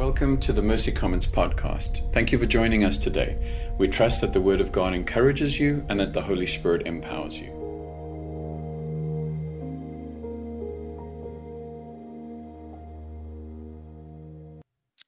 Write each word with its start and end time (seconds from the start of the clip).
Welcome 0.00 0.40
to 0.40 0.54
the 0.54 0.62
Mercy 0.62 0.92
Comments 0.92 1.26
podcast. 1.26 2.10
Thank 2.14 2.32
you 2.32 2.38
for 2.38 2.46
joining 2.46 2.84
us 2.84 2.96
today. 2.96 3.74
We 3.76 3.86
trust 3.86 4.22
that 4.22 4.32
the 4.32 4.40
Word 4.40 4.62
of 4.62 4.72
God 4.72 4.94
encourages 4.94 5.60
you 5.60 5.84
and 5.90 6.00
that 6.00 6.14
the 6.14 6.22
Holy 6.22 6.46
Spirit 6.46 6.86
empowers 6.86 7.36
you. 7.36 7.50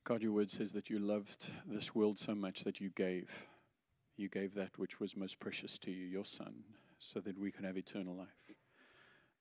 God, 0.05 0.21
your 0.21 0.33
Word 0.33 0.51
says 0.51 0.73
that 0.73 0.91
you 0.91 0.99
loved 0.99 1.51
this 1.67 1.95
world 1.95 2.19
so 2.19 2.35
much 2.35 2.63
that 2.65 2.79
you 2.79 2.91
gave. 2.91 3.31
You 4.19 4.29
gave 4.29 4.55
that 4.57 4.79
which 4.79 5.01
was 5.01 5.17
most 5.17 5.41
precious 5.41 5.79
to 5.79 5.91
you, 5.91 6.05
your 6.05 6.27
Son, 6.27 6.53
so 6.99 7.19
that 7.21 7.39
we 7.39 7.51
could 7.51 7.65
have 7.65 7.79
eternal 7.79 8.15
life. 8.15 8.57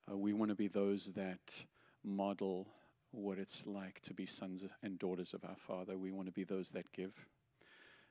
Uh, 0.09 0.15
we 0.17 0.31
want 0.31 0.47
to 0.47 0.55
be 0.55 0.69
those 0.69 1.11
that 1.17 1.65
model 2.05 2.69
what 3.11 3.37
it's 3.37 3.65
like 3.67 3.99
to 4.01 4.13
be 4.13 4.25
sons 4.25 4.63
and 4.83 4.97
daughters 4.97 5.33
of 5.33 5.43
our 5.43 5.55
Father. 5.55 5.97
We 5.97 6.11
want 6.11 6.27
to 6.27 6.31
be 6.31 6.43
those 6.43 6.69
that 6.69 6.91
give. 6.93 7.13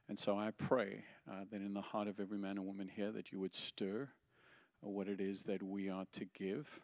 And 0.08 0.18
so 0.18 0.36
I 0.36 0.50
pray 0.50 1.04
uh, 1.30 1.44
that 1.50 1.60
in 1.60 1.72
the 1.72 1.80
heart 1.80 2.08
of 2.08 2.20
every 2.20 2.38
man 2.38 2.58
and 2.58 2.66
woman 2.66 2.90
here 2.94 3.12
that 3.12 3.32
you 3.32 3.40
would 3.40 3.54
stir 3.54 4.08
what 4.80 5.08
it 5.08 5.20
is 5.20 5.44
that 5.44 5.62
we 5.62 5.88
are 5.88 6.06
to 6.12 6.24
give. 6.24 6.80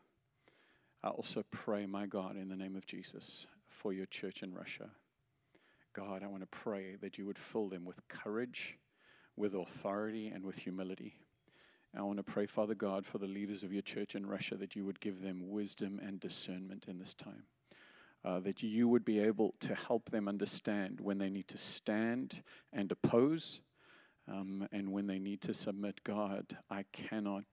I 1.02 1.08
also 1.08 1.44
pray, 1.50 1.86
my 1.86 2.06
God, 2.06 2.36
in 2.36 2.48
the 2.48 2.56
name 2.56 2.76
of 2.76 2.86
Jesus, 2.86 3.46
for 3.68 3.92
your 3.92 4.06
church 4.06 4.42
in 4.42 4.54
Russia. 4.54 4.90
God, 5.92 6.22
I 6.22 6.26
want 6.26 6.42
to 6.42 6.58
pray 6.58 6.96
that 7.00 7.18
you 7.18 7.26
would 7.26 7.38
fill 7.38 7.68
them 7.68 7.84
with 7.84 8.06
courage, 8.08 8.78
with 9.36 9.54
authority, 9.54 10.28
and 10.28 10.44
with 10.44 10.58
humility. 10.58 11.14
I 11.96 12.02
want 12.02 12.18
to 12.18 12.22
pray, 12.22 12.46
Father 12.46 12.74
God, 12.74 13.06
for 13.06 13.18
the 13.18 13.26
leaders 13.26 13.62
of 13.62 13.72
your 13.72 13.82
church 13.82 14.14
in 14.14 14.26
Russia 14.26 14.54
that 14.56 14.76
you 14.76 14.84
would 14.84 15.00
give 15.00 15.22
them 15.22 15.48
wisdom 15.50 15.98
and 16.04 16.20
discernment 16.20 16.86
in 16.88 16.98
this 16.98 17.14
time 17.14 17.44
uh, 18.24 18.40
that 18.40 18.62
you 18.62 18.88
would 18.88 19.04
be 19.04 19.20
able 19.20 19.54
to 19.60 19.74
help 19.74 20.10
them 20.10 20.28
understand 20.28 21.00
when 21.00 21.18
they 21.18 21.30
need 21.30 21.48
to 21.48 21.58
stand 21.58 22.42
and 22.72 22.90
oppose 22.90 23.60
um, 24.28 24.66
and 24.72 24.90
when 24.90 25.06
they 25.06 25.18
need 25.18 25.40
to 25.42 25.54
submit 25.54 26.02
God. 26.04 26.56
I 26.70 26.84
cannot 26.92 27.44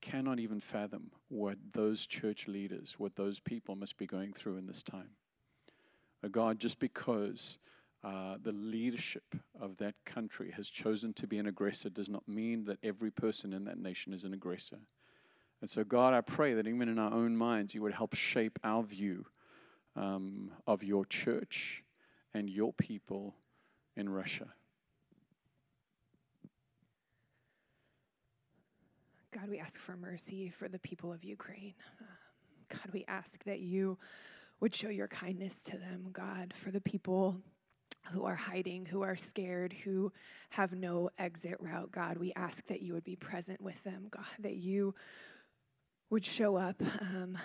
cannot 0.00 0.38
even 0.38 0.60
fathom 0.60 1.10
what 1.28 1.56
those 1.72 2.06
church 2.06 2.46
leaders, 2.46 2.96
what 2.98 3.16
those 3.16 3.40
people 3.40 3.74
must 3.74 3.96
be 3.96 4.06
going 4.06 4.34
through 4.34 4.58
in 4.58 4.66
this 4.66 4.82
time. 4.82 5.08
Uh, 6.22 6.28
God, 6.28 6.58
just 6.58 6.78
because 6.78 7.56
uh, 8.04 8.36
the 8.42 8.52
leadership 8.52 9.34
of 9.58 9.78
that 9.78 9.94
country 10.04 10.52
has 10.54 10.68
chosen 10.68 11.14
to 11.14 11.26
be 11.26 11.38
an 11.38 11.46
aggressor 11.46 11.88
does 11.88 12.10
not 12.10 12.28
mean 12.28 12.64
that 12.64 12.78
every 12.82 13.10
person 13.10 13.54
in 13.54 13.64
that 13.64 13.78
nation 13.78 14.12
is 14.12 14.24
an 14.24 14.34
aggressor. 14.34 14.80
And 15.62 15.70
so, 15.70 15.84
God, 15.84 16.12
I 16.12 16.20
pray 16.20 16.52
that 16.52 16.66
even 16.66 16.90
in 16.90 16.98
our 16.98 17.14
own 17.14 17.34
minds, 17.34 17.74
you 17.74 17.80
would 17.80 17.94
help 17.94 18.14
shape 18.14 18.58
our 18.62 18.82
view 18.82 19.24
um, 19.96 20.50
of 20.66 20.82
your 20.82 21.04
church 21.04 21.82
and 22.32 22.48
your 22.48 22.72
people 22.72 23.34
in 23.96 24.08
Russia. 24.08 24.48
God, 29.32 29.48
we 29.48 29.58
ask 29.58 29.78
for 29.78 29.96
mercy 29.96 30.48
for 30.48 30.68
the 30.68 30.78
people 30.78 31.12
of 31.12 31.24
Ukraine. 31.24 31.74
God, 32.68 32.92
we 32.92 33.04
ask 33.08 33.42
that 33.44 33.60
you 33.60 33.98
would 34.60 34.74
show 34.74 34.88
your 34.88 35.08
kindness 35.08 35.56
to 35.64 35.76
them, 35.76 36.06
God, 36.12 36.54
for 36.56 36.70
the 36.70 36.80
people 36.80 37.36
who 38.12 38.24
are 38.24 38.36
hiding, 38.36 38.86
who 38.86 39.02
are 39.02 39.16
scared, 39.16 39.72
who 39.84 40.12
have 40.50 40.72
no 40.72 41.10
exit 41.18 41.56
route. 41.58 41.90
God, 41.90 42.18
we 42.18 42.32
ask 42.34 42.66
that 42.66 42.82
you 42.82 42.92
would 42.94 43.04
be 43.04 43.16
present 43.16 43.60
with 43.60 43.82
them, 43.82 44.06
God, 44.10 44.24
that 44.40 44.56
you 44.56 44.94
would 46.10 46.24
show 46.24 46.56
up. 46.56 46.80
Um, 47.00 47.38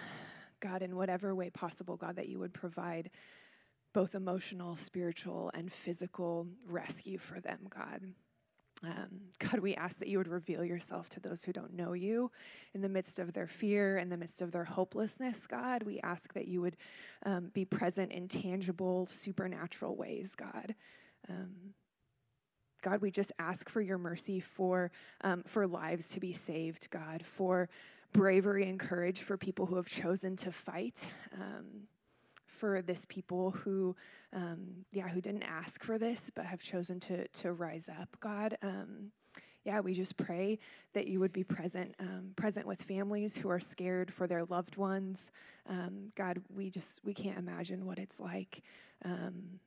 God, 0.60 0.82
in 0.82 0.96
whatever 0.96 1.34
way 1.36 1.50
possible, 1.50 1.98
God, 1.98 2.16
that 2.16 2.30
you 2.30 2.40
would 2.40 2.54
provide 2.54 3.10
both 3.94 4.16
emotional, 4.16 4.76
spiritual, 4.76 5.52
and 5.54 5.72
physical 5.72 6.48
rescue 6.68 7.18
for 7.18 7.40
them, 7.40 7.68
God. 7.70 8.02
Um, 8.84 9.22
God, 9.40 9.60
we 9.60 9.76
ask 9.76 9.98
that 9.98 10.08
you 10.08 10.18
would 10.20 10.28
reveal 10.28 10.64
yourself 10.64 11.10
to 11.10 11.20
those 11.20 11.44
who 11.44 11.52
don't 11.52 11.74
know 11.74 11.94
you 11.94 12.32
in 12.74 12.82
the 12.82 12.90
midst 12.90 13.20
of 13.20 13.34
their 13.34 13.48
fear, 13.48 13.98
in 13.98 14.10
the 14.10 14.18
midst 14.18 14.42
of 14.42 14.52
their 14.52 14.64
hopelessness, 14.64 15.48
God. 15.48 15.84
We 15.84 16.00
ask 16.02 16.34
that 16.34 16.48
you 16.48 16.62
would 16.62 16.78
um, 17.26 17.50
be 17.54 17.66
present 17.66 18.12
in 18.12 18.28
tangible, 18.28 19.08
supernatural 19.08 19.96
ways, 19.96 20.34
God. 20.36 20.76
Um, 21.30 21.74
God, 22.82 23.02
we 23.02 23.12
just 23.12 23.34
ask 23.40 23.68
for 23.70 23.82
your 23.82 23.98
mercy 23.98 24.40
for, 24.40 24.92
um, 25.22 25.44
for 25.46 25.68
lives 25.68 26.08
to 26.10 26.22
be 26.22 26.32
saved, 26.32 26.90
God, 26.90 27.26
for 27.26 27.68
bravery 28.12 28.68
and 28.68 28.80
courage 28.80 29.22
for 29.22 29.38
people 29.38 29.66
who 29.66 29.76
have 29.76 29.88
chosen 29.88 30.36
to 30.38 30.52
fight. 30.52 31.08
Um, 31.34 31.88
for 32.46 32.82
this 32.82 33.06
people 33.08 33.52
who, 33.52 33.96
um, 34.34 34.86
yeah, 34.92 35.08
who 35.08 35.22
didn't 35.22 35.44
ask 35.44 35.82
for 35.82 35.98
this 35.98 36.30
but 36.36 36.46
have 36.46 36.62
chosen 36.62 37.00
to 37.00 37.26
to 37.30 37.54
rise 37.54 37.88
up. 37.88 38.10
God, 38.20 38.58
um, 38.62 39.12
yeah, 39.66 39.80
we 39.80 39.94
just 39.94 40.18
pray 40.18 40.60
that 40.94 41.08
you 41.08 41.20
would 41.20 41.34
be 41.34 41.44
present, 41.44 41.94
um, 42.00 42.32
present 42.36 42.66
with 42.66 42.82
families 42.82 43.38
who 43.38 43.50
are 43.50 43.60
scared 43.60 44.12
for 44.12 44.26
their 44.26 44.46
loved 44.46 44.78
ones. 44.78 45.32
Um, 45.68 46.12
God, 46.16 46.42
we 46.54 46.70
just 46.70 47.02
we 47.04 47.14
can't 47.14 47.38
imagine 47.38 47.86
what 47.86 48.00
it's 48.00 48.20
like. 48.20 48.62
Um, 49.06 49.60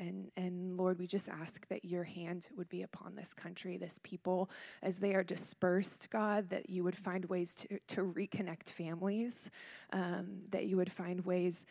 and, 0.00 0.30
and 0.36 0.76
Lord, 0.76 0.98
we 0.98 1.06
just 1.06 1.28
ask 1.28 1.68
that 1.68 1.84
your 1.84 2.04
hand 2.04 2.48
would 2.56 2.68
be 2.68 2.82
upon 2.82 3.14
this 3.14 3.34
country, 3.34 3.76
this 3.76 4.00
people, 4.02 4.50
as 4.82 4.98
they 4.98 5.14
are 5.14 5.22
dispersed, 5.22 6.08
God, 6.10 6.48
that 6.48 6.70
you 6.70 6.82
would 6.82 6.96
find 6.96 7.26
ways 7.26 7.54
to, 7.56 7.78
to 7.88 8.00
reconnect 8.02 8.70
families, 8.70 9.50
um, 9.92 10.40
that 10.50 10.66
you 10.66 10.76
would 10.78 10.90
find 10.90 11.24
ways 11.24 11.64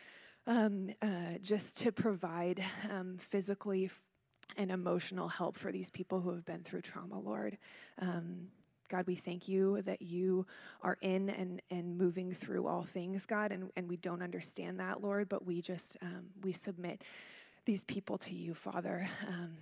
um, 0.46 0.90
uh, 1.02 1.38
just 1.42 1.76
to 1.78 1.92
provide 1.92 2.62
um, 2.90 3.16
physically 3.18 3.90
and 4.56 4.70
emotional 4.70 5.28
help 5.28 5.58
for 5.58 5.72
these 5.72 5.90
people 5.90 6.20
who 6.20 6.30
have 6.30 6.44
been 6.44 6.62
through 6.62 6.82
trauma, 6.82 7.18
Lord. 7.18 7.58
Um, 8.00 8.48
God, 8.88 9.06
we 9.06 9.14
thank 9.14 9.48
you 9.48 9.82
that 9.82 10.02
you 10.02 10.46
are 10.82 10.98
in 11.00 11.30
and, 11.30 11.62
and 11.70 11.96
moving 11.96 12.34
through 12.34 12.66
all 12.66 12.82
things, 12.82 13.24
God, 13.24 13.52
and, 13.52 13.70
and 13.76 13.88
we 13.88 13.96
don't 13.96 14.22
understand 14.22 14.80
that, 14.80 15.00
Lord, 15.00 15.28
but 15.28 15.46
we 15.46 15.62
just, 15.62 15.96
um, 16.02 16.24
we 16.42 16.52
submit 16.52 17.04
these 17.64 17.84
people 17.84 18.18
to 18.18 18.34
you, 18.34 18.54
Father. 18.54 19.08
Um, 19.28 19.56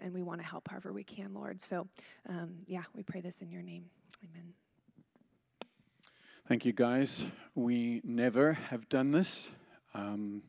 and 0.00 0.12
we 0.12 0.22
want 0.22 0.40
to 0.40 0.46
help 0.46 0.68
however 0.68 0.92
we 0.92 1.04
can, 1.04 1.32
Lord. 1.32 1.62
So, 1.62 1.86
um, 2.28 2.56
yeah, 2.66 2.82
we 2.94 3.02
pray 3.02 3.20
this 3.20 3.40
in 3.40 3.50
your 3.50 3.62
name. 3.62 3.84
Amen. 4.22 4.52
Thank 6.46 6.66
you, 6.66 6.72
guys. 6.72 7.24
We 7.54 8.02
never 8.04 8.52
have 8.52 8.88
done 8.88 9.12
this. 9.12 9.50
Um, 9.94 10.42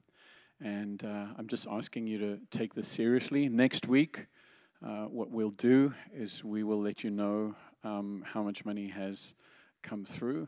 and 0.59 1.03
uh, 1.03 1.27
I'm 1.38 1.47
just 1.47 1.67
asking 1.69 2.07
you 2.07 2.17
to 2.17 2.39
take 2.51 2.73
this 2.73 2.88
seriously. 2.88 3.47
Next 3.47 3.87
week, 3.87 4.27
uh, 4.85 5.05
what 5.05 5.29
we'll 5.29 5.51
do 5.51 5.93
is 6.13 6.43
we 6.43 6.63
will 6.63 6.81
let 6.81 7.03
you 7.03 7.11
know 7.11 7.55
um, 7.83 8.23
how 8.25 8.43
much 8.43 8.66
money 8.66 8.87
has 8.89 9.33
come 9.83 10.05
through. 10.05 10.47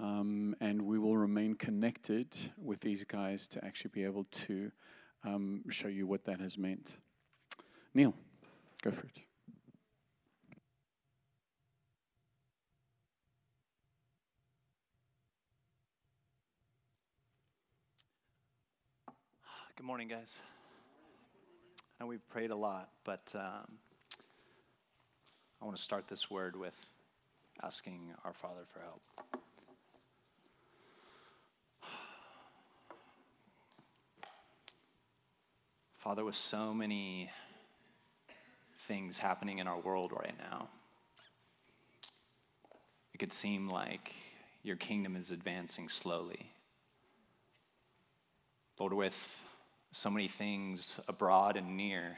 Um, 0.00 0.54
and 0.60 0.82
we 0.82 0.98
will 0.98 1.16
remain 1.16 1.54
connected 1.54 2.28
with 2.56 2.80
these 2.80 3.04
guys 3.04 3.48
to 3.48 3.64
actually 3.64 3.90
be 3.92 4.04
able 4.04 4.24
to 4.30 4.70
um, 5.24 5.62
show 5.70 5.88
you 5.88 6.06
what 6.06 6.24
that 6.24 6.40
has 6.40 6.56
meant. 6.56 6.96
Neil, 7.94 8.14
go 8.82 8.90
for 8.90 9.06
it. 9.06 9.18
Good 19.76 19.86
morning, 19.86 20.08
guys. 20.08 20.36
I 22.00 22.02
know 22.02 22.08
we've 22.08 22.28
prayed 22.28 22.50
a 22.50 22.56
lot, 22.56 22.90
but 23.04 23.32
um, 23.36 23.78
I 25.62 25.64
want 25.64 25.76
to 25.76 25.82
start 25.82 26.08
this 26.08 26.28
word 26.28 26.56
with 26.56 26.74
asking 27.62 28.12
our 28.24 28.32
Father 28.32 28.62
for 28.66 28.80
help. 28.80 29.02
Father, 35.98 36.24
with 36.24 36.36
so 36.36 36.72
many 36.72 37.28
things 38.76 39.18
happening 39.18 39.58
in 39.58 39.66
our 39.66 39.80
world 39.80 40.12
right 40.12 40.34
now, 40.38 40.68
it 43.12 43.18
could 43.18 43.32
seem 43.32 43.68
like 43.68 44.14
your 44.62 44.76
kingdom 44.76 45.16
is 45.16 45.32
advancing 45.32 45.88
slowly. 45.88 46.52
Lord, 48.78 48.92
with 48.92 49.44
so 49.90 50.08
many 50.08 50.28
things 50.28 51.00
abroad 51.08 51.56
and 51.56 51.76
near 51.76 52.16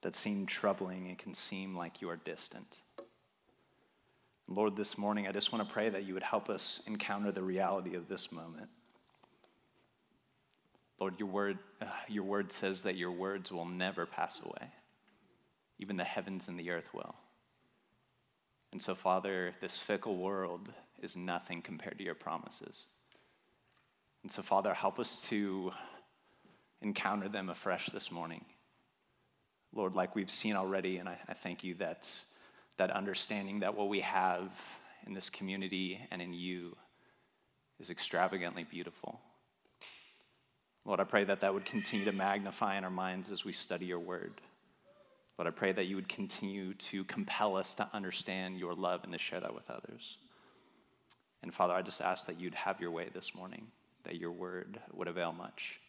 that 0.00 0.14
seem 0.14 0.46
troubling, 0.46 1.08
it 1.08 1.18
can 1.18 1.34
seem 1.34 1.76
like 1.76 2.00
you 2.00 2.08
are 2.08 2.16
distant. 2.16 2.80
Lord, 4.48 4.76
this 4.76 4.96
morning, 4.96 5.28
I 5.28 5.32
just 5.32 5.52
want 5.52 5.68
to 5.68 5.72
pray 5.72 5.90
that 5.90 6.04
you 6.04 6.14
would 6.14 6.22
help 6.22 6.48
us 6.48 6.80
encounter 6.86 7.32
the 7.32 7.42
reality 7.42 7.96
of 7.96 8.08
this 8.08 8.32
moment. 8.32 8.70
Lord, 11.02 11.18
your 11.18 11.30
word, 11.30 11.58
uh, 11.80 11.86
your 12.06 12.22
word 12.22 12.52
says 12.52 12.82
that 12.82 12.96
your 12.96 13.10
words 13.10 13.50
will 13.50 13.64
never 13.64 14.06
pass 14.06 14.40
away. 14.40 14.70
Even 15.80 15.96
the 15.96 16.04
heavens 16.04 16.46
and 16.46 16.56
the 16.56 16.70
earth 16.70 16.94
will. 16.94 17.16
And 18.70 18.80
so, 18.80 18.94
Father, 18.94 19.52
this 19.60 19.76
fickle 19.76 20.16
world 20.16 20.72
is 21.02 21.16
nothing 21.16 21.60
compared 21.60 21.98
to 21.98 22.04
your 22.04 22.14
promises. 22.14 22.86
And 24.22 24.30
so, 24.30 24.42
Father, 24.42 24.72
help 24.72 25.00
us 25.00 25.28
to 25.30 25.72
encounter 26.80 27.28
them 27.28 27.50
afresh 27.50 27.86
this 27.86 28.12
morning. 28.12 28.44
Lord, 29.74 29.96
like 29.96 30.14
we've 30.14 30.30
seen 30.30 30.54
already, 30.54 30.98
and 30.98 31.08
I, 31.08 31.18
I 31.28 31.34
thank 31.34 31.64
you 31.64 31.74
that 31.80 32.08
that 32.76 32.92
understanding 32.92 33.58
that 33.58 33.76
what 33.76 33.88
we 33.88 34.02
have 34.02 34.52
in 35.04 35.14
this 35.14 35.30
community 35.30 35.98
and 36.12 36.22
in 36.22 36.32
you 36.32 36.76
is 37.80 37.90
extravagantly 37.90 38.62
beautiful. 38.62 39.18
Lord, 40.84 40.98
I 40.98 41.04
pray 41.04 41.24
that 41.24 41.40
that 41.42 41.54
would 41.54 41.64
continue 41.64 42.04
to 42.06 42.12
magnify 42.12 42.76
in 42.76 42.84
our 42.84 42.90
minds 42.90 43.30
as 43.30 43.44
we 43.44 43.52
study 43.52 43.86
your 43.86 44.00
word. 44.00 44.40
Lord, 45.38 45.46
I 45.46 45.50
pray 45.50 45.72
that 45.72 45.84
you 45.84 45.96
would 45.96 46.08
continue 46.08 46.74
to 46.74 47.04
compel 47.04 47.56
us 47.56 47.74
to 47.74 47.88
understand 47.92 48.58
your 48.58 48.74
love 48.74 49.04
and 49.04 49.12
to 49.12 49.18
share 49.18 49.40
that 49.40 49.54
with 49.54 49.70
others. 49.70 50.16
And 51.42 51.54
Father, 51.54 51.72
I 51.72 51.82
just 51.82 52.00
ask 52.00 52.26
that 52.26 52.40
you'd 52.40 52.54
have 52.54 52.80
your 52.80 52.90
way 52.90 53.08
this 53.12 53.34
morning, 53.34 53.68
that 54.04 54.16
your 54.16 54.32
word 54.32 54.80
would 54.92 55.08
avail 55.08 55.32
much. 55.32 55.80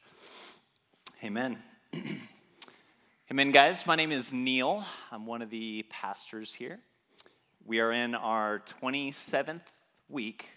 Amen. 1.23 1.57
Amen, 3.31 3.51
guys. 3.51 3.87
My 3.87 3.95
name 3.95 4.11
is 4.11 4.31
Neil. 4.31 4.83
I'm 5.11 5.25
one 5.25 5.41
of 5.41 5.49
the 5.49 5.85
pastors 5.89 6.53
here. 6.53 6.79
We 7.65 7.79
are 7.79 7.91
in 7.91 8.13
our 8.13 8.61
27th 8.81 9.61
week 10.07 10.49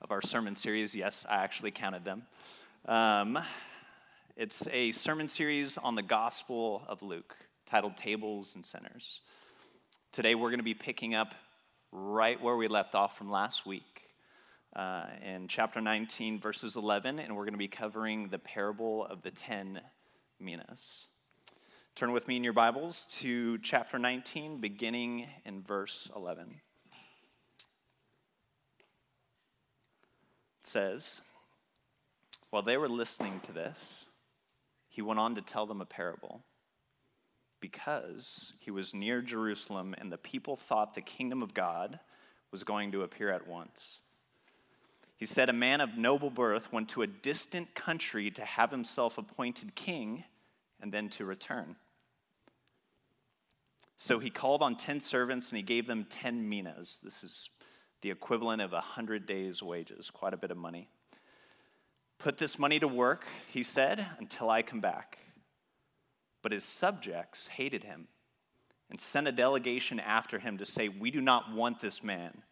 of 0.00 0.10
our 0.10 0.22
sermon 0.22 0.56
series. 0.56 0.94
Yes, 0.94 1.26
I 1.28 1.36
actually 1.42 1.70
counted 1.70 2.04
them. 2.04 2.22
Um, 2.86 3.38
it's 4.36 4.66
a 4.72 4.90
sermon 4.90 5.28
series 5.28 5.78
on 5.78 5.94
the 5.94 6.02
Gospel 6.02 6.82
of 6.88 7.02
Luke 7.02 7.36
titled 7.66 7.96
Tables 7.96 8.56
and 8.56 8.66
Sinners. 8.66 9.20
Today, 10.10 10.34
we're 10.34 10.48
going 10.48 10.58
to 10.58 10.64
be 10.64 10.74
picking 10.74 11.14
up 11.14 11.36
right 11.92 12.42
where 12.42 12.56
we 12.56 12.66
left 12.66 12.96
off 12.96 13.16
from 13.16 13.30
last 13.30 13.64
week 13.64 14.08
uh, 14.74 15.04
in 15.24 15.46
chapter 15.46 15.80
19, 15.80 16.40
verses 16.40 16.74
11, 16.74 17.20
and 17.20 17.36
we're 17.36 17.44
going 17.44 17.54
to 17.54 17.58
be 17.58 17.68
covering 17.68 18.28
the 18.28 18.40
parable 18.40 19.06
of 19.06 19.22
the 19.22 19.30
10 19.30 19.80
minas. 20.40 21.06
Turn 21.94 22.10
with 22.10 22.26
me 22.26 22.34
in 22.34 22.42
your 22.42 22.52
Bibles 22.52 23.06
to 23.20 23.58
chapter 23.58 24.00
19, 24.00 24.60
beginning 24.60 25.28
in 25.44 25.62
verse 25.62 26.10
11. 26.16 26.60
It 30.60 30.66
says, 30.66 31.20
While 32.50 32.62
they 32.62 32.76
were 32.76 32.88
listening 32.88 33.40
to 33.44 33.52
this, 33.52 34.06
he 34.94 35.02
went 35.02 35.18
on 35.18 35.34
to 35.34 35.42
tell 35.42 35.66
them 35.66 35.80
a 35.80 35.84
parable. 35.84 36.44
Because 37.58 38.52
he 38.60 38.70
was 38.70 38.94
near 38.94 39.22
Jerusalem 39.22 39.92
and 39.98 40.12
the 40.12 40.18
people 40.18 40.54
thought 40.54 40.94
the 40.94 41.00
kingdom 41.00 41.42
of 41.42 41.52
God 41.52 41.98
was 42.52 42.62
going 42.62 42.92
to 42.92 43.02
appear 43.02 43.32
at 43.32 43.48
once. 43.48 44.02
He 45.16 45.26
said, 45.26 45.48
A 45.48 45.52
man 45.52 45.80
of 45.80 45.98
noble 45.98 46.30
birth 46.30 46.72
went 46.72 46.90
to 46.90 47.02
a 47.02 47.08
distant 47.08 47.74
country 47.74 48.30
to 48.30 48.44
have 48.44 48.70
himself 48.70 49.18
appointed 49.18 49.74
king 49.74 50.22
and 50.80 50.92
then 50.92 51.08
to 51.08 51.24
return. 51.24 51.74
So 53.96 54.20
he 54.20 54.30
called 54.30 54.62
on 54.62 54.76
10 54.76 55.00
servants 55.00 55.50
and 55.50 55.56
he 55.56 55.64
gave 55.64 55.88
them 55.88 56.06
10 56.08 56.48
minas. 56.48 57.00
This 57.02 57.24
is 57.24 57.50
the 58.00 58.12
equivalent 58.12 58.62
of 58.62 58.72
a 58.72 58.76
100 58.76 59.26
days' 59.26 59.60
wages, 59.60 60.08
quite 60.12 60.34
a 60.34 60.36
bit 60.36 60.52
of 60.52 60.56
money. 60.56 60.88
Put 62.18 62.38
this 62.38 62.58
money 62.58 62.78
to 62.78 62.88
work, 62.88 63.24
he 63.52 63.62
said, 63.62 64.06
until 64.18 64.48
I 64.48 64.62
come 64.62 64.80
back. 64.80 65.18
But 66.42 66.52
his 66.52 66.64
subjects 66.64 67.46
hated 67.46 67.84
him 67.84 68.08
and 68.90 69.00
sent 69.00 69.28
a 69.28 69.32
delegation 69.32 69.98
after 69.98 70.38
him 70.38 70.58
to 70.58 70.66
say, 70.66 70.88
We 70.88 71.10
do 71.10 71.20
not 71.20 71.52
want 71.52 71.80
this 71.80 72.02
man 72.02 72.42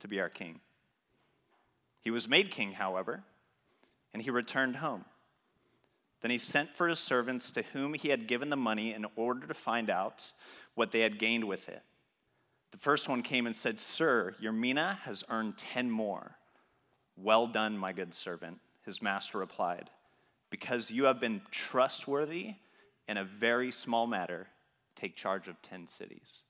to 0.00 0.08
be 0.08 0.20
our 0.20 0.28
king. 0.28 0.60
He 2.00 2.10
was 2.10 2.28
made 2.28 2.50
king, 2.50 2.72
however, 2.72 3.22
and 4.12 4.22
he 4.22 4.30
returned 4.30 4.76
home. 4.76 5.04
Then 6.20 6.30
he 6.30 6.38
sent 6.38 6.74
for 6.74 6.88
his 6.88 7.00
servants 7.00 7.50
to 7.52 7.62
whom 7.62 7.94
he 7.94 8.08
had 8.08 8.28
given 8.28 8.48
the 8.48 8.56
money 8.56 8.94
in 8.94 9.06
order 9.16 9.46
to 9.46 9.54
find 9.54 9.90
out 9.90 10.32
what 10.74 10.92
they 10.92 11.00
had 11.00 11.18
gained 11.18 11.44
with 11.44 11.68
it. 11.68 11.82
The 12.70 12.78
first 12.78 13.08
one 13.08 13.22
came 13.22 13.46
and 13.46 13.54
said, 13.54 13.78
Sir, 13.78 14.34
your 14.40 14.52
mina 14.52 15.00
has 15.02 15.24
earned 15.28 15.58
ten 15.58 15.90
more. 15.90 16.36
Well 17.16 17.46
done, 17.46 17.76
my 17.76 17.92
good 17.92 18.14
servant, 18.14 18.58
his 18.84 19.02
master 19.02 19.38
replied. 19.38 19.90
Because 20.50 20.90
you 20.90 21.04
have 21.04 21.20
been 21.20 21.42
trustworthy 21.50 22.54
in 23.08 23.16
a 23.16 23.24
very 23.24 23.70
small 23.70 24.06
matter, 24.06 24.48
take 24.96 25.16
charge 25.16 25.48
of 25.48 25.60
ten 25.62 25.86
cities. 25.86 26.42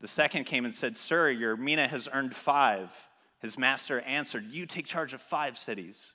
The 0.00 0.08
second 0.08 0.44
came 0.44 0.64
and 0.64 0.74
said, 0.74 0.96
Sir, 0.96 1.30
your 1.30 1.56
mina 1.56 1.86
has 1.86 2.08
earned 2.12 2.34
five. 2.34 2.92
His 3.40 3.58
master 3.58 4.00
answered, 4.00 4.46
You 4.50 4.66
take 4.66 4.86
charge 4.86 5.14
of 5.14 5.20
five 5.20 5.56
cities. 5.56 6.14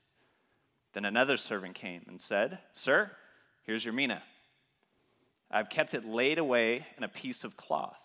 Then 0.94 1.06
another 1.06 1.38
servant 1.38 1.76
came 1.76 2.04
and 2.08 2.20
said, 2.20 2.60
Sir, 2.74 3.12
here's 3.64 3.86
your 3.86 3.94
mina. 3.94 4.22
I've 5.52 5.70
kept 5.70 5.94
it 5.94 6.06
laid 6.06 6.38
away 6.38 6.86
in 6.98 7.04
a 7.04 7.10
piece 7.10 7.44
of 7.44 7.58
cloth 7.58 8.00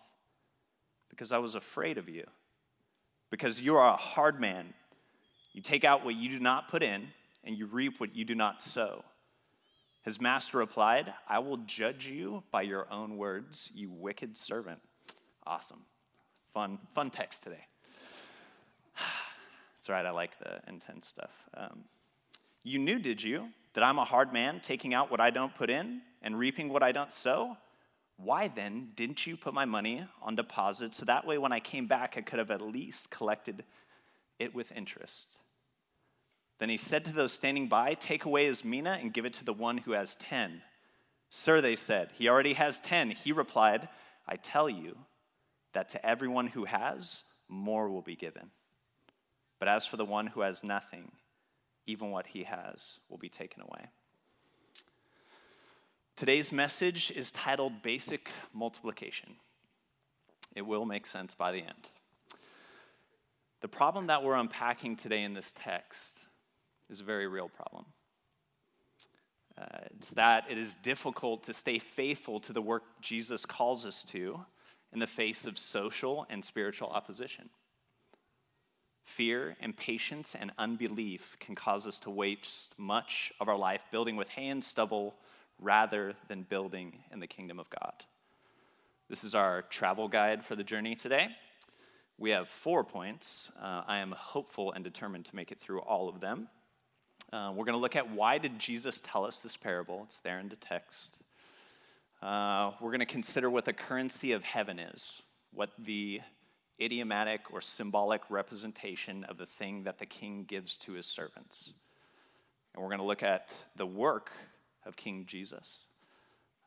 because 1.10 1.32
I 1.32 1.38
was 1.38 1.54
afraid 1.54 1.98
of 1.98 2.08
you. 2.08 2.24
Because 3.30 3.60
you 3.60 3.76
are 3.76 3.92
a 3.92 3.96
hard 3.96 4.40
man. 4.40 4.74
You 5.54 5.62
take 5.62 5.84
out 5.84 6.04
what 6.04 6.16
you 6.16 6.28
do 6.28 6.40
not 6.40 6.68
put 6.68 6.82
in, 6.82 7.08
and 7.44 7.56
you 7.56 7.66
reap 7.66 8.00
what 8.00 8.14
you 8.14 8.24
do 8.24 8.34
not 8.34 8.60
sow. 8.60 9.04
His 10.02 10.20
master 10.20 10.58
replied, 10.58 11.14
I 11.26 11.38
will 11.38 11.58
judge 11.58 12.06
you 12.06 12.42
by 12.50 12.62
your 12.62 12.86
own 12.90 13.16
words, 13.16 13.70
you 13.74 13.90
wicked 13.90 14.36
servant. 14.36 14.80
Awesome. 15.46 15.80
Fun, 16.52 16.78
fun 16.94 17.10
text 17.10 17.44
today. 17.44 17.64
That's 19.76 19.88
right, 19.88 20.04
I 20.04 20.10
like 20.10 20.38
the 20.40 20.60
intense 20.68 21.06
stuff. 21.06 21.30
Um, 21.56 21.84
you 22.64 22.78
knew, 22.78 22.98
did 22.98 23.22
you, 23.22 23.48
that 23.74 23.84
I'm 23.84 23.98
a 23.98 24.04
hard 24.04 24.32
man, 24.32 24.60
taking 24.60 24.92
out 24.92 25.10
what 25.10 25.20
I 25.20 25.30
don't 25.30 25.54
put 25.54 25.70
in 25.70 26.00
and 26.20 26.38
reaping 26.38 26.68
what 26.68 26.82
I 26.82 26.92
don't 26.92 27.12
sow? 27.12 27.56
Why 28.16 28.48
then 28.48 28.90
didn't 28.94 29.26
you 29.26 29.36
put 29.36 29.54
my 29.54 29.64
money 29.64 30.04
on 30.20 30.36
deposit 30.36 30.94
so 30.94 31.04
that 31.04 31.26
way 31.26 31.38
when 31.38 31.52
I 31.52 31.60
came 31.60 31.86
back 31.86 32.14
I 32.16 32.20
could 32.20 32.38
have 32.38 32.50
at 32.50 32.60
least 32.60 33.10
collected 33.10 33.64
it 34.38 34.54
with 34.54 34.70
interest? 34.72 35.38
Then 36.58 36.68
he 36.68 36.76
said 36.76 37.04
to 37.06 37.12
those 37.12 37.32
standing 37.32 37.68
by, 37.68 37.94
Take 37.94 38.24
away 38.24 38.46
his 38.46 38.64
mina 38.64 38.98
and 39.00 39.12
give 39.12 39.24
it 39.24 39.32
to 39.34 39.44
the 39.44 39.52
one 39.52 39.78
who 39.78 39.92
has 39.92 40.14
ten. 40.14 40.62
Sir, 41.30 41.60
they 41.60 41.74
said, 41.74 42.10
he 42.14 42.28
already 42.28 42.52
has 42.52 42.78
ten. 42.78 43.10
He 43.10 43.32
replied, 43.32 43.88
I 44.26 44.36
tell 44.36 44.68
you 44.68 44.96
that 45.72 45.88
to 45.90 46.06
everyone 46.06 46.46
who 46.46 46.64
has, 46.64 47.24
more 47.48 47.90
will 47.90 48.02
be 48.02 48.16
given. 48.16 48.50
But 49.58 49.68
as 49.68 49.84
for 49.84 49.96
the 49.96 50.04
one 50.04 50.28
who 50.28 50.42
has 50.42 50.62
nothing, 50.62 51.10
even 51.86 52.10
what 52.10 52.28
he 52.28 52.44
has 52.44 52.98
will 53.08 53.18
be 53.18 53.28
taken 53.28 53.62
away. 53.62 53.86
Today's 56.16 56.52
message 56.52 57.10
is 57.10 57.32
titled 57.32 57.82
Basic 57.82 58.30
Multiplication. 58.52 59.34
It 60.54 60.62
will 60.62 60.84
make 60.84 61.06
sense 61.06 61.34
by 61.34 61.50
the 61.50 61.58
end. 61.58 61.90
The 63.60 63.68
problem 63.68 64.06
that 64.06 64.22
we're 64.22 64.34
unpacking 64.34 64.96
today 64.96 65.24
in 65.24 65.34
this 65.34 65.52
text 65.56 66.23
is 66.90 67.00
a 67.00 67.04
very 67.04 67.26
real 67.26 67.48
problem. 67.48 67.84
Uh, 69.56 69.64
it's 69.96 70.10
that 70.10 70.44
it 70.50 70.58
is 70.58 70.74
difficult 70.76 71.44
to 71.44 71.52
stay 71.52 71.78
faithful 71.78 72.40
to 72.40 72.52
the 72.52 72.62
work 72.62 72.82
Jesus 73.00 73.46
calls 73.46 73.86
us 73.86 74.02
to 74.04 74.44
in 74.92 74.98
the 74.98 75.06
face 75.06 75.46
of 75.46 75.58
social 75.58 76.26
and 76.28 76.44
spiritual 76.44 76.88
opposition. 76.88 77.50
Fear, 79.04 79.56
impatience, 79.60 80.34
and 80.34 80.50
unbelief 80.56 81.36
can 81.38 81.54
cause 81.54 81.86
us 81.86 82.00
to 82.00 82.10
waste 82.10 82.74
much 82.78 83.32
of 83.38 83.48
our 83.48 83.56
life 83.56 83.84
building 83.92 84.16
with 84.16 84.28
hay 84.30 84.48
and 84.48 84.64
stubble 84.64 85.14
rather 85.60 86.14
than 86.28 86.42
building 86.42 86.98
in 87.12 87.20
the 87.20 87.26
kingdom 87.26 87.60
of 87.60 87.68
God. 87.70 87.92
This 89.08 89.22
is 89.22 89.34
our 89.34 89.62
travel 89.62 90.08
guide 90.08 90.44
for 90.44 90.56
the 90.56 90.64
journey 90.64 90.94
today. 90.94 91.28
We 92.16 92.30
have 92.30 92.48
four 92.48 92.82
points. 92.82 93.50
Uh, 93.60 93.82
I 93.86 93.98
am 93.98 94.12
hopeful 94.12 94.72
and 94.72 94.82
determined 94.82 95.26
to 95.26 95.36
make 95.36 95.52
it 95.52 95.60
through 95.60 95.80
all 95.80 96.08
of 96.08 96.20
them. 96.20 96.48
Uh, 97.32 97.52
we're 97.54 97.64
going 97.64 97.74
to 97.74 97.80
look 97.80 97.96
at 97.96 98.10
why 98.10 98.38
did 98.38 98.58
Jesus 98.58 99.00
tell 99.00 99.24
us 99.24 99.40
this 99.40 99.56
parable. 99.56 100.02
It's 100.04 100.20
there 100.20 100.38
in 100.38 100.48
the 100.48 100.56
text. 100.56 101.18
Uh, 102.22 102.72
we're 102.80 102.90
going 102.90 103.00
to 103.00 103.06
consider 103.06 103.50
what 103.50 103.64
the 103.64 103.72
currency 103.72 104.32
of 104.32 104.44
heaven 104.44 104.78
is, 104.78 105.22
what 105.52 105.70
the 105.78 106.20
idiomatic 106.80 107.40
or 107.52 107.60
symbolic 107.60 108.22
representation 108.30 109.24
of 109.24 109.38
the 109.38 109.46
thing 109.46 109.84
that 109.84 109.98
the 109.98 110.06
king 110.06 110.44
gives 110.44 110.76
to 110.76 110.92
his 110.92 111.06
servants. 111.06 111.74
And 112.74 112.82
we're 112.82 112.88
going 112.88 113.00
to 113.00 113.06
look 113.06 113.22
at 113.22 113.52
the 113.76 113.86
work 113.86 114.30
of 114.84 114.96
King 114.96 115.24
Jesus. 115.26 115.80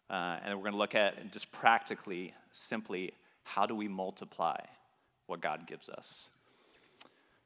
Uh, 0.10 0.38
and 0.44 0.56
we're 0.56 0.64
going 0.64 0.74
to 0.74 0.78
look 0.78 0.96
at 0.96 1.32
just 1.32 1.52
practically, 1.52 2.34
simply, 2.52 3.14
how 3.44 3.66
do 3.66 3.76
we 3.76 3.88
multiply 3.88 4.58
what 5.26 5.42
God 5.42 5.68
gives 5.68 5.90
us? 5.90 6.30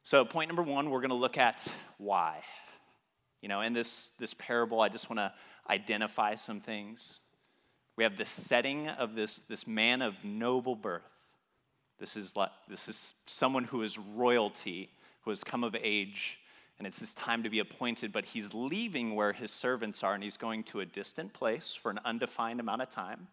So, 0.04 0.26
point 0.26 0.50
number 0.50 0.64
one, 0.64 0.90
we're 0.90 1.00
going 1.00 1.10
to 1.10 1.16
look 1.16 1.38
at 1.38 1.68
why. 1.98 2.42
You 3.42 3.50
know, 3.50 3.62
in 3.62 3.74
this, 3.74 4.12
this 4.20 4.34
parable, 4.34 4.82
I 4.82 4.90
just 4.90 5.10
want 5.10 5.20
to 5.20 5.34
identify 5.70 6.36
some 6.36 6.62
things. 6.62 7.20
We 7.96 8.04
have 8.04 8.18
the 8.18 8.26
setting 8.26 8.88
of 8.88 9.16
this, 9.16 9.40
this 9.40 9.68
man 9.68 10.02
of 10.02 10.16
noble 10.24 10.76
birth 10.76 11.04
this 12.02 12.18
is, 12.18 12.36
like, 12.36 12.50
this 12.68 12.90
is 12.90 13.14
someone 13.28 13.64
who 13.64 13.84
is 13.84 14.00
royalty, 14.00 14.90
who 15.22 15.30
has 15.30 15.44
come 15.44 15.64
of 15.64 15.76
age 15.80 16.40
and 16.80 16.88
it's 16.88 17.00
his 17.00 17.14
time 17.14 17.44
to 17.44 17.50
be 17.52 17.60
appointed, 17.60 18.12
but 18.12 18.26
he's 18.26 18.56
leaving 18.56 19.14
where 19.14 19.34
his 19.34 19.52
servants 19.52 20.04
are 20.04 20.16
and 20.16 20.24
he's 20.24 20.36
going 20.36 20.64
to 20.64 20.80
a 20.80 20.86
distant 20.86 21.32
place 21.32 21.76
for 21.76 21.92
an 21.92 22.00
undefined 22.04 22.60
amount 22.60 22.82
of 22.82 22.90
time. 22.90 23.28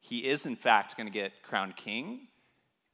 He 0.00 0.26
is, 0.26 0.46
in 0.46 0.56
fact, 0.56 0.96
going 0.96 1.06
to 1.06 1.12
get 1.12 1.42
crowned 1.42 1.76
king, 1.76 2.28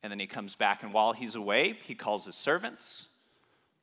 and 0.03 0.11
then 0.11 0.19
he 0.19 0.27
comes 0.27 0.57
back, 0.57 0.83
and 0.83 0.93
while 0.93 1.13
he's 1.13 1.37
away, 1.37 1.79
he 1.85 1.95
calls 1.95 2.27
his 2.27 2.35
servants. 2.35 3.07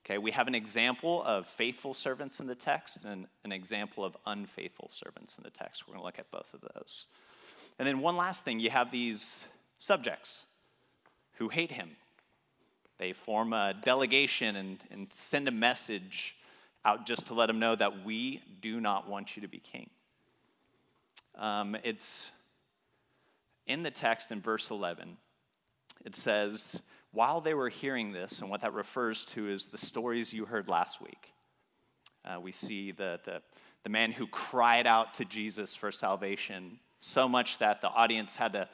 Okay, 0.06 0.18
we 0.18 0.32
have 0.32 0.48
an 0.48 0.56
example 0.56 1.24
of 1.24 1.48
faithful 1.48 1.94
servants 1.94 2.40
in 2.40 2.48
the 2.48 2.56
text 2.56 3.04
and 3.06 3.28
an 3.44 3.52
example 3.52 4.04
of 4.04 4.18
unfaithful 4.26 4.90
servants 4.92 5.38
in 5.38 5.44
the 5.44 5.50
text. 5.50 5.88
We're 5.88 5.94
going 5.94 6.02
to 6.02 6.06
look 6.06 6.20
at 6.20 6.32
both 6.32 6.52
of 6.54 6.62
those. 6.74 7.06
And 7.78 7.88
then, 7.88 8.00
one 8.00 8.18
last 8.18 8.44
thing 8.44 8.60
you 8.60 8.70
have 8.70 8.92
these 8.92 9.46
subjects 9.78 10.46
who 11.34 11.50
hate 11.50 11.72
him, 11.72 11.92
they 12.98 13.14
form 13.14 13.54
a 13.54 13.74
delegation 13.74 14.56
and, 14.56 14.80
and 14.92 15.14
send 15.14 15.48
a 15.48 15.52
message 15.52 16.36
out 16.84 17.06
just 17.06 17.28
to 17.28 17.34
let 17.34 17.50
him 17.50 17.60
know 17.60 17.76
that 17.76 18.04
we 18.04 18.42
do 18.62 18.82
not 18.82 19.08
want 19.08 19.36
you 19.36 19.42
to 19.42 19.48
be 19.48 19.60
king. 19.60 19.90
Um, 21.38 21.78
it's 21.84 22.32
in 23.68 23.84
the 23.84 23.92
text 23.92 24.32
in 24.32 24.42
verse 24.42 24.72
11. 24.72 25.18
It 26.06 26.16
says, 26.16 26.82
while 27.12 27.42
they 27.42 27.54
were 27.54 27.70
hearing 27.70 28.12
this, 28.12 28.42
and 28.42 28.50
what 28.50 28.62
that 28.62 28.74
refers 28.74 29.26
to 29.26 29.48
is 29.48 29.68
the 29.68 29.78
stories 29.78 30.34
you 30.34 30.46
heard 30.46 30.68
last 30.68 31.02
week. 31.02 31.34
Uh, 32.24 32.40
we 32.40 32.52
see 32.52 32.92
the, 32.92 33.20
the, 33.26 33.42
the 33.84 33.90
man 33.90 34.12
who 34.12 34.28
cried 34.28 34.86
out 34.86 35.16
to 35.16 35.26
Jesus 35.26 35.76
for 35.76 35.92
salvation 35.92 36.80
so 37.00 37.28
much 37.28 37.58
that 37.60 37.82
the 37.82 37.90
audience 37.90 38.36
had 38.36 38.54
to 38.54 38.70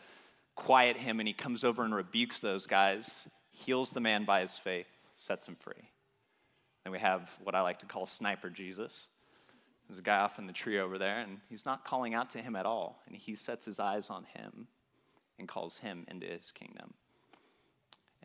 quiet 0.56 0.98
him, 0.98 1.20
and 1.20 1.27
he 1.27 1.34
comes 1.34 1.63
over 1.63 1.84
and 1.84 1.94
rebukes 1.94 2.39
those 2.39 2.65
guys 2.65 3.27
heals 3.56 3.92
the 3.92 4.01
man 4.01 4.25
by 4.25 4.42
his 4.42 4.58
faith, 4.58 4.88
sets 5.15 5.48
him 5.48 5.56
free. 5.56 5.89
Then 6.84 6.92
we 6.92 7.00
have 7.00 7.32
what 7.44 7.56
I 7.56 7.62
like 7.62 7.80
to 7.80 7.86
call 7.86 8.06
Sniper 8.06 8.50
Jesus. 8.50 9.08
There's 9.88 10.00
a 10.00 10.04
guy 10.04 10.18
off 10.18 10.39
in 10.39 10.48
the 10.48 10.54
tree 10.54 10.80
over 10.80 10.98
there, 10.98 11.20
and 11.20 11.39
he's 11.50 11.65
not 11.65 11.86
calling 11.86 12.13
out 12.13 12.32
to 12.32 12.39
him 12.39 12.56
at 12.56 12.65
all. 12.65 13.01
And 13.08 13.15
he 13.15 13.36
sets 13.36 13.65
his 13.65 13.80
eyes 13.80 14.10
on 14.10 14.25
him 14.36 14.68
and 15.39 15.48
calls 15.48 15.77
him 15.77 16.06
into 16.10 16.27
his 16.27 16.51
kingdom. 16.51 16.94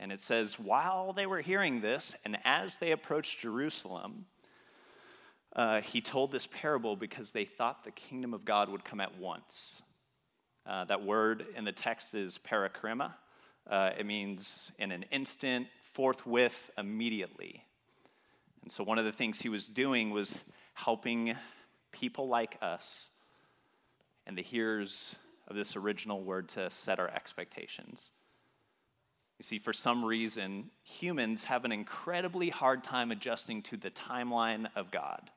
And 0.00 0.10
it 0.10 0.18
says, 0.18 0.58
while 0.58 1.12
they 1.12 1.26
were 1.26 1.42
hearing 1.42 1.82
this, 1.82 2.14
and 2.24 2.38
as 2.42 2.78
they 2.78 2.90
approached 2.90 3.40
Jerusalem, 3.40 4.24
uh, 5.54 5.82
he 5.82 6.00
told 6.00 6.32
this 6.32 6.46
parable 6.46 6.96
because 6.96 7.32
they 7.32 7.44
thought 7.44 7.84
the 7.84 7.90
kingdom 7.90 8.32
of 8.32 8.46
God 8.46 8.70
would 8.70 8.82
come 8.82 8.98
at 8.98 9.18
once. 9.18 9.82
Uh, 10.64 10.86
that 10.86 11.04
word 11.04 11.44
in 11.54 11.66
the 11.66 11.72
text 11.72 12.14
is 12.14 12.38
parachrema, 12.38 13.12
uh, 13.68 13.90
it 13.98 14.06
means 14.06 14.72
in 14.78 14.90
an 14.90 15.04
instant, 15.10 15.66
forthwith, 15.92 16.70
immediately. 16.78 17.62
And 18.62 18.72
so, 18.72 18.82
one 18.82 18.98
of 18.98 19.04
the 19.04 19.12
things 19.12 19.40
he 19.40 19.48
was 19.50 19.66
doing 19.66 20.10
was 20.10 20.44
helping 20.74 21.36
people 21.92 22.26
like 22.26 22.56
us 22.62 23.10
and 24.26 24.36
the 24.36 24.42
hearers 24.42 25.14
of 25.46 25.56
this 25.56 25.76
original 25.76 26.22
word 26.22 26.48
to 26.50 26.70
set 26.70 26.98
our 26.98 27.08
expectations. 27.08 28.12
You 29.40 29.44
see, 29.44 29.58
for 29.58 29.72
some 29.72 30.04
reason, 30.04 30.70
humans 30.82 31.44
have 31.44 31.64
an 31.64 31.72
incredibly 31.72 32.50
hard 32.50 32.84
time 32.84 33.10
adjusting 33.10 33.62
to 33.62 33.78
the 33.78 33.90
timeline 33.90 34.66
of 34.76 34.90
God. 34.90 35.30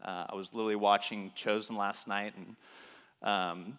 Uh, 0.00 0.26
I 0.28 0.36
was 0.36 0.54
literally 0.54 0.76
watching 0.76 1.32
Chosen 1.34 1.74
last 1.74 2.06
night, 2.06 2.34
and 2.36 2.56
um, 3.22 3.78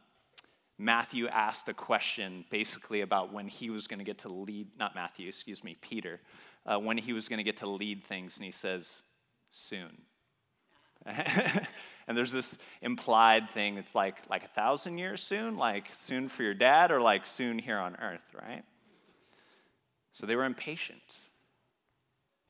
Matthew 0.78 1.30
asked 1.30 1.70
a 1.70 1.74
question 1.74 2.44
basically 2.50 3.00
about 3.00 3.32
when 3.32 3.48
he 3.48 3.70
was 3.70 3.88
going 3.88 4.00
to 4.00 4.04
get 4.04 4.18
to 4.20 4.28
lead, 4.28 4.68
not 4.78 4.94
Matthew, 4.94 5.30
excuse 5.30 5.64
me, 5.64 5.78
Peter, 5.80 6.20
uh, 6.66 6.78
when 6.78 6.98
he 6.98 7.14
was 7.14 7.30
going 7.30 7.38
to 7.38 7.46
get 7.46 7.56
to 7.60 7.70
lead 7.70 8.04
things, 8.04 8.36
and 8.36 8.44
he 8.44 8.52
says, 8.52 9.04
soon. 9.52 10.02
and 11.06 12.18
there's 12.18 12.34
this 12.34 12.58
implied 12.82 13.50
thing 13.52 13.78
it's 13.78 13.94
like 13.94 14.18
like 14.28 14.44
a 14.44 14.48
thousand 14.48 14.98
years 14.98 15.22
soon 15.22 15.56
like 15.56 15.86
soon 15.92 16.28
for 16.28 16.42
your 16.42 16.56
dad 16.56 16.90
or 16.90 17.00
like 17.00 17.28
soon 17.28 17.60
here 17.60 17.78
on 17.78 17.96
earth 17.98 18.34
right 18.34 18.64
so 20.16 20.26
they 20.26 20.36
were 20.36 20.46
impatient 20.46 21.20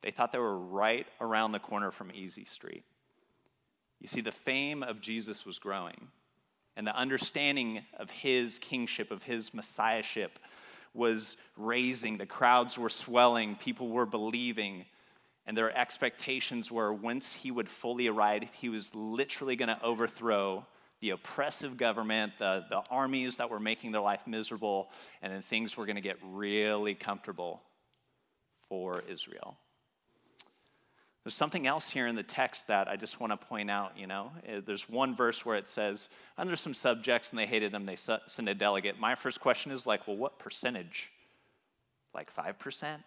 they 0.02 0.10
thought 0.10 0.32
they 0.32 0.38
were 0.38 0.58
right 0.58 1.06
around 1.20 1.52
the 1.52 1.58
corner 1.58 1.90
from 1.90 2.10
easy 2.14 2.44
street 2.44 2.84
you 4.00 4.06
see 4.06 4.20
the 4.20 4.32
fame 4.32 4.82
of 4.82 5.00
jesus 5.00 5.44
was 5.44 5.58
growing 5.58 6.08
and 6.76 6.86
the 6.86 6.94
understanding 6.94 7.82
of 7.98 8.10
his 8.10 8.58
kingship, 8.58 9.10
of 9.10 9.22
his 9.22 9.54
messiahship, 9.54 10.38
was 10.92 11.36
raising. 11.56 12.18
The 12.18 12.26
crowds 12.26 12.78
were 12.78 12.90
swelling, 12.90 13.56
people 13.56 13.88
were 13.88 14.06
believing, 14.06 14.84
and 15.46 15.56
their 15.56 15.76
expectations 15.76 16.70
were 16.70 16.92
once 16.92 17.32
he 17.32 17.50
would 17.50 17.68
fully 17.68 18.08
arrive, 18.08 18.44
he 18.52 18.68
was 18.68 18.94
literally 18.94 19.56
going 19.56 19.68
to 19.68 19.82
overthrow 19.82 20.66
the 21.00 21.10
oppressive 21.10 21.76
government, 21.76 22.32
the, 22.38 22.64
the 22.70 22.82
armies 22.90 23.36
that 23.36 23.50
were 23.50 23.60
making 23.60 23.92
their 23.92 24.00
life 24.00 24.26
miserable, 24.26 24.90
and 25.22 25.32
then 25.32 25.42
things 25.42 25.76
were 25.76 25.86
going 25.86 25.96
to 25.96 26.02
get 26.02 26.16
really 26.22 26.94
comfortable 26.94 27.62
for 28.68 29.02
Israel. 29.08 29.56
There's 31.26 31.34
something 31.34 31.66
else 31.66 31.90
here 31.90 32.06
in 32.06 32.14
the 32.14 32.22
text 32.22 32.68
that 32.68 32.86
I 32.86 32.94
just 32.94 33.18
want 33.18 33.32
to 33.32 33.36
point 33.36 33.68
out. 33.68 33.98
You 33.98 34.06
know, 34.06 34.30
eh, 34.46 34.60
there's 34.64 34.88
one 34.88 35.14
verse 35.14 35.44
where 35.44 35.56
it 35.56 35.68
says, 35.68 36.08
under 36.38 36.54
some 36.54 36.72
subjects 36.72 37.30
and 37.30 37.38
they 37.38 37.46
hated 37.46 37.72
them, 37.72 37.84
they 37.84 37.96
sent 37.96 38.48
a 38.48 38.54
delegate. 38.54 39.00
My 39.00 39.16
first 39.16 39.40
question 39.40 39.72
is 39.72 39.86
like, 39.86 40.06
well, 40.06 40.16
what 40.16 40.38
percentage? 40.38 41.10
Like 42.14 42.32
5%? 42.32 42.98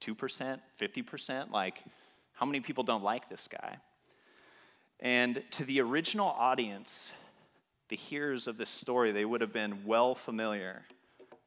2%? 0.00 0.60
50%? 0.80 1.50
Like, 1.50 1.84
how 2.32 2.46
many 2.46 2.60
people 2.60 2.84
don't 2.84 3.04
like 3.04 3.28
this 3.28 3.48
guy? 3.48 3.76
And 5.00 5.42
to 5.52 5.64
the 5.64 5.80
original 5.80 6.28
audience, 6.28 7.10
the 7.88 7.96
hearers 7.96 8.46
of 8.46 8.58
this 8.58 8.68
story, 8.68 9.12
they 9.12 9.24
would 9.24 9.40
have 9.40 9.52
been 9.52 9.84
well 9.86 10.14
familiar 10.14 10.82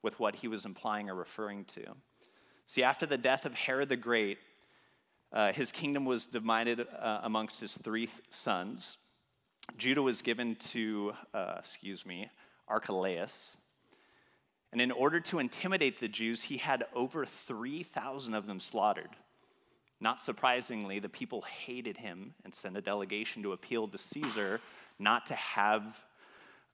with 0.01 0.19
what 0.19 0.35
he 0.35 0.47
was 0.47 0.65
implying 0.65 1.09
or 1.09 1.15
referring 1.15 1.65
to. 1.65 1.83
See, 2.65 2.83
after 2.83 3.05
the 3.05 3.17
death 3.17 3.45
of 3.45 3.53
Herod 3.53 3.89
the 3.89 3.95
Great, 3.95 4.39
uh, 5.31 5.53
his 5.53 5.71
kingdom 5.71 6.05
was 6.05 6.25
divided 6.25 6.87
uh, 6.99 7.19
amongst 7.23 7.59
his 7.59 7.77
three 7.77 8.09
sons. 8.29 8.97
Judah 9.77 10.01
was 10.01 10.21
given 10.21 10.55
to, 10.55 11.13
uh, 11.33 11.55
excuse 11.59 12.05
me, 12.05 12.29
Archelaus. 12.67 13.57
And 14.71 14.81
in 14.81 14.91
order 14.91 15.19
to 15.21 15.39
intimidate 15.39 15.99
the 15.99 16.07
Jews, 16.07 16.43
he 16.43 16.57
had 16.57 16.85
over 16.95 17.25
3,000 17.25 18.33
of 18.33 18.47
them 18.47 18.59
slaughtered. 18.59 19.09
Not 20.03 20.19
surprisingly, 20.19 20.99
the 20.99 21.07
people 21.07 21.43
hated 21.43 21.95
him 21.95 22.33
and 22.43 22.53
sent 22.53 22.75
a 22.75 22.81
delegation 22.81 23.41
to 23.43 23.53
appeal 23.53 23.87
to 23.87 23.97
Caesar 23.97 24.59
not 24.99 25.27
to 25.27 25.33
have 25.33 26.03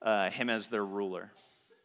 uh, 0.02 0.30
him 0.30 0.50
as 0.50 0.66
their 0.66 0.84
ruler. 0.84 1.30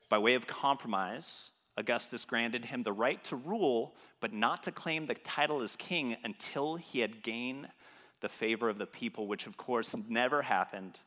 By 0.09 0.17
way 0.17 0.33
of 0.33 0.47
compromise, 0.47 1.51
Augustus 1.77 2.25
granted 2.25 2.65
him 2.65 2.81
the 2.81 2.91
right 2.91 3.23
to 3.25 3.35
rule, 3.35 3.93
but 4.21 4.33
not 4.33 4.63
to 4.63 4.71
claim 4.71 5.05
the 5.05 5.13
title 5.13 5.61
as 5.61 5.75
king 5.75 6.17
until 6.23 6.77
he 6.77 7.01
had 7.01 7.21
gained 7.21 7.67
the 8.21 8.29
favor 8.29 8.67
of 8.67 8.79
the 8.79 8.87
people, 8.87 9.27
which 9.27 9.45
of 9.45 9.55
course 9.55 9.95
never 10.09 10.41
happened. 10.41 10.99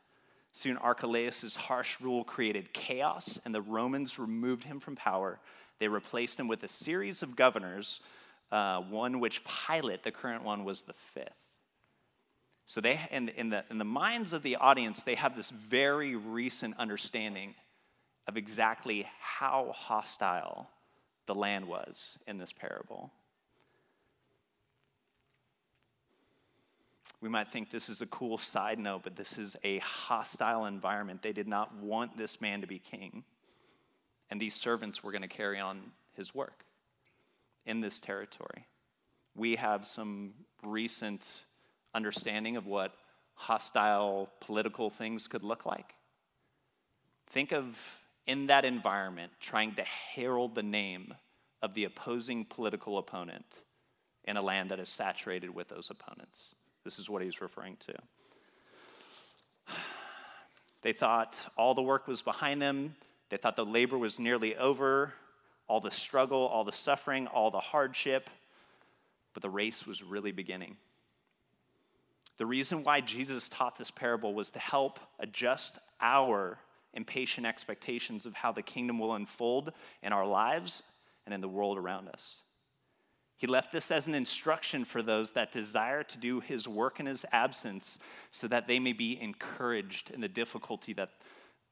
Soon 0.53 0.77
Archelaus' 0.77 1.57
harsh 1.57 2.01
rule 2.01 2.23
created 2.23 2.73
chaos, 2.73 3.41
and 3.45 3.53
the 3.53 3.61
Romans 3.61 4.21
removed 4.21 4.63
him 4.63 4.79
from 4.79 4.95
power. 4.95 5.41
They 5.81 5.89
replaced 5.89 6.39
him 6.39 6.47
with 6.47 6.63
a 6.63 6.69
series 6.69 7.25
of 7.25 7.35
governors, 7.35 8.01
uh, 8.51 8.81
one 8.81 9.21
which 9.21 9.43
Pilate, 9.45 10.03
the 10.03 10.11
current 10.11 10.45
one, 10.45 10.65
was 10.65 10.83
the 10.83 10.93
fifth. 10.93 11.33
So 12.67 12.81
they, 12.81 13.01
in, 13.11 13.31
in, 13.31 13.51
the, 13.51 13.65
in 13.71 13.79
the 13.79 13.85
minds 13.85 14.33
of 14.33 14.43
the 14.43 14.57
audience, 14.57 15.03
they 15.03 15.15
have 15.15 15.37
this 15.37 15.51
very 15.51 16.17
recent 16.17 16.75
understanding 16.79 17.55
of 18.27 18.37
exactly 18.37 19.07
how 19.21 19.73
hostile 19.75 20.69
the 21.27 21.35
land 21.35 21.67
was 21.67 22.19
in 22.27 22.37
this 22.37 22.53
parable. 22.53 23.11
We 27.21 27.29
might 27.29 27.49
think 27.49 27.71
this 27.71 27.89
is 27.89 28.01
a 28.01 28.07
cool 28.07 28.39
side 28.39 28.79
note, 28.79 29.01
but 29.03 29.17
this 29.17 29.39
is 29.39 29.57
a 29.65 29.79
hostile 29.79 30.67
environment. 30.67 31.23
They 31.23 31.33
did 31.33 31.49
not 31.49 31.75
want 31.77 32.17
this 32.17 32.41
man 32.41 32.61
to 32.61 32.67
be 32.67 32.79
king. 32.79 33.25
And 34.31 34.41
these 34.41 34.55
servants 34.55 35.03
were 35.03 35.11
going 35.11 35.23
to 35.23 35.29
carry 35.29 35.59
on 35.59 35.81
his 36.15 36.35
work 36.35 36.65
in 37.69 37.81
this 37.81 38.01
territory. 38.01 38.67
We 39.37 39.57
have 39.57 39.87
some 39.87 40.33
recent 40.65 41.45
understanding 41.95 42.57
of 42.57 42.67
what 42.67 42.93
hostile 43.35 44.31
political 44.41 44.91
things 44.91 45.29
could 45.29 45.45
look 45.45 45.65
like. 45.67 45.95
Think 47.29 47.53
of 47.53 47.79
in 48.27 48.47
that 48.49 48.65
environment 48.65 49.33
trying 49.39 49.75
to 49.75 49.83
herald 49.83 50.55
the 50.55 50.63
name 50.63 51.15
of 51.63 51.75
the 51.75 51.85
opposing 51.85 52.45
political 52.47 52.99
opponent 52.99 53.45
in 54.25 54.37
a 54.37 54.43
land 54.43 54.71
that 54.71 54.81
is 54.81 54.89
saturated 54.89 55.55
with 55.55 55.69
those 55.69 55.91
opponents. 55.91 56.55
This 56.85 56.99
is 56.99 57.09
what 57.09 57.23
he's 57.23 57.41
referring 57.41 57.77
to. 57.81 59.77
They 60.83 60.93
thought 60.93 61.39
all 61.57 61.75
the 61.75 61.83
work 61.83 62.07
was 62.09 62.23
behind 62.23 62.63
them, 62.63 62.95
they 63.29 63.37
thought 63.37 63.57
the 63.57 63.65
labor 63.65 63.99
was 63.99 64.19
nearly 64.19 64.57
over, 64.57 65.13
all 65.69 65.81
the 65.81 65.91
struggle, 65.91 66.47
all 66.47 66.65
the 66.65 66.73
suffering, 66.73 67.27
all 67.27 67.51
the 67.51 67.61
hardship, 67.61 68.31
but 69.35 69.43
the 69.43 69.51
race 69.51 69.87
was 69.87 70.03
really 70.03 70.33
beginning. 70.33 70.77
The 72.39 72.47
reason 72.47 72.85
why 72.85 73.01
Jesus 73.01 73.49
taught 73.49 73.77
this 73.77 73.91
parable 73.91 74.33
was 74.33 74.51
to 74.51 74.59
help 74.59 74.99
adjust 75.19 75.79
our 76.01 76.59
impatient 76.95 77.47
expectations 77.47 78.27
of 78.27 78.35
how 78.35 78.53
the 78.53 78.63
kingdom 78.63 78.99
will 78.99 79.15
unfold 79.15 79.73
in 80.03 80.13
our 80.13 80.27
lives 80.27 80.83
and 81.27 81.35
in 81.35 81.41
the 81.41 81.49
world 81.49 81.77
around 81.77 82.09
us. 82.09 82.41
He 83.37 83.47
left 83.47 83.71
this 83.71 83.91
as 83.93 84.09
an 84.09 84.15
instruction 84.15 84.85
for 84.85 85.01
those 85.01 85.33
that 85.33 85.53
desire 85.53 86.03
to 86.03 86.19
do 86.19 86.41
his 86.41 86.67
work 86.67 86.99
in 86.99 87.07
his 87.07 87.25
absence 87.31 87.99
so 88.31 88.49
that 88.49 88.67
they 88.67 88.81
may 88.81 88.93
be 88.93 89.21
encouraged 89.21 90.11
in 90.11 90.21
the 90.21 90.29
difficulty 90.29 90.93
that 90.95 91.11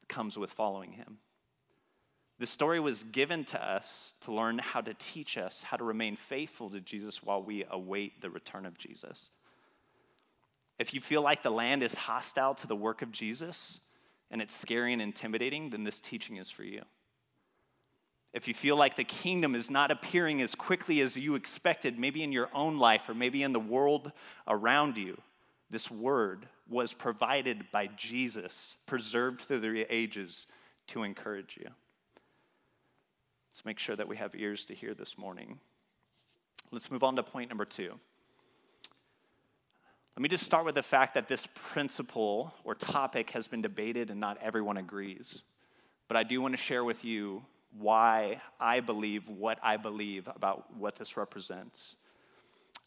comes 0.07 0.37
with 0.37 0.51
following 0.51 0.93
him. 0.93 1.17
This 2.39 2.49
story 2.51 2.79
was 2.79 3.03
given 3.03 3.45
to 3.45 3.63
us 3.63 4.13
to 4.21 4.31
learn 4.31 4.59
how 4.59 4.81
to 4.81 4.93
teach 4.93 5.37
us 5.37 5.63
how 5.63 5.77
to 5.77 5.83
remain 5.83 6.15
faithful 6.15 6.69
to 6.69 6.79
Jesus 6.79 7.23
while 7.23 7.41
we 7.41 7.65
await 7.69 8.21
the 8.21 8.29
return 8.29 8.65
of 8.65 8.77
Jesus. 8.77 9.31
If 10.77 10.93
you 10.93 11.01
feel 11.01 11.23
like 11.23 11.41
the 11.41 11.49
land 11.49 11.81
is 11.81 11.95
hostile 11.95 12.53
to 12.55 12.67
the 12.67 12.75
work 12.75 13.01
of 13.01 13.11
Jesus 13.11 13.79
and 14.29 14.41
it's 14.41 14.55
scary 14.55 14.93
and 14.93 15.01
intimidating, 15.01 15.71
then 15.71 15.83
this 15.83 15.99
teaching 15.99 16.37
is 16.37 16.51
for 16.51 16.63
you. 16.63 16.83
If 18.33 18.47
you 18.47 18.53
feel 18.53 18.75
like 18.75 18.95
the 18.95 19.03
kingdom 19.03 19.55
is 19.55 19.71
not 19.71 19.89
appearing 19.89 20.41
as 20.43 20.53
quickly 20.53 21.01
as 21.01 21.17
you 21.17 21.33
expected, 21.33 21.97
maybe 21.97 22.21
in 22.21 22.31
your 22.31 22.49
own 22.53 22.77
life 22.77 23.09
or 23.09 23.15
maybe 23.15 23.41
in 23.41 23.53
the 23.53 23.59
world 23.59 24.11
around 24.47 24.97
you, 24.97 25.19
this 25.71 25.89
word 25.89 26.47
was 26.69 26.93
provided 26.93 27.65
by 27.71 27.87
Jesus, 27.87 28.77
preserved 28.85 29.41
through 29.41 29.61
the 29.61 29.87
ages 29.89 30.45
to 30.87 31.01
encourage 31.01 31.57
you. 31.59 31.69
Let's 33.49 33.65
make 33.65 33.79
sure 33.79 33.95
that 33.95 34.07
we 34.07 34.17
have 34.17 34.35
ears 34.35 34.65
to 34.65 34.75
hear 34.75 34.93
this 34.93 35.17
morning. 35.17 35.59
Let's 36.71 36.91
move 36.91 37.03
on 37.03 37.15
to 37.15 37.23
point 37.23 37.49
number 37.49 37.65
two. 37.65 37.99
Let 40.15 40.21
me 40.21 40.29
just 40.29 40.45
start 40.45 40.65
with 40.65 40.75
the 40.75 40.83
fact 40.83 41.13
that 41.13 41.27
this 41.27 41.47
principle 41.53 42.53
or 42.63 42.73
topic 42.73 43.29
has 43.31 43.47
been 43.47 43.61
debated 43.61 44.09
and 44.09 44.19
not 44.19 44.37
everyone 44.41 44.77
agrees. 44.77 45.43
But 46.07 46.17
I 46.17 46.23
do 46.23 46.41
want 46.41 46.53
to 46.53 46.57
share 46.57 46.83
with 46.83 47.05
you 47.05 47.45
why 47.77 48.41
I 48.59 48.79
believe 48.79 49.29
what 49.29 49.59
I 49.61 49.77
believe 49.77 50.27
about 50.27 50.75
what 50.75 50.95
this 50.95 51.17
represents. 51.17 51.97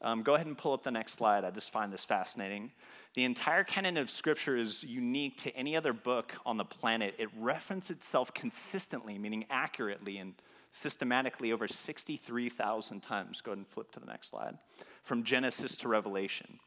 Um, 0.02 0.22
go 0.22 0.34
ahead 0.34 0.46
and 0.46 0.56
pull 0.56 0.72
up 0.72 0.82
the 0.82 0.90
next 0.90 1.12
slide. 1.12 1.44
I 1.44 1.50
just 1.50 1.72
find 1.72 1.92
this 1.92 2.04
fascinating. 2.04 2.72
The 3.14 3.24
entire 3.24 3.64
canon 3.64 3.96
of 3.96 4.08
Scripture 4.08 4.56
is 4.56 4.82
unique 4.82 5.36
to 5.38 5.54
any 5.54 5.76
other 5.76 5.92
book 5.92 6.32
on 6.46 6.56
the 6.56 6.64
planet. 6.64 7.14
It 7.18 7.28
references 7.38 7.90
itself 7.90 8.32
consistently, 8.32 9.18
meaning 9.18 9.44
accurately 9.50 10.18
and 10.18 10.34
systematically, 10.70 11.52
over 11.52 11.66
63,000 11.68 13.00
times. 13.00 13.40
Go 13.40 13.50
ahead 13.50 13.58
and 13.58 13.68
flip 13.68 13.90
to 13.92 14.00
the 14.00 14.06
next 14.06 14.30
slide. 14.30 14.56
From 15.02 15.24
Genesis 15.24 15.76
to 15.78 15.88
Revelation. 15.88 16.60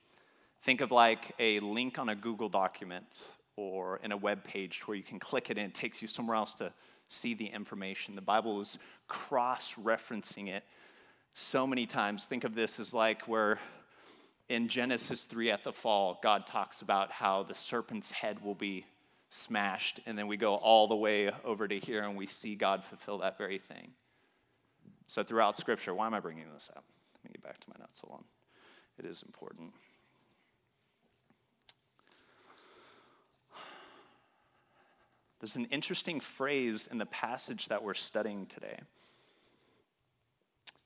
Think 0.61 0.81
of 0.81 0.91
like 0.91 1.33
a 1.39 1.59
link 1.61 1.97
on 1.97 2.09
a 2.09 2.15
Google 2.15 2.49
document 2.49 3.27
or 3.55 3.97
in 4.03 4.11
a 4.11 4.17
web 4.17 4.43
page 4.43 4.87
where 4.87 4.97
you 4.97 5.03
can 5.03 5.19
click 5.19 5.49
it 5.49 5.57
and 5.57 5.67
it 5.67 5.73
takes 5.73 6.01
you 6.01 6.07
somewhere 6.07 6.35
else 6.35 6.53
to 6.55 6.73
see 7.07 7.33
the 7.33 7.45
information. 7.45 8.15
The 8.15 8.21
Bible 8.21 8.59
is 8.59 8.77
cross 9.07 9.73
referencing 9.75 10.49
it 10.49 10.63
so 11.33 11.65
many 11.65 11.85
times. 11.85 12.25
Think 12.25 12.43
of 12.43 12.55
this 12.55 12.79
as 12.79 12.93
like 12.93 13.27
where 13.27 13.59
in 14.49 14.67
Genesis 14.67 15.23
3 15.23 15.51
at 15.51 15.63
the 15.63 15.73
fall, 15.73 16.19
God 16.21 16.45
talks 16.45 16.81
about 16.81 17.11
how 17.11 17.43
the 17.43 17.55
serpent's 17.55 18.11
head 18.11 18.43
will 18.43 18.55
be 18.55 18.85
smashed. 19.29 19.99
And 20.05 20.17
then 20.17 20.27
we 20.27 20.37
go 20.37 20.55
all 20.55 20.87
the 20.87 20.95
way 20.95 21.31
over 21.43 21.67
to 21.67 21.79
here 21.79 22.03
and 22.03 22.15
we 22.15 22.27
see 22.27 22.55
God 22.55 22.83
fulfill 22.83 23.19
that 23.19 23.37
very 23.37 23.57
thing. 23.57 23.91
So, 25.07 25.23
throughout 25.23 25.57
Scripture, 25.57 25.93
why 25.93 26.07
am 26.07 26.13
I 26.13 26.19
bringing 26.19 26.45
this 26.53 26.69
up? 26.75 26.83
Let 27.23 27.25
me 27.25 27.31
get 27.33 27.43
back 27.43 27.59
to 27.59 27.69
my 27.69 27.75
notes. 27.79 27.99
Hold 27.99 28.19
on. 28.19 28.23
It 28.99 29.05
is 29.05 29.23
important. 29.23 29.73
There's 35.39 35.57
an 35.57 35.65
interesting 35.65 36.21
phrase 36.21 36.87
in 36.89 36.99
the 36.99 37.05
passage 37.05 37.67
that 37.67 37.83
we're 37.83 37.95
studying 37.95 38.45
today. 38.45 38.79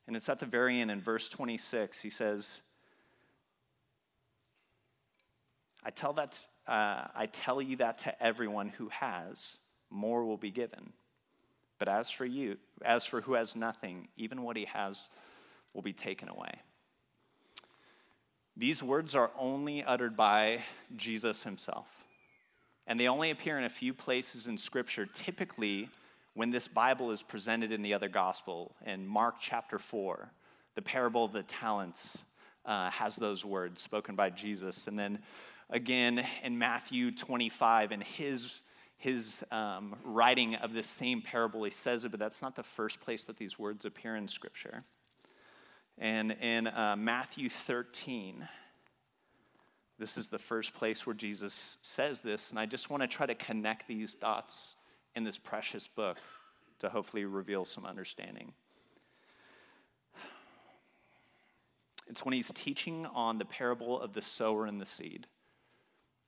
And 0.08 0.16
it's 0.16 0.30
at 0.30 0.40
the 0.40 0.46
very 0.46 0.80
end 0.80 0.90
in 0.90 1.02
verse 1.02 1.28
26. 1.30 2.02
He 2.02 2.10
says, 2.10 2.62
I 5.84 5.90
tell, 5.90 6.14
that, 6.14 6.46
uh, 6.66 7.08
I 7.14 7.28
tell 7.28 7.62
you 7.62 7.76
that 7.78 8.00
to 8.00 8.24
everyone 8.24 8.70
who 8.70 8.90
has, 8.90 9.60
more 9.90 10.26
will 10.26 10.38
be 10.38 10.52
given. 10.52 10.94
But 11.78 11.90
as 11.90 12.10
for 12.10 12.26
you, 12.26 12.58
as 12.84 13.06
for 13.06 13.22
who 13.22 13.34
has 13.34 13.56
nothing, 13.56 14.08
even 14.18 14.42
what 14.42 14.58
he 14.58 14.66
has 14.66 15.10
will 15.74 15.82
be 15.82 15.94
taken 15.94 16.30
away. 16.30 16.62
These 18.56 18.82
words 18.82 19.14
are 19.14 19.30
only 19.38 19.84
uttered 19.84 20.18
by 20.18 20.62
Jesus 20.96 21.44
himself. 21.44 21.88
And 22.88 23.00
they 23.00 23.08
only 23.08 23.30
appear 23.30 23.58
in 23.58 23.66
a 23.66 23.70
few 23.70 23.94
places 23.94 24.48
in 24.48 24.58
Scripture, 24.58 25.06
typically 25.06 25.90
when 26.38 26.52
this 26.52 26.68
Bible 26.68 27.10
is 27.10 27.24
presented 27.24 27.72
in 27.72 27.82
the 27.82 27.96
other 27.96 28.10
gospel. 28.10 28.76
In 28.86 29.08
Mark 29.08 29.38
chapter 29.40 29.80
4, 29.80 30.32
the 30.76 30.84
parable 30.84 31.26
of 31.26 31.34
the 31.34 31.42
talents 31.42 32.24
uh, 32.64 32.92
has 32.92 33.16
those 33.16 33.44
words 33.44 33.82
spoken 33.82 34.16
by 34.16 34.30
Jesus. 34.30 34.86
And 34.86 35.00
then 35.00 35.18
again 35.72 36.24
in 36.44 36.60
Matthew 36.60 37.10
25, 37.10 37.92
in 37.92 38.02
his, 38.02 38.62
his 38.98 39.44
um, 39.52 39.96
writing 40.04 40.54
of 40.54 40.74
this 40.74 40.86
same 40.86 41.24
parable, 41.24 41.64
he 41.64 41.72
says 41.72 42.06
it, 42.06 42.10
but 42.10 42.20
that's 42.20 42.44
not 42.44 42.56
the 42.56 42.62
first 42.62 43.02
place 43.02 43.26
that 43.26 43.38
these 43.38 43.58
words 43.58 43.84
appear 43.84 44.16
in 44.16 44.28
Scripture. 44.28 44.84
And 45.98 46.34
in 46.34 46.68
uh, 46.68 46.96
Matthew 47.00 47.50
13, 47.50 48.48
this 49.98 50.20
is 50.20 50.28
the 50.28 50.38
first 50.38 50.76
place 50.76 51.04
where 51.04 51.16
Jesus 51.16 51.80
says 51.82 52.22
this, 52.22 52.52
and 52.52 52.60
I 52.60 52.68
just 52.68 52.92
want 52.92 53.02
to 53.02 53.08
try 53.08 53.26
to 53.26 53.34
connect 53.34 53.88
these 53.88 54.14
dots 54.14 54.76
in 55.16 55.24
this 55.24 55.38
precious 55.38 55.88
book 55.88 56.18
to 56.80 56.90
hopefully 56.90 57.26
reveal 57.26 57.66
some 57.66 57.86
understanding. 57.86 58.54
It's 62.08 62.24
when 62.24 62.34
he's 62.34 62.52
teaching 62.54 63.06
on 63.08 63.38
the 63.38 63.46
parable 63.46 64.00
of 64.00 64.14
the 64.14 64.22
sower 64.22 64.66
and 64.66 64.80
the 64.80 64.86
seed. 64.86 65.28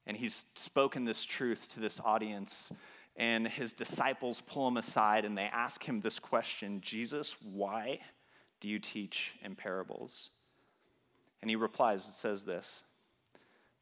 And 0.06 0.18
he's 0.18 0.46
spoken 0.56 1.06
this 1.06 1.24
truth 1.24 1.70
to 1.74 1.80
this 1.80 2.00
audience, 2.04 2.72
and 3.16 3.48
his 3.48 3.74
disciples 3.74 4.42
pull 4.42 4.68
him 4.68 4.78
aside 4.78 5.24
and 5.24 5.38
they 5.38 5.44
ask 5.44 5.88
him 5.88 6.00
this 6.00 6.20
question 6.20 6.82
Jesus, 6.82 7.36
why 7.44 8.00
do 8.60 8.68
you 8.68 8.80
teach 8.80 9.34
in 9.42 9.56
parables? 9.56 10.30
And 11.42 11.50
he 11.50 11.56
replies, 11.56 12.08
it 12.08 12.16
says 12.16 12.44
this 12.44 12.84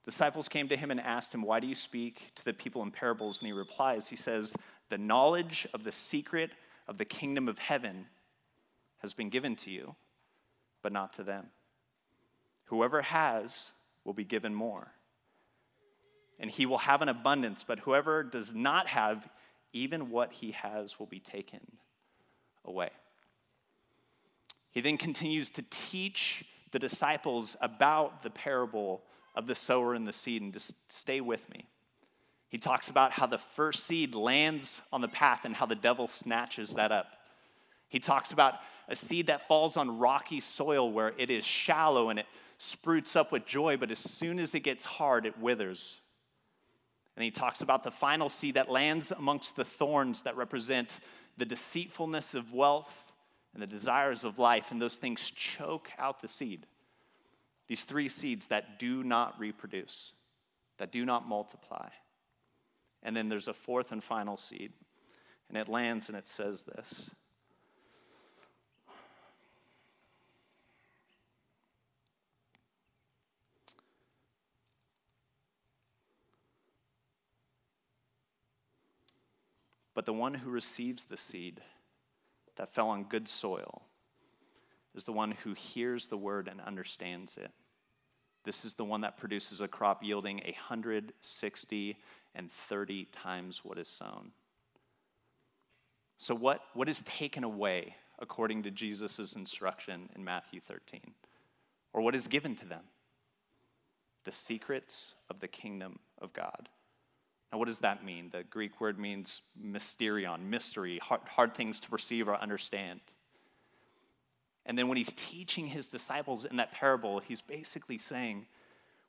Disciples 0.07 0.47
came 0.47 0.69
to 0.69 0.77
him 0.77 0.89
and 0.89 1.01
asked 1.01 1.33
him, 1.33 1.41
Why 1.41 1.59
do 1.59 1.67
you 1.67 1.75
speak 1.75 2.31
to 2.35 2.45
the 2.45 2.53
people 2.53 2.81
in 2.81 2.91
parables? 2.91 3.41
And 3.41 3.47
he 3.47 3.51
replies, 3.51 4.07
He 4.07 4.15
says, 4.15 4.55
The 4.89 4.97
knowledge 4.97 5.67
of 5.73 5.83
the 5.83 5.91
secret 5.91 6.51
of 6.87 6.97
the 6.97 7.05
kingdom 7.05 7.47
of 7.47 7.59
heaven 7.59 8.07
has 8.99 9.13
been 9.13 9.29
given 9.29 9.55
to 9.57 9.71
you, 9.71 9.95
but 10.81 10.91
not 10.91 11.13
to 11.13 11.23
them. 11.23 11.47
Whoever 12.65 13.01
has 13.01 13.71
will 14.03 14.13
be 14.13 14.23
given 14.23 14.53
more, 14.53 14.91
and 16.39 16.49
he 16.49 16.65
will 16.65 16.79
have 16.79 17.01
an 17.01 17.09
abundance, 17.09 17.63
but 17.63 17.79
whoever 17.79 18.23
does 18.23 18.53
not 18.53 18.87
have, 18.87 19.29
even 19.73 20.09
what 20.09 20.33
he 20.33 20.51
has 20.51 20.99
will 20.99 21.05
be 21.05 21.19
taken 21.19 21.59
away. 22.63 22.89
He 24.71 24.81
then 24.81 24.97
continues 24.97 25.49
to 25.51 25.63
teach 25.69 26.45
the 26.71 26.79
disciples 26.79 27.55
about 27.61 28.21
the 28.21 28.29
parable 28.29 29.01
of 29.35 29.47
the 29.47 29.55
sower 29.55 29.93
and 29.93 30.07
the 30.07 30.13
seed, 30.13 30.41
and 30.41 30.53
just 30.53 30.73
stay 30.91 31.21
with 31.21 31.49
me. 31.49 31.65
He 32.49 32.57
talks 32.57 32.89
about 32.89 33.11
how 33.11 33.25
the 33.25 33.37
first 33.37 33.85
seed 33.85 34.15
lands 34.15 34.81
on 34.91 35.01
the 35.01 35.07
path 35.07 35.41
and 35.43 35.53
how 35.53 35.65
the 35.65 35.75
devil 35.75 36.07
snatches 36.07 36.75
that 36.75 36.91
up. 36.91 37.07
He 37.89 37.99
talks 37.99 38.31
about 38.31 38.55
a 38.87 38.95
seed 38.95 39.27
that 39.27 39.47
falls 39.47 39.75
on 39.75 39.99
rocky 39.99 40.39
soil 40.39 40.91
where 40.91 41.13
it 41.17 41.29
is 41.29 41.45
shallow 41.45 42.09
and 42.09 42.19
it 42.19 42.25
sprouts 42.57 43.15
up 43.15 43.31
with 43.31 43.45
joy, 43.45 43.77
but 43.77 43.91
as 43.91 43.99
soon 43.99 44.39
as 44.39 44.55
it 44.55 44.61
gets 44.61 44.85
hard, 44.85 45.25
it 45.25 45.37
withers. 45.37 45.99
And 47.15 47.23
he 47.23 47.31
talks 47.31 47.61
about 47.61 47.83
the 47.83 47.91
final 47.91 48.29
seed 48.29 48.55
that 48.55 48.69
lands 48.69 49.11
amongst 49.11 49.55
the 49.55 49.65
thorns 49.65 50.21
that 50.23 50.37
represent 50.37 50.99
the 51.37 51.45
deceitfulness 51.45 52.33
of 52.33 52.53
wealth 52.53 53.11
and 53.53 53.61
the 53.61 53.67
desires 53.67 54.23
of 54.23 54.39
life, 54.39 54.71
and 54.71 54.81
those 54.81 54.97
things 54.97 55.31
choke 55.31 55.89
out 55.97 56.21
the 56.21 56.27
seed. 56.27 56.65
These 57.67 57.83
three 57.83 58.07
seeds 58.07 58.47
that 58.47 58.79
do 58.79 59.03
not 59.03 59.39
reproduce, 59.39 60.13
that 60.77 60.91
do 60.91 61.05
not 61.05 61.27
multiply. 61.27 61.89
And 63.03 63.15
then 63.15 63.29
there's 63.29 63.47
a 63.47 63.53
fourth 63.53 63.91
and 63.91 64.03
final 64.03 64.37
seed, 64.37 64.73
and 65.49 65.57
it 65.57 65.69
lands 65.69 66.09
and 66.09 66.17
it 66.17 66.27
says 66.27 66.63
this. 66.63 67.09
But 79.97 80.05
the 80.05 80.13
one 80.13 80.35
who 80.35 80.51
receives 80.51 81.05
the 81.05 81.17
seed 81.17 81.59
that 82.55 82.71
fell 82.71 82.89
on 82.89 83.05
good 83.05 83.27
soil 83.27 83.81
is 84.93 85.05
the 85.05 85.11
one 85.11 85.31
who 85.31 85.53
hears 85.53 86.05
the 86.05 86.17
word 86.19 86.47
and 86.47 86.61
understands 86.61 87.35
it. 87.35 87.49
this 88.43 88.63
is 88.63 88.75
the 88.75 88.85
one 88.85 89.01
that 89.01 89.17
produces 89.17 89.59
a 89.59 89.67
crop 89.67 90.03
yielding 90.03 90.37
160 90.37 91.97
and 92.37 92.51
30 92.51 93.05
times 93.11 93.65
what 93.65 93.77
is 93.77 93.87
sown. 93.87 94.31
So, 96.17 96.33
what, 96.33 96.61
what 96.73 96.87
is 96.87 97.01
taken 97.01 97.43
away 97.43 97.95
according 98.19 98.63
to 98.63 98.71
Jesus' 98.71 99.35
instruction 99.35 100.09
in 100.15 100.23
Matthew 100.23 100.61
13? 100.61 101.01
Or 101.93 102.01
what 102.01 102.15
is 102.15 102.27
given 102.27 102.55
to 102.57 102.65
them? 102.65 102.83
The 104.23 104.31
secrets 104.31 105.15
of 105.29 105.39
the 105.39 105.47
kingdom 105.47 105.99
of 106.21 106.33
God. 106.33 106.69
Now, 107.51 107.59
what 107.59 107.67
does 107.67 107.79
that 107.79 108.03
mean? 108.03 108.29
The 108.31 108.43
Greek 108.43 108.81
word 108.81 108.99
means 108.99 109.41
mysterion, 109.61 110.41
mystery, 110.49 110.99
hard, 111.01 111.21
hard 111.27 111.55
things 111.55 111.79
to 111.81 111.89
perceive 111.89 112.27
or 112.27 112.35
understand. 112.35 112.99
And 114.65 114.77
then 114.77 114.89
when 114.89 114.97
he's 114.97 115.13
teaching 115.13 115.67
his 115.67 115.87
disciples 115.87 116.43
in 116.45 116.57
that 116.57 116.73
parable, 116.73 117.19
he's 117.19 117.41
basically 117.41 117.97
saying, 117.97 118.47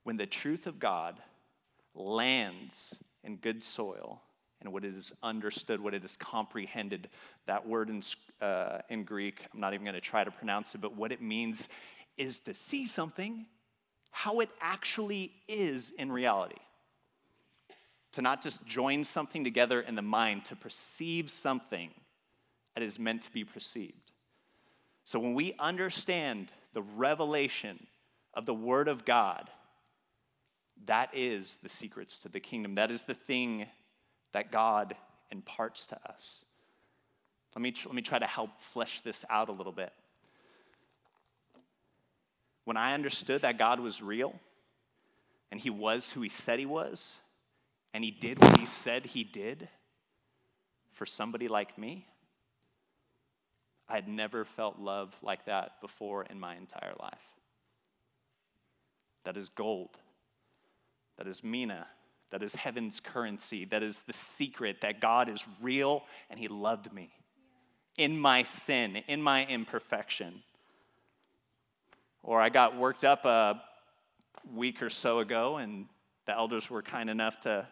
when 0.05 0.17
the 0.17 0.27
truth 0.27 0.67
of 0.67 0.79
God 0.79 1.21
lands 1.95 2.97
in 3.25 3.37
good 3.37 3.63
soil 3.63 4.21
and 4.61 4.73
what 4.73 4.85
is 4.85 5.13
understood, 5.23 5.81
what 5.81 5.95
it 5.95 6.05
is 6.05 6.17
comprehended, 6.17 7.09
that 7.47 7.67
word 7.67 7.91
in, 7.91 8.03
uh, 8.41 8.79
in 8.89 9.05
Greek, 9.05 9.47
I'm 9.53 9.61
not 9.61 9.73
even 9.73 9.85
going 9.85 9.95
to 9.95 10.01
try 10.01 10.25
to 10.25 10.31
pronounce 10.31 10.75
it, 10.75 10.81
but 10.81 10.97
what 10.97 11.13
it 11.13 11.23
means 11.23 11.69
is 12.17 12.41
to 12.41 12.55
see 12.55 12.87
something 12.87 13.47
how 14.11 14.41
it 14.41 14.49
actually 14.61 15.33
is 15.47 15.91
in 15.91 16.11
reality 16.11 16.57
to 18.13 18.23
not 18.23 18.43
just 18.43 18.67
join 18.67 19.05
something 19.05 19.45
together 19.45 19.81
in 19.81 19.95
the 19.95 20.03
mind, 20.03 20.45
to 20.47 20.57
perceive 20.57 21.31
something 21.31 21.91
that 22.75 22.83
is 22.83 22.99
meant 22.99 23.23
to 23.23 23.31
be 23.31 23.45
perceived. 23.45 24.13
So 25.05 25.19
when 25.19 25.35
we 25.35 25.55
understand 25.59 26.51
the 26.73 26.83
revelation 26.83 27.87
of 28.35 28.47
the 28.47 28.55
Word 28.55 28.89
of 28.89 29.05
God, 29.05 29.51
that 30.87 31.11
is 31.13 31.59
the 31.63 31.69
secrets 31.69 32.19
to 32.21 32.29
the 32.29 32.41
kingdom. 32.41 32.77
That 32.77 32.91
is 32.91 33.05
the 33.05 33.15
thing 33.15 33.67
that 34.33 34.53
God 34.53 34.95
imparts 35.31 35.87
to 35.89 35.99
us. 36.09 36.45
Let 37.55 37.63
me, 37.63 37.75
let 37.87 37.95
me 37.95 38.03
try 38.03 38.19
to 38.19 38.27
help 38.27 38.59
flesh 38.61 39.01
this 39.01 39.25
out 39.29 39.49
a 39.49 39.53
little 39.53 39.73
bit. 39.73 39.93
When 42.65 42.77
I 42.77 42.95
understood 42.95 43.43
that 43.43 43.59
God 43.59 43.81
was 43.81 44.03
real 44.03 44.35
and 45.51 45.61
He 45.61 45.71
was 45.71 46.11
who 46.11 46.21
He 46.21 46.29
said 46.29 46.59
He 46.59 46.67
was, 46.67 47.19
and 47.95 48.05
he 48.05 48.11
did 48.11 48.39
what 48.39 48.59
he 48.59 48.67
said 48.67 49.07
he 49.07 49.25
did 49.25 49.69
for 50.93 51.07
somebody 51.07 51.49
like 51.49 51.79
me, 51.79 52.07
I 53.89 53.95
had 53.95 54.09
never 54.09 54.45
felt 54.45 54.79
love 54.79 55.17
like 55.23 55.47
that 55.47 55.81
before 55.81 56.25
in 56.25 56.39
my 56.39 56.57
entire 56.57 56.95
life. 57.01 57.35
That 59.25 59.37
is 59.37 59.49
gold. 59.49 59.99
That 61.19 61.27
is 61.27 61.45
mina. 61.45 61.87
That 62.31 62.43
is 62.43 62.55
heaven's 62.55 63.01
currency. 63.01 63.65
That 63.65 63.83
is 63.83 64.01
the 64.07 64.13
secret 64.13 64.81
that 64.83 65.01
God 65.01 65.29
is 65.29 65.45
real 65.61 66.05
and 66.31 66.39
He 66.39 66.49
loved 66.49 66.93
me 66.93 67.11
in 67.97 68.19
my 68.19 68.45
sin, 68.45 69.03
in 69.09 69.21
my 69.21 69.45
imperfection. 69.47 70.43
Or 72.23 72.41
I 72.41 72.49
got 72.49 72.77
worked 72.77 73.05
up 73.05 73.25
a 73.25 73.63
week 74.55 74.83
or 74.83 74.91
so 74.91 75.19
ago, 75.19 75.57
and 75.57 75.87
the 76.27 76.33
elders 76.33 76.71
were 76.71 76.83
kind 76.83 77.11
enough 77.11 77.41
to 77.41 77.67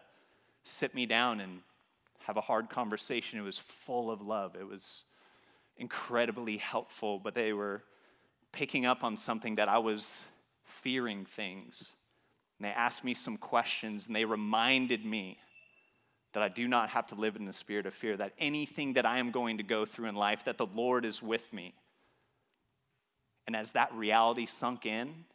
sit 0.63 0.93
me 0.93 1.05
down 1.05 1.39
and 1.39 1.61
have 2.25 2.37
a 2.37 2.41
hard 2.41 2.69
conversation. 2.69 3.39
It 3.39 3.43
was 3.43 3.57
full 3.57 4.11
of 4.11 4.21
love. 4.21 4.55
It 4.59 4.67
was 4.67 5.03
incredibly 5.77 6.57
helpful, 6.57 7.19
but 7.19 7.35
they 7.35 7.53
were 7.53 7.83
picking 8.51 8.85
up 8.85 9.03
on 9.03 9.15
something 9.15 9.55
that 9.55 9.69
I 9.69 9.77
was 9.77 10.25
fearing 10.65 11.23
things. 11.23 11.93
And 12.59 12.65
they 12.65 12.71
asked 12.71 13.03
me 13.03 13.13
some 13.13 13.37
questions 13.37 14.07
and 14.07 14.15
they 14.15 14.25
reminded 14.25 15.05
me 15.05 15.37
that 16.33 16.43
I 16.43 16.49
do 16.49 16.67
not 16.67 16.89
have 16.89 17.07
to 17.07 17.15
live 17.15 17.35
in 17.35 17.45
the 17.45 17.53
spirit 17.53 17.85
of 17.85 17.93
fear, 17.93 18.17
that 18.17 18.33
anything 18.37 18.93
that 18.93 19.05
I 19.05 19.19
am 19.19 19.31
going 19.31 19.57
to 19.57 19.63
go 19.63 19.85
through 19.85 20.07
in 20.09 20.15
life, 20.15 20.45
that 20.45 20.57
the 20.57 20.67
Lord 20.67 21.05
is 21.05 21.21
with 21.21 21.51
me. 21.53 21.73
And 23.45 23.55
as 23.55 23.71
that 23.71 23.93
reality 23.93 24.45
sunk 24.45 24.85
in 24.85 25.25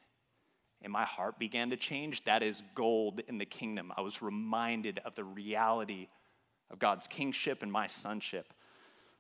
and 0.83 0.93
my 0.93 1.05
heart 1.05 1.39
began 1.39 1.71
to 1.71 1.77
change, 1.77 2.25
that 2.25 2.43
is 2.43 2.63
gold 2.75 3.21
in 3.27 3.39
the 3.39 3.47
kingdom. 3.47 3.93
I 3.97 4.03
was 4.03 4.21
reminded 4.21 5.01
of 5.05 5.15
the 5.15 5.25
reality 5.25 6.09
of 6.71 6.79
God's 6.79 7.07
kingship 7.07 7.63
and 7.63 7.73
my 7.73 7.87
sonship. 7.87 8.53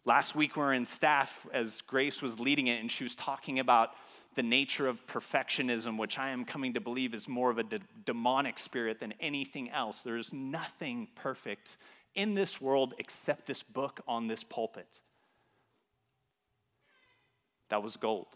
Last 0.04 0.34
week, 0.34 0.56
we 0.56 0.62
were 0.62 0.72
in 0.72 0.86
staff 0.86 1.46
as 1.52 1.80
Grace 1.82 2.20
was 2.20 2.40
leading 2.40 2.66
it, 2.66 2.80
and 2.80 2.90
she 2.90 3.04
was 3.04 3.14
talking 3.14 3.60
about 3.60 3.90
the 4.35 4.42
nature 4.42 4.87
of 4.87 5.07
perfectionism, 5.07 5.99
which 5.99 6.18
I 6.18 6.31
am 6.31 6.45
coming 6.45 6.75
to 6.75 6.81
believe 6.81 7.14
is 7.14 7.29
more 7.29 7.51
of 7.51 7.59
a 7.59 7.62
de- 7.62 7.81
demonic 8.05 8.59
spirit 8.59 9.01
than 9.01 9.14
anything 9.21 9.71
else. 9.71 10.03
There 10.03 10.16
is 10.16 10.33
nothing 10.33 11.09
perfect 11.14 11.77
in 12.14 12.35
this 12.35 12.61
world 12.61 12.95
except 12.99 13.47
this 13.47 13.62
book 13.62 14.01
on 14.07 14.29
this 14.29 14.45
pulpit. 14.45 15.01
That 17.68 17.83
was 17.83 17.97
gold. 17.97 18.29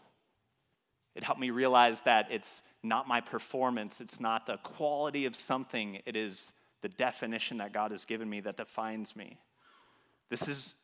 It 1.15 1.23
helped 1.23 1.41
me 1.41 1.49
realize 1.49 2.01
that 2.01 2.27
it's 2.31 2.61
not 2.83 3.07
my 3.07 3.21
performance, 3.21 4.01
it's 4.01 4.19
not 4.19 4.45
the 4.45 4.57
quality 4.57 5.25
of 5.25 5.35
something, 5.35 5.99
it 6.05 6.15
is 6.15 6.51
the 6.81 6.89
definition 6.89 7.57
that 7.57 7.73
God 7.73 7.91
has 7.91 8.05
given 8.05 8.29
me 8.29 8.39
that 8.41 8.57
defines 8.57 9.15
me. 9.15 9.39
This 10.29 10.47
is 10.47 10.75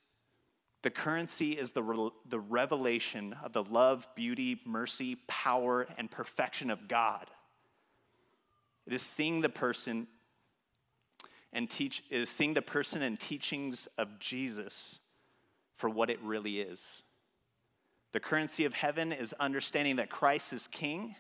the 0.84 0.92
currency 0.92 1.52
is 1.52 1.72
the, 1.72 1.82
re- 1.82 2.12
the 2.28 2.40
revelation 2.40 3.36
of 3.44 3.54
the 3.54 3.64
love, 3.64 4.08
beauty, 4.16 4.60
mercy, 4.66 5.18
power, 5.28 5.88
and 5.98 6.12
perfection 6.12 6.70
of 6.70 6.88
God. 6.88 7.30
It 8.86 8.94
is 8.94 9.02
seeing 9.02 9.42
the 9.42 9.50
person 9.50 10.08
and 11.54 11.70
teach 11.70 12.04
is 12.10 12.30
seeing 12.30 12.56
the 12.56 12.64
person 12.64 13.04
and 13.04 13.20
teachings 13.20 13.88
of 13.98 14.20
Jesus 14.20 15.00
for 15.78 15.88
what 15.88 16.10
it 16.10 16.20
really 16.22 16.60
is. 16.60 17.04
The 18.12 18.20
currency 18.20 18.66
of 18.66 18.74
heaven 18.74 19.14
is 19.14 19.34
understanding 19.40 19.98
that 19.98 20.10
Christ 20.10 20.52
is 20.52 20.68
king. 20.68 21.16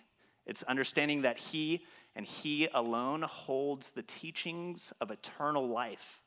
It's 0.46 0.64
understanding 0.64 1.22
that 1.22 1.38
he 1.38 1.86
and 2.16 2.26
he 2.26 2.68
alone 2.74 3.22
holds 3.22 3.92
the 3.92 4.02
teachings 4.02 4.92
of 5.00 5.12
eternal 5.12 5.68
life. 5.68 6.23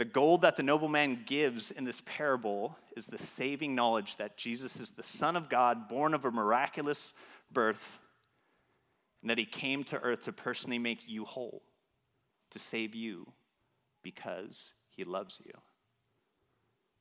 The 0.00 0.06
gold 0.06 0.40
that 0.40 0.56
the 0.56 0.62
nobleman 0.62 1.24
gives 1.26 1.70
in 1.70 1.84
this 1.84 2.00
parable 2.06 2.74
is 2.96 3.06
the 3.06 3.18
saving 3.18 3.74
knowledge 3.74 4.16
that 4.16 4.38
Jesus 4.38 4.80
is 4.80 4.92
the 4.92 5.02
Son 5.02 5.36
of 5.36 5.50
God, 5.50 5.90
born 5.90 6.14
of 6.14 6.24
a 6.24 6.30
miraculous 6.30 7.12
birth, 7.52 7.98
and 9.20 9.28
that 9.28 9.36
he 9.36 9.44
came 9.44 9.84
to 9.84 10.00
earth 10.00 10.24
to 10.24 10.32
personally 10.32 10.78
make 10.78 11.06
you 11.06 11.26
whole, 11.26 11.60
to 12.48 12.58
save 12.58 12.94
you 12.94 13.30
because 14.02 14.72
he 14.88 15.04
loves 15.04 15.38
you. 15.44 15.52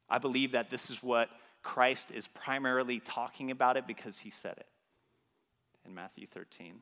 I 0.10 0.18
believe 0.18 0.52
that 0.52 0.70
this 0.70 0.90
is 0.90 1.02
what 1.02 1.30
Christ 1.64 2.12
is 2.12 2.28
primarily 2.28 3.00
talking 3.00 3.50
about 3.50 3.78
it 3.78 3.88
because 3.88 4.18
he 4.18 4.30
said 4.30 4.58
it 4.58 4.68
in 5.86 5.96
Matthew 5.96 6.28
13. 6.28 6.82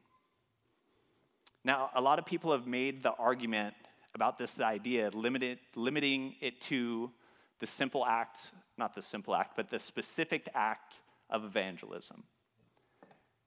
Now, 1.63 1.91
a 1.93 2.01
lot 2.01 2.17
of 2.17 2.25
people 2.25 2.53
have 2.53 2.65
made 2.65 3.03
the 3.03 3.11
argument 3.11 3.75
about 4.17 4.39
this 4.39 4.59
idea, 4.59 5.11
limited, 5.13 5.59
limiting 5.75 6.33
it 6.41 6.59
to 6.59 7.11
the 7.59 7.67
simple 7.67 8.03
act, 8.03 8.49
not 8.75 8.95
the 8.95 9.01
simple 9.03 9.35
act, 9.35 9.55
but 9.55 9.69
the 9.69 9.77
specific 9.77 10.49
act 10.55 11.01
of 11.29 11.45
evangelism. 11.45 12.23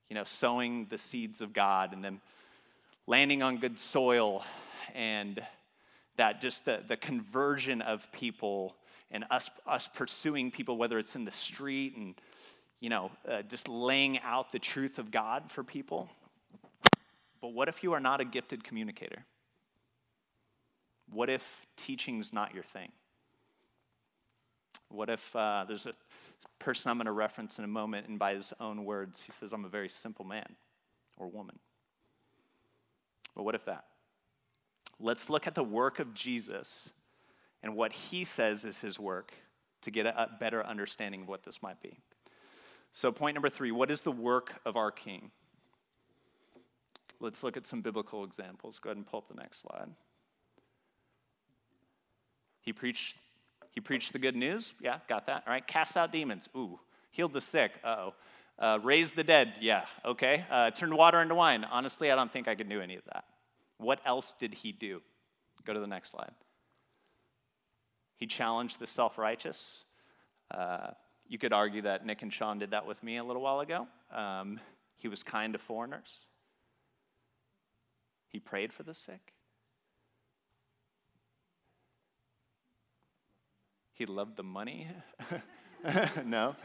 You 0.08 0.14
know, 0.14 0.22
sowing 0.22 0.86
the 0.88 0.96
seeds 0.96 1.40
of 1.40 1.52
God 1.52 1.92
and 1.92 2.04
then 2.04 2.20
landing 3.08 3.42
on 3.42 3.56
good 3.56 3.80
soil 3.80 4.44
and 4.94 5.42
that 6.14 6.40
just 6.40 6.64
the, 6.66 6.84
the 6.86 6.96
conversion 6.96 7.82
of 7.82 8.10
people 8.12 8.76
and 9.10 9.24
us, 9.28 9.50
us 9.66 9.88
pursuing 9.92 10.52
people, 10.52 10.76
whether 10.76 11.00
it's 11.00 11.16
in 11.16 11.24
the 11.24 11.32
street 11.32 11.96
and, 11.96 12.14
you 12.78 12.90
know, 12.90 13.10
uh, 13.28 13.42
just 13.42 13.66
laying 13.66 14.20
out 14.20 14.52
the 14.52 14.60
truth 14.60 15.00
of 15.00 15.10
God 15.10 15.50
for 15.50 15.64
people. 15.64 16.08
But 17.40 17.54
what 17.54 17.68
if 17.68 17.82
you 17.82 17.92
are 17.92 18.00
not 18.00 18.20
a 18.20 18.24
gifted 18.24 18.62
communicator? 18.62 19.24
What 21.12 21.28
if 21.28 21.66
teaching's 21.76 22.32
not 22.32 22.54
your 22.54 22.62
thing? 22.62 22.92
What 24.88 25.08
if 25.08 25.34
uh, 25.34 25.64
there's 25.66 25.86
a 25.86 25.94
person 26.58 26.90
I'm 26.90 26.96
going 26.96 27.06
to 27.06 27.12
reference 27.12 27.58
in 27.58 27.64
a 27.64 27.68
moment, 27.68 28.08
and 28.08 28.18
by 28.18 28.34
his 28.34 28.52
own 28.60 28.84
words, 28.84 29.22
he 29.22 29.32
says, 29.32 29.52
I'm 29.52 29.64
a 29.64 29.68
very 29.68 29.88
simple 29.88 30.24
man 30.24 30.56
or 31.16 31.28
woman? 31.28 31.58
But 33.34 33.44
what 33.44 33.54
if 33.54 33.64
that? 33.66 33.84
Let's 34.98 35.30
look 35.30 35.46
at 35.46 35.54
the 35.54 35.64
work 35.64 35.98
of 35.98 36.12
Jesus 36.12 36.92
and 37.62 37.74
what 37.74 37.92
he 37.92 38.24
says 38.24 38.64
is 38.64 38.80
his 38.80 38.98
work 38.98 39.32
to 39.82 39.90
get 39.90 40.06
a, 40.06 40.30
better 40.38 40.64
understanding 40.64 41.22
of 41.22 41.28
what 41.28 41.42
this 41.42 41.62
might 41.62 41.80
be. 41.80 41.98
So, 42.92 43.12
point 43.12 43.34
number 43.34 43.50
three 43.50 43.70
what 43.70 43.90
is 43.90 44.02
the 44.02 44.12
work 44.12 44.60
of 44.64 44.76
our 44.76 44.90
king? 44.90 45.30
Let's 47.18 47.42
look 47.42 47.56
at 47.56 47.66
some 47.66 47.82
biblical 47.82 48.24
examples. 48.24 48.78
Go 48.78 48.90
ahead 48.90 48.96
and 48.96 49.06
pull 49.06 49.18
up 49.18 49.28
the 49.28 49.34
next 49.34 49.60
slide. 49.60 49.88
He 52.60 52.72
preached, 52.72 53.16
he 53.72 53.80
preached 53.80 54.12
the 54.12 54.18
good 54.18 54.36
news. 54.36 54.74
Yeah, 54.80 54.98
got 55.08 55.26
that. 55.26 55.44
All 55.46 55.52
right. 55.52 55.66
Cast 55.66 55.96
out 55.96 56.12
demons. 56.12 56.48
Ooh. 56.56 56.78
Healed 57.10 57.32
the 57.32 57.40
sick. 57.40 57.72
Uh 57.82 57.96
oh. 57.98 58.14
Uh, 58.60 58.78
raise 58.82 59.12
the 59.12 59.24
dead, 59.24 59.54
yeah, 59.58 59.86
okay. 60.04 60.44
Uh, 60.50 60.70
turn 60.70 60.94
water 60.94 61.18
into 61.18 61.34
wine. 61.34 61.64
Honestly, 61.64 62.10
I 62.12 62.14
don't 62.14 62.30
think 62.30 62.46
I 62.46 62.54
could 62.54 62.68
do 62.68 62.82
any 62.82 62.94
of 62.96 63.02
that. 63.06 63.24
What 63.78 64.00
else 64.04 64.34
did 64.38 64.52
he 64.52 64.70
do? 64.70 65.00
Go 65.64 65.72
to 65.72 65.80
the 65.80 65.86
next 65.86 66.10
slide. 66.10 66.32
He 68.16 68.26
challenged 68.26 68.78
the 68.78 68.86
self 68.86 69.16
righteous. 69.16 69.84
Uh, 70.50 70.90
you 71.26 71.38
could 71.38 71.54
argue 71.54 71.82
that 71.82 72.04
Nick 72.04 72.20
and 72.20 72.30
Sean 72.30 72.58
did 72.58 72.72
that 72.72 72.86
with 72.86 73.02
me 73.02 73.16
a 73.16 73.24
little 73.24 73.40
while 73.40 73.60
ago. 73.60 73.88
Um, 74.12 74.60
he 74.96 75.08
was 75.08 75.22
kind 75.22 75.54
to 75.54 75.58
foreigners. 75.58 76.26
He 78.28 78.40
prayed 78.40 78.74
for 78.74 78.82
the 78.82 78.94
sick. 78.94 79.32
He 84.00 84.06
loved 84.06 84.36
the 84.36 84.42
money. 84.42 84.88
no. 86.24 86.56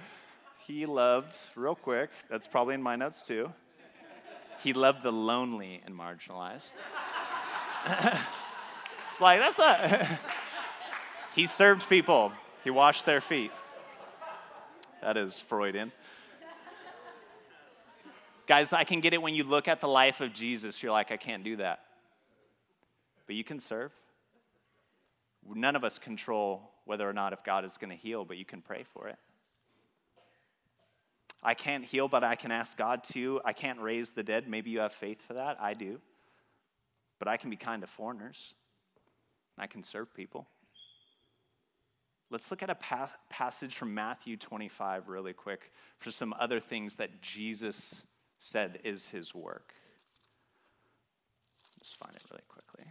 He 0.66 0.86
loved, 0.86 1.36
real 1.58 1.76
quick, 1.76 2.10
that's 2.30 2.48
probably 2.48 2.76
in 2.76 2.82
my 2.82 2.96
notes 2.96 3.24
too. 3.24 3.52
He 4.64 4.72
loved 4.72 5.04
the 5.04 5.12
lonely 5.12 5.82
and 5.86 5.94
marginalized. 5.94 6.76
it's 9.10 9.20
like, 9.20 9.42
that's 9.42 9.58
not. 9.58 10.08
he 11.36 11.46
served 11.46 11.90
people, 11.90 12.32
he 12.64 12.70
washed 12.70 13.06
their 13.06 13.20
feet. 13.20 13.52
That 15.02 15.18
is 15.18 15.38
Freudian. 15.38 15.92
Guys, 18.48 18.72
I 18.72 18.86
can 18.86 19.02
get 19.02 19.14
it 19.14 19.22
when 19.22 19.36
you 19.36 19.44
look 19.44 19.68
at 19.68 19.82
the 19.82 19.90
life 19.90 20.22
of 20.22 20.32
Jesus, 20.32 20.82
you're 20.82 20.94
like, 20.94 21.12
I 21.12 21.18
can't 21.18 21.44
do 21.44 21.58
that. 21.58 21.82
But 23.28 23.36
you 23.36 23.44
can 23.44 23.60
serve. 23.60 23.92
None 25.46 25.76
of 25.76 25.84
us 25.84 26.00
control 26.00 26.72
whether 26.86 27.08
or 27.10 27.14
not 27.14 27.34
if 27.34 27.44
God 27.44 27.66
is 27.66 27.78
going 27.78 27.90
to 27.90 27.96
heal, 27.96 28.26
but 28.26 28.38
you 28.38 28.46
can 28.46 28.62
pray 28.62 28.84
for 28.84 29.08
it. 29.08 29.18
I 31.44 31.54
can't 31.54 31.86
heal, 31.86 32.08
but 32.08 32.24
I 32.24 32.36
can 32.36 32.52
ask 32.52 32.76
God 32.76 33.04
to. 33.14 33.40
I 33.46 33.54
can't 33.54 33.80
raise 33.80 34.12
the 34.12 34.24
dead. 34.24 34.48
Maybe 34.48 34.72
you 34.72 34.80
have 34.80 34.94
faith 34.94 35.22
for 35.22 35.34
that. 35.34 35.62
I 35.62 35.76
do. 35.76 36.00
But 37.20 37.28
I 37.28 37.38
can 37.38 37.50
be 37.50 37.56
kind 37.56 37.82
to 37.82 37.88
foreigners. 37.88 38.56
I 39.58 39.68
can 39.68 39.84
serve 39.84 40.14
people. 40.14 40.48
Let's 42.32 42.50
look 42.50 42.64
at 42.64 42.70
a 42.70 42.76
pa- 42.76 43.14
passage 43.30 43.76
from 43.76 43.94
Matthew 43.94 44.38
25 44.38 45.08
really 45.08 45.34
quick 45.34 45.72
for 46.00 46.10
some 46.10 46.34
other 46.40 46.60
things 46.60 46.96
that 46.96 47.22
Jesus 47.22 48.04
said 48.40 48.80
is 48.84 49.08
his 49.08 49.34
work. 49.34 49.74
Just 51.80 51.98
find 51.98 52.16
it 52.16 52.24
really 52.32 52.44
quickly. 52.48 52.86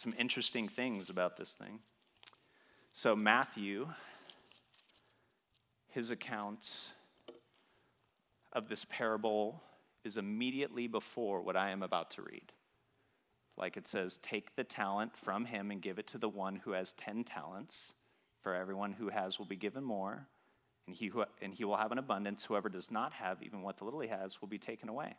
Some 0.00 0.14
interesting 0.18 0.66
things 0.66 1.10
about 1.10 1.36
this 1.36 1.52
thing. 1.52 1.80
So, 2.90 3.14
Matthew, 3.14 3.86
his 5.88 6.10
account 6.10 6.92
of 8.54 8.70
this 8.70 8.86
parable 8.86 9.62
is 10.02 10.16
immediately 10.16 10.86
before 10.86 11.42
what 11.42 11.54
I 11.54 11.68
am 11.68 11.82
about 11.82 12.12
to 12.12 12.22
read. 12.22 12.50
Like 13.58 13.76
it 13.76 13.86
says, 13.86 14.16
take 14.16 14.56
the 14.56 14.64
talent 14.64 15.18
from 15.18 15.44
him 15.44 15.70
and 15.70 15.82
give 15.82 15.98
it 15.98 16.06
to 16.06 16.18
the 16.18 16.30
one 16.30 16.56
who 16.56 16.72
has 16.72 16.94
10 16.94 17.24
talents. 17.24 17.92
For 18.40 18.54
everyone 18.54 18.92
who 18.92 19.10
has 19.10 19.38
will 19.38 19.44
be 19.44 19.56
given 19.56 19.84
more, 19.84 20.26
and 20.86 20.96
he, 20.96 21.08
who, 21.08 21.26
and 21.42 21.52
he 21.52 21.66
will 21.66 21.76
have 21.76 21.92
an 21.92 21.98
abundance. 21.98 22.46
Whoever 22.46 22.70
does 22.70 22.90
not 22.90 23.12
have, 23.12 23.42
even 23.42 23.60
what 23.60 23.76
the 23.76 23.84
little 23.84 24.00
he 24.00 24.08
has, 24.08 24.40
will 24.40 24.48
be 24.48 24.56
taken 24.56 24.88
away. 24.88 25.14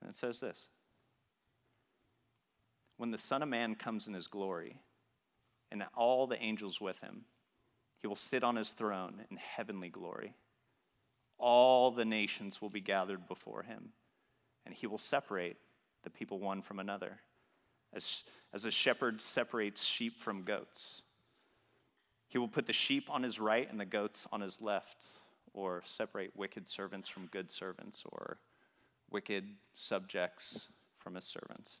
And 0.00 0.08
it 0.08 0.16
says 0.16 0.40
this 0.40 0.68
When 2.98 3.12
the 3.12 3.18
Son 3.18 3.42
of 3.42 3.48
Man 3.48 3.76
comes 3.76 4.08
in 4.08 4.14
his 4.14 4.26
glory, 4.26 4.80
and 5.70 5.84
all 5.96 6.26
the 6.26 6.42
angels 6.42 6.80
with 6.80 6.98
him, 6.98 7.24
he 8.02 8.08
will 8.08 8.16
sit 8.16 8.42
on 8.42 8.56
his 8.56 8.70
throne 8.70 9.22
in 9.30 9.36
heavenly 9.36 9.88
glory. 9.88 10.34
All 11.38 11.92
the 11.92 12.04
nations 12.04 12.60
will 12.60 12.70
be 12.70 12.80
gathered 12.80 13.28
before 13.28 13.62
him, 13.62 13.90
and 14.66 14.74
he 14.74 14.88
will 14.88 14.98
separate 14.98 15.56
the 16.02 16.10
people 16.10 16.40
one 16.40 16.60
from 16.60 16.80
another, 16.80 17.20
as, 17.92 18.24
as 18.52 18.64
a 18.64 18.70
shepherd 18.70 19.20
separates 19.20 19.84
sheep 19.84 20.18
from 20.18 20.42
goats. 20.42 21.02
He 22.26 22.38
will 22.38 22.48
put 22.48 22.66
the 22.66 22.72
sheep 22.72 23.08
on 23.08 23.22
his 23.22 23.38
right 23.38 23.70
and 23.70 23.78
the 23.78 23.84
goats 23.84 24.26
on 24.32 24.40
his 24.40 24.60
left, 24.60 25.06
or 25.54 25.82
separate 25.84 26.36
wicked 26.36 26.66
servants 26.66 27.06
from 27.06 27.26
good 27.26 27.50
servants, 27.50 28.02
or 28.10 28.38
wicked 29.08 29.44
subjects 29.72 30.68
from 30.98 31.14
his 31.14 31.24
servants. 31.24 31.80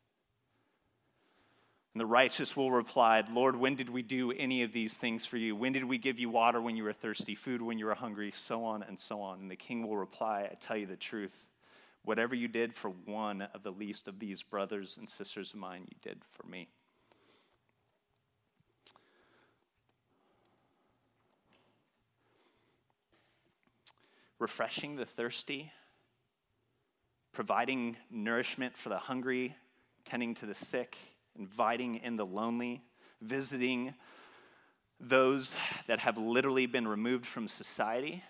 And 1.93 1.99
the 1.99 2.05
righteous 2.05 2.55
will 2.55 2.71
reply, 2.71 3.21
Lord, 3.31 3.57
when 3.57 3.75
did 3.75 3.89
we 3.89 4.01
do 4.01 4.31
any 4.31 4.63
of 4.63 4.71
these 4.71 4.95
things 4.95 5.25
for 5.25 5.35
you? 5.35 5.57
When 5.57 5.73
did 5.73 5.83
we 5.83 5.97
give 5.97 6.19
you 6.19 6.29
water 6.29 6.61
when 6.61 6.77
you 6.77 6.85
were 6.85 6.93
thirsty, 6.93 7.35
food 7.35 7.61
when 7.61 7.77
you 7.77 7.85
were 7.85 7.95
hungry, 7.95 8.31
so 8.31 8.63
on 8.63 8.81
and 8.81 8.97
so 8.97 9.21
on? 9.21 9.41
And 9.41 9.51
the 9.51 9.57
king 9.57 9.85
will 9.85 9.97
reply, 9.97 10.47
I 10.49 10.55
tell 10.55 10.77
you 10.77 10.85
the 10.85 10.95
truth. 10.95 11.47
Whatever 12.03 12.33
you 12.33 12.47
did 12.47 12.73
for 12.73 12.89
one 12.89 13.41
of 13.53 13.63
the 13.63 13.71
least 13.71 14.07
of 14.07 14.19
these 14.19 14.41
brothers 14.41 14.97
and 14.97 15.07
sisters 15.07 15.53
of 15.53 15.59
mine, 15.59 15.85
you 15.89 15.97
did 16.01 16.21
for 16.29 16.47
me. 16.47 16.69
Refreshing 24.39 24.95
the 24.95 25.05
thirsty, 25.05 25.71
providing 27.33 27.97
nourishment 28.09 28.77
for 28.77 28.89
the 28.89 28.97
hungry, 28.97 29.55
tending 30.05 30.33
to 30.35 30.45
the 30.45 30.55
sick, 30.55 30.97
inviting 31.37 31.95
in 31.95 32.15
the 32.15 32.25
lonely, 32.25 32.81
visiting 33.21 33.93
those 34.99 35.55
that 35.87 35.99
have 35.99 36.17
literally 36.17 36.65
been 36.65 36.87
removed 36.87 37.25
from 37.25 37.47
society 37.47 38.23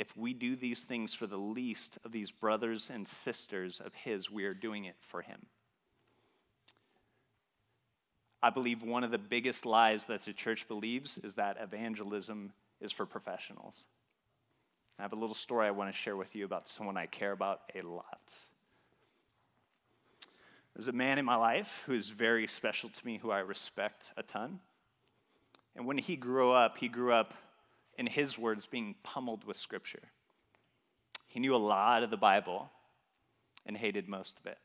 if 0.00 0.16
we 0.16 0.32
do 0.32 0.56
these 0.56 0.84
things 0.84 1.12
for 1.12 1.26
the 1.26 1.36
least 1.36 1.98
of 2.06 2.10
these 2.10 2.30
brothers 2.30 2.88
and 2.88 3.06
sisters 3.06 3.80
of 3.80 3.92
His, 3.92 4.30
we 4.30 4.44
are 4.44 4.54
doing 4.54 4.86
it 4.86 4.96
for 4.98 5.20
Him. 5.20 5.44
I 8.42 8.48
believe 8.48 8.82
one 8.82 9.04
of 9.04 9.10
the 9.10 9.18
biggest 9.18 9.66
lies 9.66 10.06
that 10.06 10.24
the 10.24 10.32
church 10.32 10.66
believes 10.66 11.18
is 11.18 11.34
that 11.34 11.58
evangelism 11.60 12.54
is 12.80 12.92
for 12.92 13.04
professionals. 13.04 13.84
I 14.98 15.02
have 15.02 15.12
a 15.12 15.16
little 15.16 15.34
story 15.34 15.66
I 15.66 15.72
want 15.72 15.92
to 15.92 15.96
share 15.96 16.16
with 16.16 16.34
you 16.34 16.46
about 16.46 16.66
someone 16.66 16.96
I 16.96 17.04
care 17.04 17.32
about 17.32 17.60
a 17.74 17.82
lot. 17.82 18.34
There's 20.80 20.88
a 20.88 20.92
man 20.92 21.18
in 21.18 21.26
my 21.26 21.36
life 21.36 21.82
who 21.84 21.92
is 21.92 22.08
very 22.08 22.46
special 22.46 22.88
to 22.88 23.06
me, 23.06 23.18
who 23.18 23.30
I 23.30 23.40
respect 23.40 24.12
a 24.16 24.22
ton. 24.22 24.60
And 25.76 25.84
when 25.84 25.98
he 25.98 26.16
grew 26.16 26.52
up, 26.52 26.78
he 26.78 26.88
grew 26.88 27.12
up 27.12 27.34
in 27.98 28.06
his 28.06 28.38
words, 28.38 28.64
being 28.64 28.94
pummeled 29.02 29.44
with 29.44 29.58
scripture. 29.58 30.00
He 31.26 31.38
knew 31.38 31.54
a 31.54 31.58
lot 31.58 32.02
of 32.02 32.10
the 32.10 32.16
Bible 32.16 32.70
and 33.66 33.76
hated 33.76 34.08
most 34.08 34.38
of 34.38 34.46
it. 34.46 34.56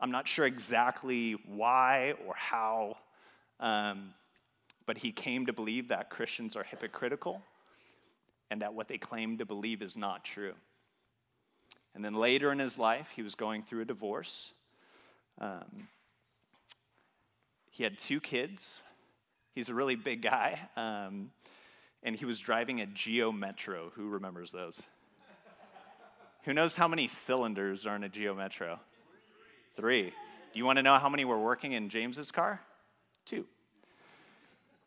I'm 0.00 0.10
not 0.10 0.26
sure 0.26 0.46
exactly 0.46 1.32
why 1.46 2.14
or 2.26 2.32
how, 2.34 2.96
um, 3.60 4.14
but 4.86 4.96
he 4.96 5.12
came 5.12 5.44
to 5.44 5.52
believe 5.52 5.88
that 5.88 6.08
Christians 6.08 6.56
are 6.56 6.64
hypocritical 6.64 7.42
and 8.50 8.62
that 8.62 8.72
what 8.72 8.88
they 8.88 8.96
claim 8.96 9.36
to 9.36 9.44
believe 9.44 9.82
is 9.82 9.98
not 9.98 10.24
true. 10.24 10.54
And 11.94 12.02
then 12.02 12.14
later 12.14 12.50
in 12.50 12.58
his 12.58 12.78
life, 12.78 13.12
he 13.14 13.20
was 13.20 13.34
going 13.34 13.64
through 13.64 13.82
a 13.82 13.84
divorce. 13.84 14.54
Um, 15.40 15.88
he 17.70 17.82
had 17.82 17.98
two 17.98 18.20
kids. 18.20 18.82
He's 19.54 19.68
a 19.68 19.74
really 19.74 19.96
big 19.96 20.22
guy. 20.22 20.58
Um, 20.76 21.30
and 22.02 22.16
he 22.16 22.24
was 22.24 22.40
driving 22.40 22.80
a 22.80 22.86
Geo 22.86 23.32
Metro. 23.32 23.92
Who 23.94 24.08
remembers 24.08 24.52
those? 24.52 24.82
Who 26.44 26.52
knows 26.52 26.74
how 26.74 26.88
many 26.88 27.06
cylinders 27.06 27.86
are 27.86 27.94
in 27.94 28.02
a 28.02 28.08
Geo 28.08 28.34
Metro? 28.34 28.80
Three. 29.76 30.04
Do 30.04 30.58
you 30.58 30.64
want 30.64 30.78
to 30.78 30.82
know 30.82 30.96
how 30.98 31.08
many 31.08 31.24
were 31.24 31.38
working 31.38 31.72
in 31.72 31.88
James's 31.88 32.30
car? 32.30 32.60
Two. 33.24 33.46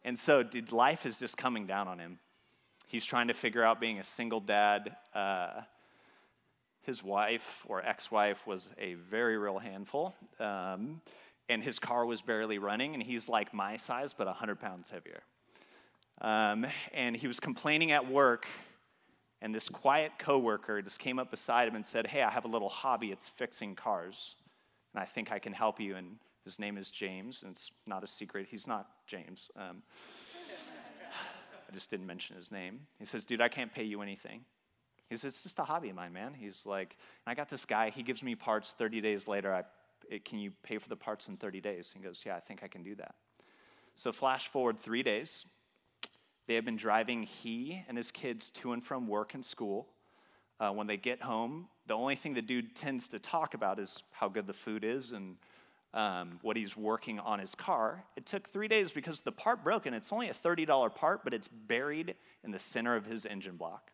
And 0.03 0.19
so, 0.19 0.43
dude, 0.43 0.71
life 0.71 1.05
is 1.05 1.17
just 1.17 1.37
coming 1.37 1.65
down 1.65 1.87
on 1.87 1.97
him. 1.97 2.19
He's 2.87 3.05
trying 3.05 3.29
to 3.29 3.33
figure 3.33 3.63
out 3.63 3.79
being 3.79 3.97
a 3.97 4.03
single 4.03 4.39
dad. 4.39 4.95
Uh, 5.13 5.61
his 6.85 7.03
wife 7.03 7.65
or 7.67 7.83
ex 7.83 8.11
wife 8.11 8.45
was 8.45 8.69
a 8.77 8.93
very 8.93 9.37
real 9.37 9.59
handful. 9.59 10.13
Um, 10.39 11.01
and 11.49 11.61
his 11.61 11.79
car 11.79 12.05
was 12.05 12.21
barely 12.21 12.57
running, 12.57 12.93
and 12.93 13.03
he's 13.03 13.29
like 13.29 13.53
my 13.53 13.75
size, 13.75 14.13
but 14.13 14.27
100 14.27 14.59
pounds 14.59 14.89
heavier. 14.89 15.21
Um, 16.21 16.65
and 16.93 17.15
he 17.15 17.27
was 17.27 17.39
complaining 17.39 17.91
at 17.91 18.09
work, 18.09 18.47
and 19.41 19.53
this 19.53 19.69
quiet 19.69 20.13
coworker 20.17 20.81
just 20.81 20.99
came 20.99 21.19
up 21.19 21.29
beside 21.29 21.67
him 21.67 21.75
and 21.75 21.85
said, 21.85 22.07
Hey, 22.07 22.21
I 22.21 22.31
have 22.31 22.45
a 22.45 22.47
little 22.47 22.69
hobby. 22.69 23.11
It's 23.11 23.29
fixing 23.29 23.75
cars, 23.75 24.35
and 24.93 25.01
I 25.01 25.05
think 25.05 25.31
I 25.31 25.39
can 25.39 25.53
help 25.53 25.79
you. 25.79 25.95
And 25.95 26.17
his 26.43 26.57
name 26.57 26.77
is 26.77 26.89
James, 26.89 27.43
and 27.43 27.51
it's 27.51 27.71
not 27.85 28.03
a 28.03 28.07
secret. 28.07 28.47
He's 28.49 28.65
not 28.65 28.87
James. 29.05 29.51
Um, 29.55 29.83
I 31.69 31.73
just 31.73 31.89
didn't 31.89 32.07
mention 32.07 32.35
his 32.35 32.51
name. 32.51 32.81
He 32.97 33.05
says, 33.05 33.25
Dude, 33.25 33.41
I 33.41 33.49
can't 33.49 33.73
pay 33.73 33.83
you 33.83 34.01
anything. 34.01 34.45
He 35.09 35.17
says, 35.17 35.33
It's 35.33 35.43
just 35.43 35.59
a 35.59 35.63
hobby 35.63 35.89
of 35.89 35.95
mine, 35.95 36.13
man. 36.13 36.33
He's 36.33 36.65
like, 36.65 36.97
I 37.25 37.35
got 37.35 37.49
this 37.49 37.65
guy. 37.65 37.89
He 37.89 38.03
gives 38.03 38.23
me 38.23 38.35
parts 38.35 38.73
30 38.77 39.01
days 39.01 39.27
later. 39.27 39.53
I, 39.53 39.63
it, 40.09 40.25
can 40.25 40.39
you 40.39 40.51
pay 40.63 40.77
for 40.77 40.89
the 40.89 40.95
parts 40.95 41.27
in 41.27 41.37
30 41.37 41.61
days? 41.61 41.93
He 41.95 42.03
goes, 42.03 42.23
Yeah, 42.25 42.35
I 42.35 42.39
think 42.39 42.63
I 42.63 42.67
can 42.67 42.83
do 42.83 42.95
that. 42.95 43.15
So, 43.95 44.11
flash 44.11 44.47
forward 44.47 44.79
three 44.79 45.03
days. 45.03 45.45
They 46.47 46.55
have 46.55 46.65
been 46.65 46.77
driving 46.77 47.23
he 47.23 47.83
and 47.87 47.97
his 47.97 48.11
kids 48.11 48.51
to 48.51 48.73
and 48.73 48.83
from 48.83 49.07
work 49.07 49.33
and 49.33 49.43
school. 49.43 49.87
Uh, 50.59 50.71
when 50.71 50.87
they 50.87 50.97
get 50.97 51.21
home, 51.21 51.67
the 51.87 51.95
only 51.95 52.15
thing 52.15 52.33
the 52.33 52.41
dude 52.41 52.75
tends 52.75 53.07
to 53.09 53.19
talk 53.19 53.53
about 53.53 53.79
is 53.79 54.03
how 54.11 54.29
good 54.29 54.47
the 54.47 54.53
food 54.53 54.83
is 54.83 55.11
and 55.11 55.37
um, 55.93 56.39
what 56.41 56.55
he's 56.55 56.77
working 56.77 57.19
on 57.19 57.39
his 57.39 57.55
car. 57.55 58.03
It 58.15 58.25
took 58.25 58.47
three 58.49 58.67
days 58.67 58.91
because 58.91 59.21
the 59.21 59.31
part 59.31 59.63
broke, 59.63 59.85
and 59.85 59.95
it's 59.95 60.11
only 60.11 60.29
a 60.29 60.33
$30 60.33 60.93
part, 60.93 61.23
but 61.23 61.33
it's 61.33 61.47
buried 61.47 62.15
in 62.43 62.51
the 62.51 62.59
center 62.59 62.95
of 62.95 63.05
his 63.05 63.25
engine 63.25 63.55
block. 63.55 63.91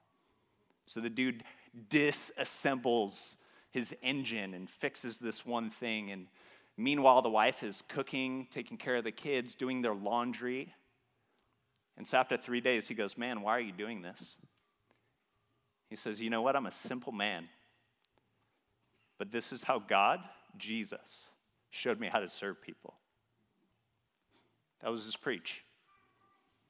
So 0.86 1.00
the 1.00 1.10
dude 1.10 1.44
disassembles 1.90 3.38
his 3.72 3.96
engine 4.02 4.54
and 4.54 4.70
fixes 4.70 5.20
this 5.20 5.46
one 5.46 5.70
thing. 5.70 6.12
And 6.12 6.28
meanwhile, 6.78 7.22
the 7.22 7.30
wife 7.30 7.64
is 7.64 7.84
cooking, 7.88 8.48
taking 8.52 8.78
care 8.78 8.98
of 8.98 9.04
the 9.04 9.12
kids, 9.12 9.56
doing 9.56 9.82
their 9.82 9.96
laundry. 9.96 10.74
And 11.98 12.06
so 12.06 12.18
after 12.18 12.38
three 12.38 12.62
days, 12.62 12.88
he 12.88 12.94
goes, 12.94 13.18
Man, 13.18 13.42
why 13.42 13.56
are 13.58 13.62
you 13.62 13.72
doing 13.72 14.02
this? 14.02 14.38
He 15.90 15.96
says, 15.96 16.22
You 16.22 16.30
know 16.30 16.42
what? 16.42 16.56
I'm 16.56 16.66
a 16.66 16.72
simple 16.72 17.14
man. 17.14 17.48
But 19.18 19.32
this 19.32 19.54
is 19.54 19.64
how 19.64 19.80
God, 19.80 20.20
Jesus, 20.58 21.30
showed 21.70 22.00
me 22.00 22.08
how 22.08 22.20
to 22.20 22.28
serve 22.28 22.62
people. 22.62 22.96
That 24.82 24.92
was 24.92 25.06
his 25.06 25.16
preach. 25.16 25.64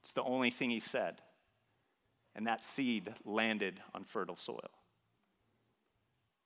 It's 0.02 0.12
the 0.12 0.24
only 0.24 0.50
thing 0.50 0.70
he 0.70 0.80
said. 0.80 1.22
And 2.36 2.48
that 2.48 2.64
seed 2.64 3.14
landed 3.26 3.80
on 3.94 4.04
fertile 4.04 4.38
soil. 4.38 4.70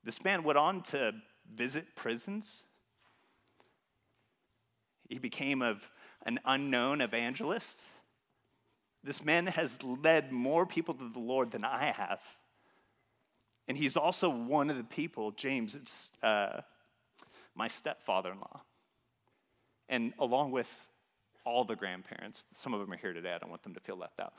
This 0.04 0.24
man 0.24 0.44
went 0.44 0.58
on 0.58 0.82
to 0.84 1.14
visit 1.54 1.96
prisons. 1.96 2.64
He 5.10 5.20
became 5.20 5.62
of 5.62 5.90
an 6.26 6.40
unknown 6.46 7.02
evangelist. 7.02 7.80
This 9.04 9.24
man 9.24 9.46
has 9.48 9.84
led 9.84 10.32
more 10.32 10.66
people 10.66 10.96
to 10.96 11.10
the 11.10 11.20
Lord 11.20 11.52
than 11.52 11.64
I 11.64 11.94
have. 11.96 12.22
And 13.68 13.78
he's 13.78 13.98
also 13.98 14.30
one 14.30 14.70
of 14.70 14.78
the 14.78 14.84
people, 14.84 15.32
James, 15.32 15.76
it's 15.76 16.12
uh, 16.22 16.62
my 17.56 17.68
stepfather 17.68 18.32
in 18.32 18.40
law. 18.40 18.62
And 19.90 20.14
along 20.20 20.52
with 20.52 20.72
all 21.46 21.64
the 21.64 21.76
grandparents, 21.76 22.46
some 22.52 22.74
of 22.74 22.80
them 22.80 22.92
are 22.92 22.98
here 22.98 23.14
today, 23.14 23.34
I 23.34 23.38
don't 23.38 23.50
want 23.50 23.64
them 23.64 23.74
to 23.76 23.80
feel 23.80 23.98
left 23.98 24.20
out. 24.20 24.34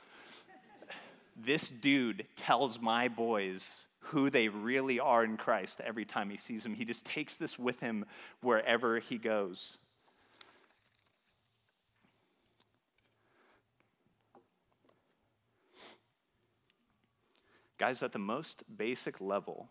This 1.37 1.69
dude 1.69 2.25
tells 2.35 2.81
my 2.81 3.07
boys 3.07 3.85
who 3.99 4.29
they 4.29 4.47
really 4.47 4.99
are 4.99 5.23
in 5.23 5.37
Christ 5.37 5.81
every 5.85 6.05
time 6.05 6.29
he 6.29 6.37
sees 6.37 6.63
them. 6.63 6.73
He 6.73 6.85
just 6.85 7.05
takes 7.05 7.35
this 7.35 7.59
with 7.59 7.79
him 7.79 8.05
wherever 8.41 8.99
he 8.99 9.17
goes. 9.17 9.77
Guys, 17.77 18.01
at 18.01 18.11
the 18.11 18.19
most 18.19 18.63
basic 18.75 19.21
level, 19.21 19.69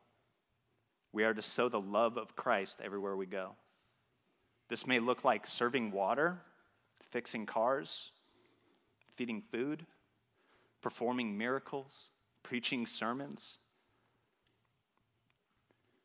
we 1.13 1.25
are 1.25 1.35
to 1.35 1.43
sow 1.43 1.69
the 1.69 1.81
love 1.81 2.17
of 2.17 2.37
Christ 2.37 2.79
everywhere 2.85 3.17
we 3.17 3.27
go. 3.27 3.57
This 4.69 4.87
may 4.87 5.01
look 5.01 5.25
like 5.25 5.47
serving 5.47 5.91
water, 5.91 6.39
fixing 7.11 7.47
cars, 7.47 8.11
feeding 9.17 9.43
food, 9.51 9.87
performing 10.87 11.37
miracles, 11.37 12.11
preaching 12.45 12.87
sermons. 12.87 13.59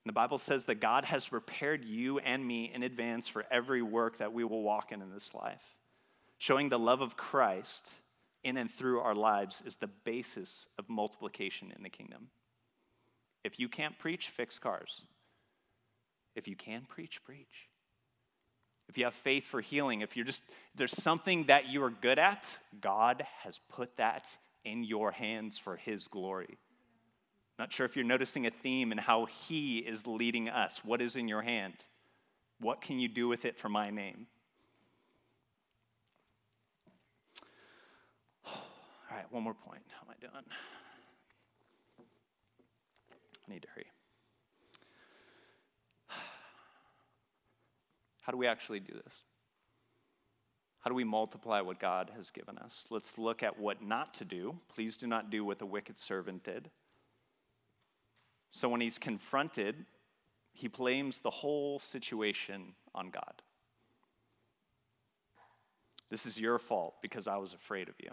And 0.03 0.09
the 0.09 0.13
Bible 0.13 0.39
says 0.39 0.65
that 0.65 0.79
God 0.79 1.05
has 1.05 1.27
prepared 1.27 1.85
you 1.85 2.17
and 2.17 2.43
me 2.43 2.71
in 2.73 2.81
advance 2.81 3.27
for 3.27 3.45
every 3.51 3.83
work 3.83 4.17
that 4.17 4.33
we 4.33 4.43
will 4.43 4.63
walk 4.63 4.91
in 4.91 5.03
in 5.03 5.11
this 5.13 5.35
life. 5.35 5.75
Showing 6.39 6.69
the 6.69 6.79
love 6.79 7.01
of 7.01 7.15
Christ 7.15 7.87
in 8.43 8.57
and 8.57 8.71
through 8.71 9.01
our 9.01 9.13
lives 9.13 9.61
is 9.67 9.75
the 9.75 9.85
basis 9.85 10.67
of 10.79 10.89
multiplication 10.89 11.71
in 11.77 11.83
the 11.83 11.89
kingdom. 11.89 12.29
If 13.43 13.59
you 13.59 13.69
can't 13.69 13.99
preach, 13.99 14.29
fix 14.29 14.57
cars. 14.57 15.03
If 16.35 16.47
you 16.47 16.55
can 16.55 16.87
preach, 16.87 17.23
preach. 17.23 17.69
If 18.89 18.97
you 18.97 19.03
have 19.03 19.13
faith 19.13 19.45
for 19.45 19.61
healing, 19.61 20.01
if 20.01 20.15
you're 20.15 20.25
just, 20.25 20.41
there's 20.73 20.99
something 21.03 21.43
that 21.43 21.67
you 21.67 21.83
are 21.83 21.91
good 21.91 22.17
at, 22.17 22.57
God 22.81 23.27
has 23.43 23.59
put 23.69 23.97
that 23.97 24.35
in 24.63 24.84
your 24.84 25.12
hands 25.12 25.58
for 25.58 25.76
His 25.76 26.08
glory. 26.08 26.58
Not 27.58 27.71
sure 27.71 27.86
if 27.86 27.95
you're 27.95 28.06
noticing 28.06 28.47
a 28.47 28.52
theme 28.52 28.91
in 28.91 28.97
how 28.97 29.26
He 29.26 29.78
is 29.80 30.08
leading 30.08 30.50
us. 30.50 30.84
What 30.84 31.02
is 31.02 31.15
in 31.15 31.28
your 31.28 31.41
hand? 31.41 31.76
What 32.60 32.82
can 32.82 33.00
you 33.00 33.08
do 33.08 33.28
with 33.28 33.45
it 33.45 33.60
for 33.60 33.69
my 33.69 33.89
name? 33.89 34.28
All 38.45 38.62
right, 39.12 39.32
one 39.32 39.43
more 39.43 39.54
point. 39.54 39.82
How 39.89 40.08
am 40.08 40.15
I 40.15 40.15
doing? 40.19 40.43
I 43.47 43.54
need 43.54 43.62
to 43.63 43.67
hurry. 43.76 43.86
How 48.21 48.32
do 48.32 48.38
we 48.38 48.47
actually 48.47 48.80
do 48.80 48.93
this? 49.04 49.24
How 50.81 50.89
do 50.89 50.95
we 50.95 51.03
multiply 51.03 51.61
what 51.61 51.79
God 51.79 52.11
has 52.15 52.31
given 52.31 52.57
us? 52.57 52.87
Let's 52.89 53.17
look 53.17 53.43
at 53.43 53.59
what 53.59 53.83
not 53.83 54.15
to 54.15 54.25
do. 54.25 54.57
Please 54.67 54.97
do 54.97 55.05
not 55.05 55.29
do 55.29 55.45
what 55.45 55.59
the 55.59 55.65
wicked 55.65 55.97
servant 55.97 56.43
did. 56.43 56.71
So 58.49 58.67
when 58.67 58.81
he's 58.81 58.97
confronted, 58.97 59.85
he 60.53 60.67
blames 60.67 61.21
the 61.21 61.29
whole 61.29 61.77
situation 61.77 62.73
on 62.93 63.11
God. 63.11 63.41
This 66.09 66.25
is 66.25 66.39
your 66.39 66.57
fault 66.57 66.95
because 67.01 67.27
I 67.27 67.37
was 67.37 67.53
afraid 67.53 67.87
of 67.87 67.95
you. 68.03 68.11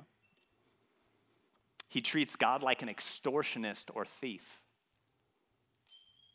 He 1.88 2.02
treats 2.02 2.36
God 2.36 2.62
like 2.62 2.82
an 2.82 2.88
extortionist 2.88 3.90
or 3.94 4.04
thief. 4.04 4.60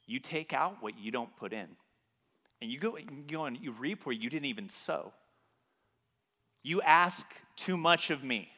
You 0.07 0.19
take 0.19 0.51
out 0.51 0.77
what 0.81 0.97
you 0.97 1.11
don't 1.11 1.35
put 1.37 1.53
in. 1.53 1.67
And 2.59 2.71
you 2.71 2.79
go, 2.79 2.97
you 2.97 3.23
go 3.27 3.45
and 3.45 3.57
you 3.57 3.71
reap 3.71 4.05
where 4.05 4.15
you 4.15 4.29
didn't 4.29 4.47
even 4.47 4.67
sow. 4.67 5.13
You 6.63 6.82
ask 6.82 7.28
too 7.56 7.78
much 7.78 8.10
of 8.10 8.23
me. 8.23 8.49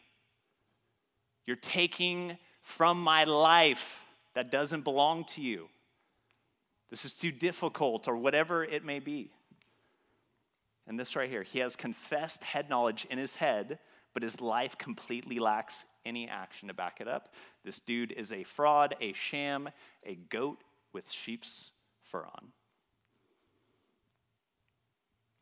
You're 1.45 1.55
taking 1.55 2.37
from 2.61 3.01
my 3.01 3.23
life 3.23 3.99
that 4.35 4.51
doesn't 4.51 4.83
belong 4.83 5.25
to 5.25 5.41
you. 5.41 5.67
This 6.89 7.03
is 7.03 7.13
too 7.13 7.31
difficult, 7.31 8.07
or 8.07 8.15
whatever 8.15 8.63
it 8.63 8.85
may 8.85 8.99
be. 8.99 9.31
And 10.87 10.99
this 10.99 11.15
right 11.15 11.29
here, 11.29 11.43
he 11.43 11.59
has 11.59 11.75
confessed 11.75 12.43
head 12.43 12.69
knowledge 12.69 13.07
in 13.09 13.17
his 13.17 13.35
head, 13.35 13.79
but 14.13 14.23
his 14.23 14.39
life 14.39 14.77
completely 14.77 15.39
lacks 15.39 15.83
any 16.05 16.29
action 16.29 16.67
to 16.67 16.73
back 16.73 17.01
it 17.01 17.07
up. 17.07 17.33
This 17.63 17.79
dude 17.79 18.11
is 18.11 18.31
a 18.31 18.43
fraud, 18.43 18.95
a 19.01 19.13
sham, 19.13 19.69
a 20.05 20.15
goat 20.15 20.63
with 20.93 21.11
sheep's 21.11 21.71
fur 22.03 22.23
on. 22.23 22.49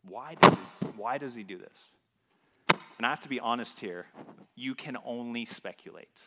Why 0.08 0.36
does 0.36 0.54
he, 0.54 0.88
why 0.96 1.18
does 1.18 1.36
he 1.36 1.44
do 1.44 1.58
this? 1.58 1.90
And 2.98 3.06
I 3.06 3.10
have 3.10 3.22
to 3.22 3.30
be 3.30 3.40
honest 3.40 3.80
here, 3.80 4.06
you 4.56 4.76
can 4.76 4.98
only 5.06 5.46
speculate. 5.46 6.24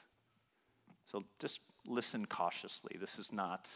So 1.11 1.25
just 1.39 1.61
listen 1.87 2.27
cautiously. 2.27 2.97
This 3.01 3.19
is 3.19 3.33
not, 3.33 3.75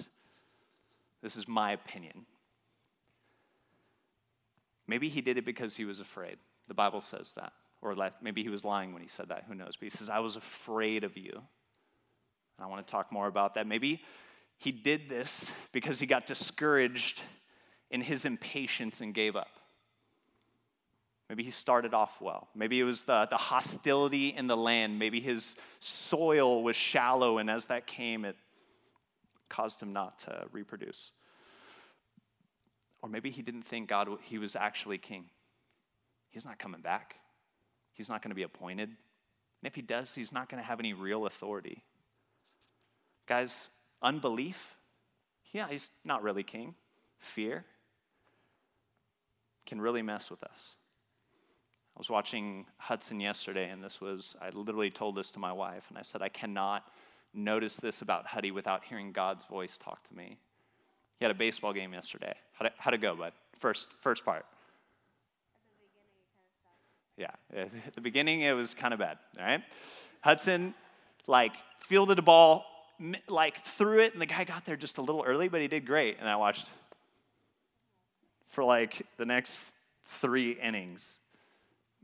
this 1.23 1.37
is 1.37 1.47
my 1.47 1.73
opinion. 1.73 2.27
Maybe 4.87 5.09
he 5.09 5.21
did 5.21 5.39
it 5.39 5.45
because 5.45 5.77
he 5.77 5.85
was 5.85 6.01
afraid. 6.01 6.37
The 6.67 6.75
Bible 6.75 7.01
says 7.01 7.33
that. 7.37 7.53
Or 7.83 7.97
maybe 8.21 8.43
he 8.43 8.49
was 8.49 8.65
lying 8.65 8.93
when 8.93 9.03
he 9.03 9.09
said 9.09 9.29
that. 9.29 9.45
Who 9.49 9.55
knows? 9.55 9.77
But 9.77 9.85
he 9.85 9.91
says, 9.91 10.09
I 10.09 10.19
was 10.19 10.37
afraid 10.37 11.05
of 11.05 11.17
you. 11.17 11.33
And 11.33 12.65
I 12.65 12.67
want 12.67 12.87
to 12.87 12.91
talk 12.91 13.11
more 13.11 13.27
about 13.27 13.55
that. 13.55 13.67
Maybe 13.67 14.03
he 14.59 14.73
did 14.73 15.09
this 15.09 15.51
because 15.73 16.01
he 16.01 16.07
got 16.07 16.27
discouraged 16.27 17.23
in 17.91 18.03
his 18.03 18.25
impatience 18.25 19.01
and 19.01 19.15
gave 19.15 19.37
up. 19.37 19.60
Maybe 21.31 21.45
he 21.45 21.53
started 21.53 21.95
off 21.95 22.21
well. 22.21 22.49
Maybe 22.57 22.81
it 22.81 22.83
was 22.83 23.05
the, 23.05 23.29
the 23.31 23.37
hostility 23.37 24.31
in 24.31 24.49
the 24.49 24.57
land. 24.57 24.99
Maybe 24.99 25.21
his 25.21 25.55
soil 25.79 26.65
was 26.65 26.75
shallow, 26.75 27.39
and 27.39 27.49
as 27.49 27.67
that 27.67 27.87
came, 27.87 28.25
it 28.25 28.35
caused 29.49 29.81
him 29.81 29.93
not 29.93 30.19
to 30.21 30.47
reproduce. 30.51 31.13
Or 33.01 33.09
maybe 33.09 33.31
he 33.31 33.43
didn't 33.43 33.63
think 33.63 33.89
God 33.89 34.09
he 34.23 34.39
was 34.39 34.57
actually 34.57 34.99
king. 34.99 35.27
He's 36.31 36.45
not 36.45 36.59
coming 36.59 36.81
back. 36.81 37.15
He's 37.93 38.09
not 38.09 38.23
going 38.23 38.33
to 38.33 38.35
be 38.35 38.43
appointed. 38.43 38.89
And 38.89 38.97
if 39.69 39.77
he 39.77 39.83
does, 39.83 40.13
he's 40.13 40.33
not 40.33 40.49
going 40.49 40.61
to 40.61 40.67
have 40.67 40.81
any 40.81 40.95
real 40.95 41.27
authority. 41.27 41.85
Guys, 43.27 43.71
unbelief, 44.03 44.75
yeah, 45.53 45.69
he's 45.71 45.91
not 46.05 46.25
really 46.25 46.43
king. 46.43 46.75
Fear 47.21 47.65
can 49.65 49.81
really 49.81 50.03
mess 50.03 50.29
with 50.29 50.43
us. 50.43 50.75
I 51.97 51.99
was 51.99 52.11
watching 52.11 52.67
Hudson 52.79 53.21
yesterday, 53.21 53.69
and 53.69 53.83
this 53.83 54.01
was, 54.01 54.37
I 54.41 54.51
literally 54.51 54.91
told 54.91 55.17
this 55.17 55.31
to 55.33 55.39
my 55.39 55.53
wife, 55.53 55.87
and 55.89 55.99
I 55.99 56.03
said, 56.03 56.23
I 56.23 56.29
cannot 56.29 56.89
notice 57.35 57.77
this 57.77 58.03
about 58.03 58.27
Huddy 58.27 58.51
without 58.51 58.85
hearing 58.85 59.13
God's 59.13 59.45
voice 59.45 59.77
talk 59.77 60.03
to 60.09 60.15
me. 60.15 60.39
He 61.19 61.25
had 61.25 61.31
a 61.31 61.39
baseball 61.39 61.73
game 61.73 61.93
yesterday. 61.93 62.35
How'd 62.53 62.67
it, 62.67 62.73
how'd 62.79 62.95
it 62.95 63.01
go, 63.01 63.15
bud? 63.15 63.33
First, 63.59 63.89
first 64.01 64.25
part. 64.25 64.47
Yeah, 67.17 67.33
at 67.55 67.93
the 67.93 68.01
beginning 68.01 68.41
it 68.41 68.57
was 68.57 68.73
kind 68.73 68.95
of 68.95 69.01
bad, 69.01 69.19
all 69.39 69.45
right? 69.45 69.63
Hudson, 70.23 70.73
like, 71.27 71.53
fielded 71.81 72.19
a 72.19 72.23
ball, 72.23 72.65
like, 73.29 73.59
threw 73.63 73.99
it, 73.99 74.15
and 74.15 74.23
the 74.23 74.27
guy 74.27 74.45
got 74.45 74.65
there 74.65 74.77
just 74.77 74.97
a 74.97 75.03
little 75.03 75.23
early, 75.27 75.47
but 75.47 75.61
he 75.61 75.69
did 75.69 75.85
great. 75.85 76.17
And 76.19 76.27
I 76.27 76.37
watched 76.37 76.67
for 78.51 78.65
like 78.65 79.07
the 79.17 79.25
next 79.25 79.59
three 80.05 80.53
innings. 80.53 81.19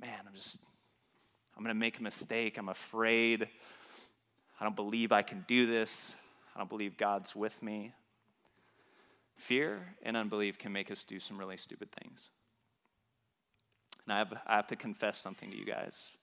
Man, 0.01 0.19
I'm 0.27 0.35
just, 0.35 0.59
I'm 1.57 1.63
gonna 1.63 1.75
make 1.75 1.99
a 1.99 2.03
mistake. 2.03 2.59
I'm 2.59 2.69
afraid. 2.69 3.49
I 4.61 4.65
don't 4.65 4.77
believe 4.77 5.13
I 5.13 5.23
can 5.23 5.45
do 5.49 5.67
this. 5.67 6.15
I 6.55 6.59
don't 6.59 6.69
believe 6.69 6.97
God's 6.97 7.35
with 7.35 7.63
me. 7.63 7.93
Fear 9.37 9.95
and 10.03 10.17
unbelief 10.17 10.59
can 10.59 10.73
make 10.73 10.91
us 10.91 11.05
do 11.05 11.21
some 11.21 11.39
really 11.39 11.57
stupid 11.57 11.91
things. 11.93 12.31
And 14.05 14.15
I 14.15 14.19
have, 14.19 14.33
I 14.47 14.57
have 14.57 14.67
to 14.69 14.77
confess 14.77 15.19
something 15.19 15.51
to 15.51 15.59
you 15.59 15.65
guys. 15.65 16.17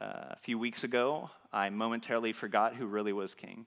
Uh, 0.00 0.26
a 0.30 0.36
few 0.36 0.58
weeks 0.58 0.84
ago, 0.84 1.30
I 1.52 1.70
momentarily 1.70 2.32
forgot 2.32 2.74
who 2.74 2.86
really 2.86 3.12
was 3.12 3.34
king. 3.34 3.66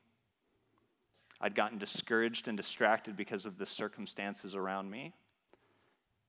I'd 1.41 1.55
gotten 1.55 1.77
discouraged 1.77 2.47
and 2.47 2.55
distracted 2.55 3.17
because 3.17 3.45
of 3.45 3.57
the 3.57 3.65
circumstances 3.65 4.55
around 4.55 4.91
me, 4.91 5.13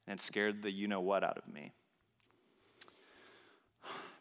and 0.06 0.20
scared 0.20 0.62
the 0.62 0.70
you 0.70 0.88
know 0.88 1.00
what 1.00 1.22
out 1.22 1.36
of 1.36 1.52
me. 1.52 1.72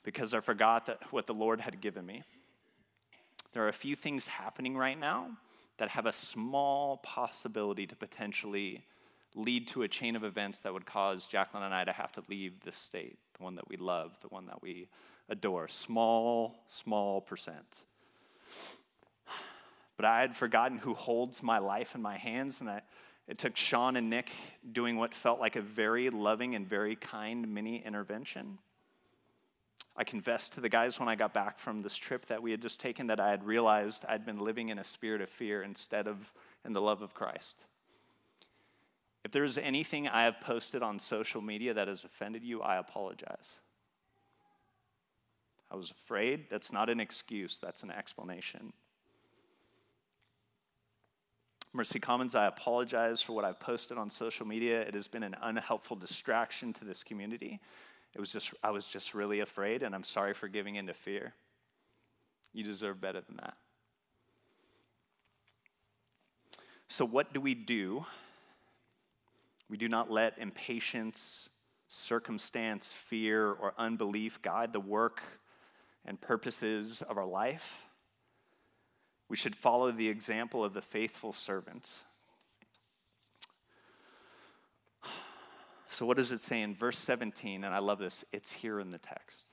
Because 0.03 0.33
I 0.33 0.39
forgot 0.39 0.85
that 0.85 1.11
what 1.11 1.27
the 1.27 1.33
Lord 1.33 1.61
had 1.61 1.81
given 1.81 2.05
me. 2.05 2.23
There 3.53 3.63
are 3.63 3.69
a 3.69 3.73
few 3.73 3.95
things 3.95 4.27
happening 4.27 4.77
right 4.77 4.99
now 4.99 5.37
that 5.77 5.89
have 5.89 6.05
a 6.05 6.13
small 6.13 6.97
possibility 6.97 7.87
to 7.87 7.95
potentially 7.95 8.85
lead 9.35 9.67
to 9.69 9.83
a 9.83 9.87
chain 9.87 10.15
of 10.15 10.23
events 10.23 10.59
that 10.61 10.73
would 10.73 10.85
cause 10.85 11.27
Jacqueline 11.27 11.63
and 11.63 11.73
I 11.73 11.83
to 11.83 11.91
have 11.91 12.11
to 12.13 12.23
leave 12.27 12.61
this 12.63 12.75
state, 12.75 13.17
the 13.37 13.43
one 13.43 13.55
that 13.55 13.67
we 13.69 13.77
love, 13.77 14.17
the 14.21 14.27
one 14.27 14.47
that 14.47 14.61
we 14.61 14.87
adore. 15.29 15.67
Small, 15.67 16.63
small 16.67 17.21
percent. 17.21 17.79
But 19.95 20.05
I 20.05 20.21
had 20.21 20.35
forgotten 20.35 20.77
who 20.77 20.93
holds 20.93 21.43
my 21.43 21.59
life 21.59 21.93
in 21.93 22.01
my 22.01 22.17
hands, 22.17 22.61
and 22.61 22.69
I, 22.69 22.81
it 23.27 23.37
took 23.37 23.55
Sean 23.55 23.95
and 23.95 24.09
Nick 24.09 24.31
doing 24.71 24.97
what 24.97 25.13
felt 25.13 25.39
like 25.39 25.55
a 25.55 25.61
very 25.61 26.09
loving 26.09 26.55
and 26.55 26.67
very 26.67 26.95
kind 26.95 27.53
mini 27.53 27.83
intervention. 27.85 28.59
I 29.95 30.03
confessed 30.03 30.53
to 30.53 30.61
the 30.61 30.69
guys 30.69 30.99
when 30.99 31.09
I 31.09 31.15
got 31.15 31.34
back 31.34 31.59
from 31.59 31.82
this 31.82 31.97
trip 31.97 32.25
that 32.27 32.41
we 32.41 32.51
had 32.51 32.61
just 32.61 32.80
taken 32.80 33.07
that 33.07 33.19
I 33.19 33.30
had 33.32 33.43
realized 33.43 34.05
I'd 34.07 34.25
been 34.25 34.39
living 34.39 34.69
in 34.69 34.80
a 34.80 34.84
spirit 34.84 35.21
of 35.21 35.30
fear 35.30 35.61
instead 35.61 36.07
of 36.07 36.32
in 36.63 36.73
the 36.73 36.82
love 36.82 37.01
of 37.01 37.13
Christ. 37.13 37.65
If 39.25 39.32
there's 39.32 39.57
anything 39.57 40.07
I 40.07 40.23
have 40.23 40.39
posted 40.39 40.82
on 40.82 40.99
social 40.99 41.41
media 41.41 41.73
that 41.73 41.88
has 41.88 42.05
offended 42.05 42.43
you, 42.43 42.61
I 42.61 42.77
apologize. 42.77 43.57
I 45.69 45.75
was 45.75 45.91
afraid. 45.91 46.45
That's 46.49 46.71
not 46.71 46.89
an 46.89 46.99
excuse, 46.99 47.59
that's 47.59 47.84
an 47.84 47.91
explanation. 47.91 48.73
Mercy 51.71 51.99
Commons, 51.99 52.34
I 52.34 52.47
apologize 52.47 53.21
for 53.21 53.34
what 53.34 53.45
I've 53.45 53.59
posted 53.59 53.97
on 53.97 54.09
social 54.09 54.47
media. 54.47 54.82
It 54.82 54.95
has 54.95 55.07
been 55.07 55.21
an 55.21 55.36
unhelpful 55.39 55.97
distraction 55.97 56.73
to 56.73 56.86
this 56.86 57.03
community. 57.03 57.59
It 58.16 58.20
was 58.20 58.32
just, 58.32 58.53
I 58.64 58.72
was 58.72 58.88
just 58.88 59.14
really 59.14 59.39
afraid, 59.39 59.84
and 59.84 59.93
I'm 59.93 60.03
sorry 60.03 60.34
for 60.34 60.47
giving 60.47 60.76
in 60.76 60.88
to 60.88 60.93
fear. 60.93 61.34
You 62.53 62.64
deserve 62.64 62.99
better 62.99 63.22
than 63.22 63.38
that. 63.38 63.55
So, 66.88 67.05
what 67.05 67.34
do 67.34 67.39
we 67.39 67.53
do? 67.53 68.05
We 69.70 69.78
do 69.78 69.88
not 69.88 70.10
let 70.10 70.39
impatience, 70.39 71.49
circumstance, 71.88 72.91
fear, 72.91 73.51
or 73.51 73.76
unbelief 73.78 74.41
guide 74.41 74.74
the 74.74 74.80
work 74.80 75.22
and 76.03 76.20
purposes 76.20 77.03
of 77.03 77.18
our 77.20 77.26
life. 77.26 77.86
We 79.28 79.38
should 79.38 79.55
follow 79.55 79.91
the 79.91 80.10
example 80.10 80.66
of 80.66 80.74
the 80.74 80.82
faithful 80.82 81.34
servants. 81.34 82.05
So, 85.91 86.05
what 86.05 86.17
does 86.17 86.31
it 86.31 86.39
say 86.39 86.61
in 86.61 86.75
verse 86.75 86.99
17? 86.99 87.63
And 87.63 87.73
I 87.73 87.79
love 87.79 87.97
this, 87.97 88.23
it's 88.31 88.51
here 88.51 88.79
in 88.79 88.91
the 88.91 88.99
text. 88.99 89.47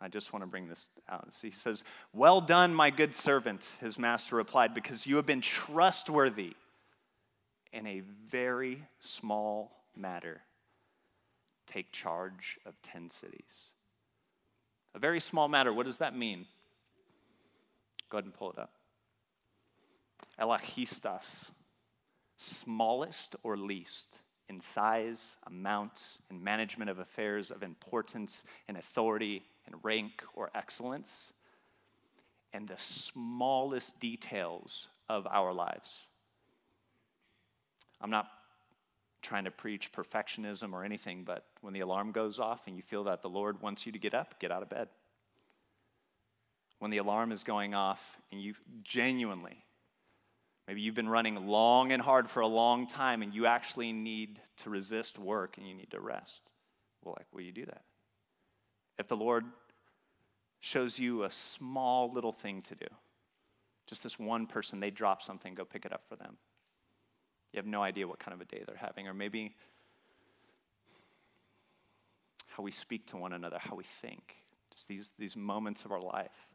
I 0.00 0.08
just 0.08 0.32
want 0.32 0.44
to 0.44 0.46
bring 0.46 0.68
this 0.68 0.88
out. 1.08 1.34
So 1.34 1.48
he 1.48 1.52
says, 1.52 1.82
Well 2.14 2.40
done, 2.40 2.72
my 2.72 2.90
good 2.90 3.14
servant, 3.14 3.76
his 3.80 3.98
master 3.98 4.36
replied, 4.36 4.74
because 4.74 5.06
you 5.06 5.16
have 5.16 5.26
been 5.26 5.40
trustworthy 5.40 6.54
in 7.72 7.86
a 7.86 8.00
very 8.24 8.86
small 9.00 9.84
matter. 9.96 10.40
Take 11.66 11.90
charge 11.90 12.58
of 12.64 12.80
10 12.82 13.10
cities. 13.10 13.70
A 14.94 15.00
very 15.00 15.20
small 15.20 15.48
matter, 15.48 15.72
what 15.72 15.84
does 15.84 15.98
that 15.98 16.16
mean? 16.16 16.46
Go 18.08 18.18
ahead 18.18 18.24
and 18.24 18.34
pull 18.34 18.52
it 18.52 18.58
up. 18.58 18.72
Elachistas, 20.40 21.50
smallest 22.36 23.34
or 23.42 23.56
least 23.56 24.22
in 24.50 24.60
size, 24.60 25.36
amount, 25.46 26.18
and 26.28 26.42
management 26.42 26.90
of 26.90 26.98
affairs 26.98 27.52
of 27.52 27.62
importance 27.62 28.42
and 28.66 28.76
authority 28.76 29.44
and 29.64 29.76
rank 29.84 30.24
or 30.34 30.50
excellence, 30.56 31.32
and 32.52 32.66
the 32.66 32.76
smallest 32.76 34.00
details 34.00 34.88
of 35.08 35.24
our 35.28 35.52
lives. 35.52 36.08
I'm 38.00 38.10
not 38.10 38.26
trying 39.22 39.44
to 39.44 39.52
preach 39.52 39.92
perfectionism 39.92 40.72
or 40.72 40.84
anything, 40.84 41.22
but 41.22 41.44
when 41.60 41.72
the 41.72 41.80
alarm 41.80 42.10
goes 42.10 42.40
off 42.40 42.66
and 42.66 42.74
you 42.74 42.82
feel 42.82 43.04
that 43.04 43.22
the 43.22 43.28
Lord 43.28 43.62
wants 43.62 43.86
you 43.86 43.92
to 43.92 43.98
get 44.00 44.14
up, 44.14 44.40
get 44.40 44.50
out 44.50 44.62
of 44.62 44.68
bed. 44.68 44.88
When 46.80 46.90
the 46.90 46.98
alarm 46.98 47.30
is 47.30 47.44
going 47.44 47.72
off 47.72 48.18
and 48.32 48.42
you 48.42 48.54
genuinely 48.82 49.62
Maybe 50.70 50.82
you've 50.82 50.94
been 50.94 51.08
running 51.08 51.48
long 51.48 51.90
and 51.90 52.00
hard 52.00 52.30
for 52.30 52.38
a 52.38 52.46
long 52.46 52.86
time 52.86 53.22
and 53.22 53.34
you 53.34 53.46
actually 53.46 53.92
need 53.92 54.40
to 54.58 54.70
resist 54.70 55.18
work 55.18 55.58
and 55.58 55.66
you 55.66 55.74
need 55.74 55.90
to 55.90 56.00
rest. 56.00 56.48
Well, 57.02 57.16
like, 57.18 57.26
will 57.32 57.40
you 57.40 57.50
do 57.50 57.66
that? 57.66 57.82
If 58.96 59.08
the 59.08 59.16
Lord 59.16 59.46
shows 60.60 60.96
you 60.96 61.24
a 61.24 61.30
small 61.32 62.12
little 62.12 62.30
thing 62.30 62.62
to 62.62 62.76
do, 62.76 62.86
just 63.88 64.04
this 64.04 64.16
one 64.16 64.46
person, 64.46 64.78
they 64.78 64.92
drop 64.92 65.22
something, 65.22 65.56
go 65.56 65.64
pick 65.64 65.84
it 65.84 65.92
up 65.92 66.04
for 66.08 66.14
them. 66.14 66.36
You 67.52 67.56
have 67.56 67.66
no 67.66 67.82
idea 67.82 68.06
what 68.06 68.20
kind 68.20 68.32
of 68.32 68.40
a 68.40 68.44
day 68.44 68.62
they're 68.64 68.76
having, 68.76 69.08
or 69.08 69.12
maybe 69.12 69.56
how 72.46 72.62
we 72.62 72.70
speak 72.70 73.08
to 73.08 73.16
one 73.16 73.32
another, 73.32 73.58
how 73.58 73.74
we 73.74 73.82
think, 73.82 74.36
just 74.72 74.86
these, 74.86 75.10
these 75.18 75.36
moments 75.36 75.84
of 75.84 75.90
our 75.90 76.00
life. 76.00 76.46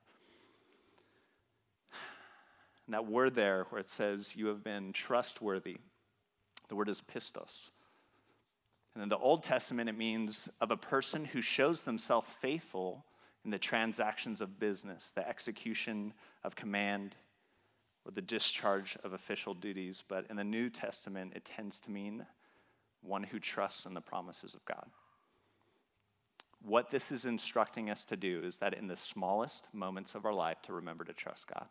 And 2.85 2.93
that 2.93 3.07
word 3.07 3.35
there, 3.35 3.65
where 3.69 3.81
it 3.81 3.89
says, 3.89 4.35
You 4.35 4.47
have 4.47 4.63
been 4.63 4.93
trustworthy, 4.93 5.77
the 6.67 6.75
word 6.75 6.89
is 6.89 7.01
pistos. 7.01 7.71
And 8.93 9.03
in 9.03 9.09
the 9.09 9.17
Old 9.17 9.43
Testament, 9.43 9.89
it 9.89 9.97
means 9.97 10.47
of 10.61 10.71
a 10.71 10.77
person 10.77 11.25
who 11.25 11.41
shows 11.41 11.83
themselves 11.83 12.29
faithful 12.39 13.05
in 13.43 13.51
the 13.51 13.59
transactions 13.59 14.39
of 14.39 14.57
business, 14.57 15.11
the 15.11 15.27
execution 15.27 16.13
of 16.43 16.55
command, 16.55 17.15
or 18.05 18.11
the 18.11 18.21
discharge 18.21 18.97
of 19.03 19.11
official 19.11 19.53
duties. 19.53 20.03
But 20.07 20.27
in 20.29 20.37
the 20.37 20.45
New 20.45 20.69
Testament, 20.69 21.33
it 21.35 21.43
tends 21.43 21.81
to 21.81 21.91
mean 21.91 22.25
one 23.01 23.23
who 23.23 23.39
trusts 23.39 23.85
in 23.85 23.93
the 23.93 24.01
promises 24.01 24.53
of 24.53 24.63
God. 24.63 24.87
What 26.63 26.89
this 26.89 27.11
is 27.11 27.25
instructing 27.25 27.89
us 27.89 28.05
to 28.05 28.17
do 28.17 28.41
is 28.43 28.59
that 28.59 28.73
in 28.73 28.87
the 28.87 28.95
smallest 28.95 29.67
moments 29.73 30.15
of 30.15 30.25
our 30.25 30.33
life, 30.33 30.61
to 30.63 30.73
remember 30.73 31.03
to 31.03 31.13
trust 31.13 31.47
God 31.47 31.67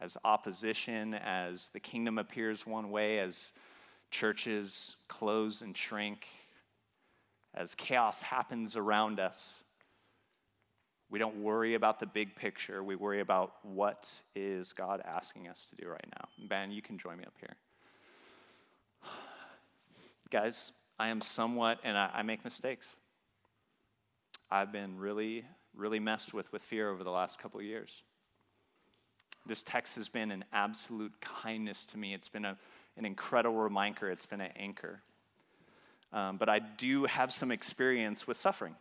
as 0.00 0.16
opposition, 0.24 1.14
as 1.14 1.68
the 1.72 1.80
kingdom 1.80 2.18
appears 2.18 2.66
one 2.66 2.90
way, 2.90 3.18
as 3.18 3.52
churches 4.10 4.96
close 5.08 5.62
and 5.62 5.76
shrink, 5.76 6.26
as 7.54 7.74
chaos 7.74 8.22
happens 8.22 8.76
around 8.76 9.18
us. 9.18 9.64
We 11.08 11.18
don't 11.18 11.36
worry 11.36 11.74
about 11.74 12.00
the 12.00 12.06
big 12.06 12.34
picture. 12.34 12.82
We 12.82 12.96
worry 12.96 13.20
about 13.20 13.54
what 13.62 14.12
is 14.34 14.72
God 14.72 15.00
asking 15.04 15.48
us 15.48 15.66
to 15.66 15.76
do 15.76 15.88
right 15.88 16.06
now. 16.18 16.28
Ben, 16.48 16.70
you 16.70 16.82
can 16.82 16.98
join 16.98 17.18
me 17.18 17.24
up 17.24 17.34
here. 17.38 17.56
Guys, 20.30 20.72
I 20.98 21.08
am 21.08 21.20
somewhat, 21.20 21.78
and 21.84 21.96
I, 21.96 22.10
I 22.12 22.22
make 22.22 22.42
mistakes. 22.42 22.96
I've 24.50 24.72
been 24.72 24.98
really, 24.98 25.44
really 25.74 26.00
messed 26.00 26.34
with 26.34 26.52
with 26.52 26.62
fear 26.62 26.90
over 26.90 27.04
the 27.04 27.10
last 27.10 27.38
couple 27.38 27.60
of 27.60 27.66
years. 27.66 28.02
This 29.46 29.62
text 29.62 29.96
has 29.96 30.08
been 30.08 30.30
an 30.30 30.44
absolute 30.52 31.12
kindness 31.20 31.86
to 31.86 31.98
me. 31.98 32.14
It's 32.14 32.28
been 32.28 32.44
a, 32.44 32.56
an 32.96 33.04
incredible 33.04 33.58
reminder, 33.58 34.10
it's 34.10 34.26
been 34.26 34.40
an 34.40 34.52
anchor. 34.56 35.00
Um, 36.12 36.36
but 36.36 36.48
I 36.48 36.58
do 36.58 37.04
have 37.04 37.32
some 37.32 37.50
experience 37.50 38.26
with 38.26 38.36
suffering. 38.36 38.74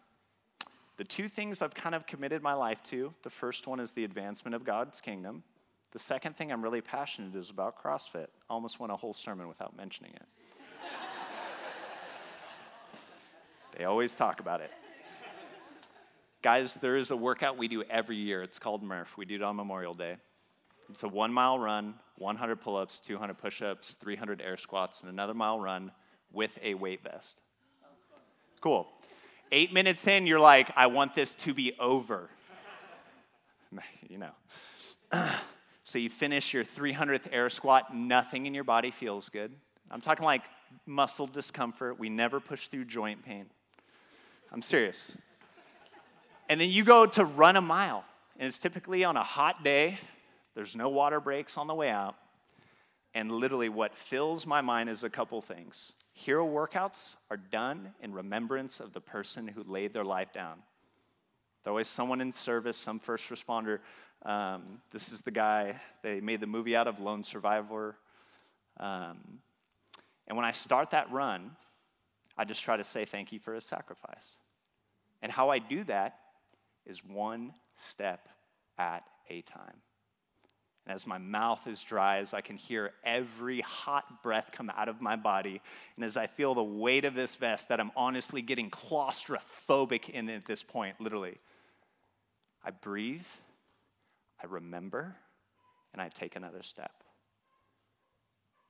The 0.97 1.03
two 1.03 1.27
things 1.27 1.61
I've 1.61 1.75
kind 1.75 1.93
of 1.93 2.07
committed 2.07 2.41
my 2.41 2.53
life 2.53 2.81
to 2.83 3.13
the 3.23 3.29
first 3.29 3.67
one 3.67 3.79
is 3.79 3.91
the 3.91 4.05
advancement 4.05 4.55
of 4.55 4.63
God's 4.63 5.01
kingdom. 5.01 5.43
The 5.91 5.99
second 5.99 6.37
thing 6.37 6.51
I'm 6.51 6.61
really 6.61 6.81
passionate 6.81 7.35
is 7.35 7.49
about 7.49 7.81
CrossFit. 7.81 8.27
I 8.49 8.53
almost 8.53 8.79
went 8.79 8.91
a 8.91 8.95
whole 8.95 9.13
sermon 9.13 9.47
without 9.47 9.75
mentioning 9.75 10.13
it. 10.13 10.25
they 13.77 13.85
always 13.85 14.15
talk 14.15 14.39
about 14.39 14.61
it. 14.61 14.71
Guys, 16.41 16.75
there 16.75 16.95
is 16.95 17.11
a 17.11 17.17
workout 17.17 17.57
we 17.57 17.67
do 17.67 17.83
every 17.83 18.17
year. 18.17 18.43
It's 18.43 18.59
called 18.59 18.83
Murph. 18.83 19.17
We 19.17 19.25
do 19.25 19.35
it 19.35 19.41
on 19.41 19.55
Memorial 19.55 19.93
Day. 19.93 20.17
It's 20.89 21.03
a 21.03 21.07
one 21.07 21.33
mile 21.33 21.59
run, 21.59 21.95
100 22.17 22.61
pull 22.61 22.77
ups, 22.77 22.99
200 22.99 23.37
push 23.37 23.61
ups, 23.61 23.95
300 23.95 24.41
air 24.41 24.57
squats, 24.57 25.01
and 25.01 25.09
another 25.09 25.33
mile 25.33 25.59
run 25.59 25.91
with 26.31 26.57
a 26.61 26.73
weight 26.73 27.03
vest. 27.03 27.41
Cool. 28.61 28.87
Eight 29.51 29.73
minutes 29.73 30.05
in, 30.07 30.25
you're 30.27 30.39
like, 30.39 30.71
I 30.75 30.87
want 30.87 31.13
this 31.13 31.33
to 31.35 31.53
be 31.53 31.73
over. 31.79 32.29
you 34.09 34.17
know. 34.17 34.31
so 35.83 35.99
you 35.99 36.09
finish 36.09 36.53
your 36.53 36.63
300th 36.63 37.27
air 37.31 37.49
squat, 37.49 37.95
nothing 37.95 38.45
in 38.45 38.53
your 38.53 38.63
body 38.63 38.91
feels 38.91 39.29
good. 39.29 39.51
I'm 39.91 40.01
talking 40.01 40.25
like 40.25 40.41
muscle 40.85 41.27
discomfort. 41.27 41.99
We 41.99 42.09
never 42.09 42.39
push 42.39 42.67
through 42.67 42.85
joint 42.85 43.23
pain. 43.23 43.45
I'm 44.51 44.61
serious. 44.61 45.17
And 46.49 46.59
then 46.59 46.69
you 46.69 46.83
go 46.83 47.05
to 47.05 47.25
run 47.25 47.55
a 47.55 47.61
mile, 47.61 48.05
and 48.37 48.47
it's 48.47 48.59
typically 48.59 49.03
on 49.03 49.17
a 49.17 49.23
hot 49.23 49.63
day. 49.63 49.97
There's 50.55 50.75
no 50.75 50.89
water 50.89 51.19
breaks 51.19 51.57
on 51.57 51.67
the 51.67 51.75
way 51.75 51.89
out. 51.89 52.15
And 53.13 53.31
literally, 53.31 53.69
what 53.69 53.95
fills 53.95 54.45
my 54.45 54.61
mind 54.61 54.89
is 54.89 55.03
a 55.03 55.09
couple 55.09 55.41
things. 55.41 55.93
Hero 56.13 56.45
workouts 56.45 57.15
are 57.29 57.37
done 57.37 57.93
in 58.01 58.13
remembrance 58.13 58.79
of 58.79 58.93
the 58.93 59.01
person 59.01 59.47
who 59.47 59.63
laid 59.63 59.93
their 59.93 60.03
life 60.03 60.33
down. 60.33 60.59
There's 61.63 61.71
always 61.71 61.87
someone 61.87 62.21
in 62.21 62.31
service, 62.31 62.77
some 62.77 62.99
first 62.99 63.29
responder. 63.29 63.79
Um, 64.23 64.81
this 64.91 65.11
is 65.11 65.21
the 65.21 65.31
guy 65.31 65.79
they 66.03 66.19
made 66.19 66.39
the 66.39 66.47
movie 66.47 66.75
out 66.75 66.87
of, 66.87 66.99
Lone 66.99 67.23
Survivor. 67.23 67.95
Um, 68.77 69.39
and 70.27 70.35
when 70.35 70.45
I 70.45 70.51
start 70.51 70.91
that 70.91 71.11
run, 71.11 71.51
I 72.37 72.45
just 72.45 72.63
try 72.63 72.77
to 72.77 72.83
say 72.83 73.05
thank 73.05 73.31
you 73.31 73.39
for 73.39 73.53
his 73.53 73.63
sacrifice. 73.63 74.35
And 75.21 75.31
how 75.31 75.49
I 75.49 75.59
do 75.59 75.83
that 75.85 76.19
is 76.85 77.03
one 77.03 77.53
step 77.77 78.27
at 78.77 79.03
a 79.29 79.41
time. 79.41 79.81
And 80.85 80.93
as 80.93 81.07
my 81.07 81.17
mouth 81.17 81.67
is 81.67 81.83
dry, 81.83 82.17
as 82.17 82.33
I 82.33 82.41
can 82.41 82.57
hear 82.57 82.91
every 83.03 83.61
hot 83.61 84.21
breath 84.21 84.51
come 84.51 84.71
out 84.75 84.87
of 84.87 85.01
my 85.01 85.15
body, 85.15 85.61
and 85.95 86.05
as 86.05 86.15
I 86.15 86.27
feel 86.27 86.53
the 86.53 86.63
weight 86.63 87.05
of 87.05 87.15
this 87.15 87.35
vest 87.35 87.69
that 87.69 87.79
I'm 87.79 87.91
honestly 87.95 88.41
getting 88.41 88.69
claustrophobic 88.69 90.09
in 90.09 90.29
at 90.29 90.45
this 90.45 90.61
point, 90.61 91.01
literally, 91.01 91.37
I 92.63 92.71
breathe, 92.71 93.25
I 94.41 94.45
remember, 94.47 95.15
and 95.93 96.01
I 96.01 96.09
take 96.09 96.35
another 96.35 96.61
step. 96.61 96.91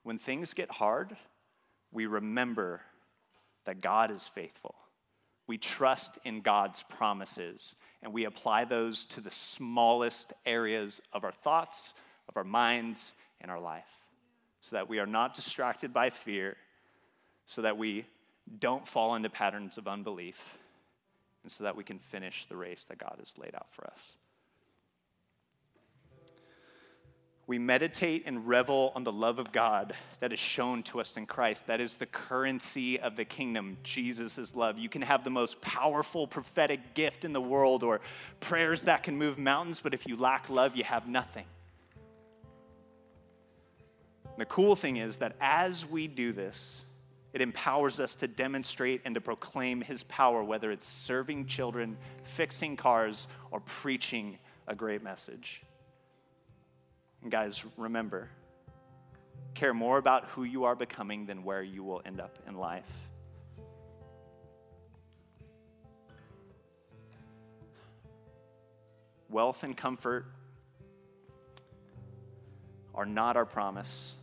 When 0.04 0.18
things 0.18 0.54
get 0.54 0.70
hard, 0.70 1.18
we 1.92 2.06
remember 2.06 2.82
that 3.66 3.82
God 3.82 4.12
is 4.12 4.28
faithful. 4.28 4.76
We 5.48 5.58
trust 5.58 6.18
in 6.24 6.42
God's 6.42 6.84
promises 6.84 7.76
and 8.02 8.14
we 8.14 8.26
apply 8.26 8.66
those 8.66 9.06
to 9.06 9.22
the 9.22 9.32
smallest 9.32 10.34
areas 10.46 11.02
of 11.12 11.24
our 11.24 11.32
thoughts, 11.32 11.94
of 12.28 12.38
our 12.38 12.44
minds, 12.44 13.14
and 13.42 13.52
our 13.52 13.60
life 13.60 14.02
so 14.66 14.76
that 14.76 14.90
we 14.90 14.98
are 14.98 15.06
not 15.06 15.36
distracted 15.36 15.94
by 15.94 16.10
fear, 16.10 16.58
so 17.46 17.62
that 17.62 17.78
we 17.78 18.04
don't 18.60 18.88
fall 18.88 19.14
into 19.14 19.30
patterns 19.30 19.78
of 19.78 19.88
unbelief, 19.88 20.58
and 21.44 21.52
so 21.52 21.64
that 21.66 21.76
we 21.76 21.84
can 21.84 22.00
finish 22.00 22.48
the 22.48 22.56
race 22.56 22.86
that 22.86 22.98
God 22.98 23.18
has 23.20 23.38
laid 23.38 23.54
out 23.54 23.68
for 23.70 23.86
us. 23.86 24.16
we 27.48 27.60
meditate 27.60 28.24
and 28.26 28.48
revel 28.48 28.92
on 28.96 29.04
the 29.04 29.12
love 29.12 29.38
of 29.38 29.52
God 29.52 29.94
that 30.20 30.34
is 30.34 30.40
shown 30.40 30.82
to 30.84 31.00
us 31.00 31.16
in 31.16 31.28
Christ. 31.28 31.68
That 31.68 31.80
is 31.80 31.96
the 31.96 32.08
currency 32.08 33.00
of 33.00 33.16
the 33.16 33.26
kingdom, 33.26 33.78
Jesus' 33.84 34.56
love. 34.56 34.80
You 34.80 34.90
can 34.90 35.04
have 35.04 35.24
the 35.24 35.30
most 35.30 35.62
powerful 35.62 36.26
prophetic 36.26 36.96
gift 36.96 37.24
in 37.24 37.34
the 37.34 37.42
world 37.42 37.84
or 37.84 38.02
prayers 38.40 38.84
that 38.84 39.04
can 39.04 39.18
move 39.18 39.38
mountains, 39.38 39.80
but 39.80 39.94
if 39.94 40.08
you 40.08 40.16
lack 40.16 40.50
love, 40.50 40.76
you 40.76 40.84
have 40.84 41.08
nothing. 41.08 41.46
The 44.38 44.46
cool 44.46 44.76
thing 44.76 44.98
is 44.98 45.18
that 45.18 45.36
as 45.40 45.86
we 45.86 46.08
do 46.08 46.34
this, 46.34 46.84
it 47.34 47.42
empowers 47.42 48.00
us 48.00 48.16
to 48.16 48.28
demonstrate 48.28 49.02
and 49.06 49.16
to 49.16 49.22
proclaim 49.22 49.82
his 49.82 50.04
power, 50.04 50.44
whether 50.44 50.72
it's 50.72 50.88
serving 50.88 51.48
children, 51.48 51.98
fixing 52.24 52.78
cars, 52.78 53.28
or 53.52 53.60
preaching 53.60 54.38
a 54.68 54.76
great 54.76 55.04
message. 55.04 55.62
And 57.22 57.32
guys, 57.32 57.64
remember, 57.76 58.30
care 59.54 59.74
more 59.74 59.98
about 59.98 60.30
who 60.30 60.44
you 60.44 60.66
are 60.66 60.76
becoming 60.76 61.26
than 61.26 61.44
where 61.44 61.64
you 61.64 61.84
will 61.84 62.02
end 62.06 62.22
up 62.22 62.38
in 62.48 62.56
life. 62.56 63.10
Wealth 69.30 69.64
and 69.64 69.76
comfort 69.76 70.26
are 72.94 73.06
not 73.06 73.36
our 73.36 73.46
promise, 73.46 74.14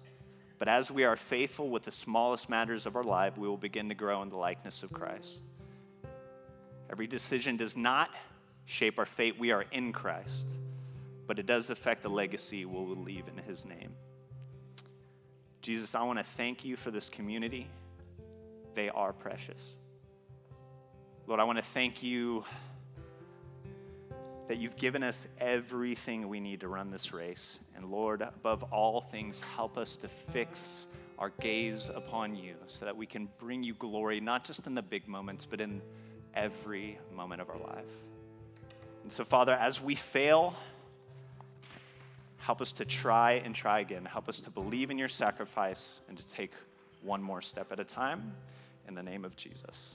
but 0.62 0.68
as 0.68 0.88
we 0.88 1.02
are 1.02 1.16
faithful 1.16 1.68
with 1.68 1.82
the 1.82 1.90
smallest 1.90 2.48
matters 2.48 2.86
of 2.86 2.94
our 2.94 3.02
life, 3.02 3.36
we 3.36 3.48
will 3.48 3.56
begin 3.56 3.88
to 3.88 3.96
grow 3.96 4.22
in 4.22 4.28
the 4.28 4.36
likeness 4.36 4.84
of 4.84 4.92
Christ. 4.92 5.42
Every 6.88 7.08
decision 7.08 7.56
does 7.56 7.76
not 7.76 8.10
shape 8.64 8.96
our 9.00 9.06
fate, 9.06 9.40
we 9.40 9.50
are 9.50 9.64
in 9.72 9.92
Christ 9.92 10.54
but 11.26 11.38
it 11.38 11.46
does 11.46 11.70
affect 11.70 12.02
the 12.02 12.10
legacy 12.10 12.64
we'll 12.66 12.94
leave 12.96 13.24
in 13.26 13.42
His 13.44 13.64
name. 13.64 13.94
Jesus, 15.60 15.94
I 15.94 16.02
want 16.02 16.18
to 16.18 16.24
thank 16.24 16.64
you 16.64 16.76
for 16.76 16.90
this 16.90 17.08
community. 17.08 17.68
They 18.74 18.90
are 18.90 19.12
precious. 19.12 19.76
Lord, 21.26 21.40
I 21.40 21.44
want 21.44 21.58
to 21.58 21.64
thank 21.64 22.02
you 22.02 22.44
that 24.52 24.58
you've 24.58 24.76
given 24.76 25.02
us 25.02 25.26
everything 25.40 26.28
we 26.28 26.38
need 26.38 26.60
to 26.60 26.68
run 26.68 26.90
this 26.90 27.14
race. 27.14 27.58
And 27.74 27.86
Lord, 27.86 28.20
above 28.20 28.62
all 28.64 29.00
things, 29.00 29.40
help 29.40 29.78
us 29.78 29.96
to 29.96 30.08
fix 30.08 30.86
our 31.18 31.30
gaze 31.40 31.88
upon 31.88 32.36
you 32.36 32.56
so 32.66 32.84
that 32.84 32.94
we 32.94 33.06
can 33.06 33.30
bring 33.38 33.62
you 33.62 33.72
glory, 33.72 34.20
not 34.20 34.44
just 34.44 34.66
in 34.66 34.74
the 34.74 34.82
big 34.82 35.08
moments, 35.08 35.46
but 35.46 35.62
in 35.62 35.80
every 36.34 36.98
moment 37.16 37.40
of 37.40 37.48
our 37.48 37.56
life. 37.56 37.86
And 39.02 39.10
so, 39.10 39.24
Father, 39.24 39.54
as 39.54 39.80
we 39.80 39.94
fail, 39.94 40.54
Help 42.42 42.60
us 42.60 42.72
to 42.72 42.84
try 42.84 43.34
and 43.44 43.54
try 43.54 43.78
again. 43.78 44.04
Help 44.04 44.28
us 44.28 44.40
to 44.40 44.50
believe 44.50 44.90
in 44.90 44.98
your 44.98 45.06
sacrifice 45.06 46.00
and 46.08 46.18
to 46.18 46.26
take 46.26 46.50
one 47.00 47.22
more 47.22 47.40
step 47.40 47.70
at 47.70 47.78
a 47.78 47.84
time. 47.84 48.34
In 48.88 48.96
the 48.96 49.02
name 49.02 49.24
of 49.24 49.36
Jesus. 49.36 49.94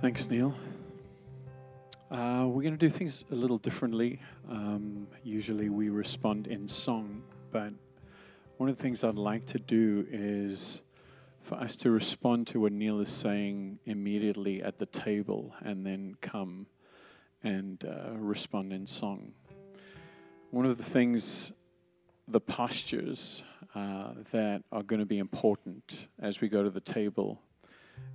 Thanks, 0.00 0.30
Neil. 0.30 0.54
Uh, 2.10 2.44
we're 2.46 2.62
going 2.62 2.76
to 2.76 2.76
do 2.76 2.90
things 2.90 3.24
a 3.32 3.34
little 3.34 3.56
differently. 3.56 4.20
Um, 4.50 5.06
usually 5.22 5.70
we 5.70 5.88
respond 5.88 6.46
in 6.46 6.68
song, 6.68 7.22
but 7.50 7.72
one 8.58 8.68
of 8.68 8.76
the 8.76 8.82
things 8.82 9.02
I'd 9.02 9.14
like 9.14 9.46
to 9.46 9.58
do 9.58 10.06
is 10.12 10.82
for 11.42 11.56
us 11.56 11.76
to 11.76 11.90
respond 11.90 12.46
to 12.48 12.60
what 12.60 12.72
Neil 12.72 13.00
is 13.00 13.08
saying 13.08 13.78
immediately 13.86 14.62
at 14.62 14.78
the 14.78 14.84
table 14.86 15.54
and 15.62 15.84
then 15.84 16.14
come 16.20 16.66
and 17.42 17.82
uh, 17.84 18.10
respond 18.18 18.74
in 18.74 18.86
song. 18.86 19.32
One 20.50 20.66
of 20.66 20.76
the 20.76 20.84
things, 20.84 21.52
the 22.28 22.40
postures 22.40 23.42
uh, 23.74 24.10
that 24.30 24.62
are 24.70 24.82
going 24.82 25.00
to 25.00 25.06
be 25.06 25.18
important 25.18 26.06
as 26.20 26.42
we 26.42 26.48
go 26.48 26.62
to 26.62 26.70
the 26.70 26.80
table 26.80 27.40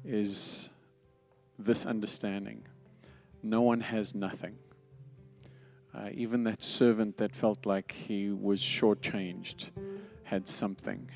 is 0.05 0.69
this 1.57 1.87
understanding 1.87 2.63
no 3.43 3.61
one 3.61 3.81
has 3.81 4.13
nothing. 4.15 4.55
Uh, 5.93 6.09
even 6.13 6.43
that 6.43 6.61
servant 6.61 7.17
that 7.17 7.35
felt 7.35 7.65
like 7.65 7.91
he 7.91 8.29
was 8.29 8.61
shortchanged 8.61 9.69
had 10.23 10.47
something. 10.47 11.09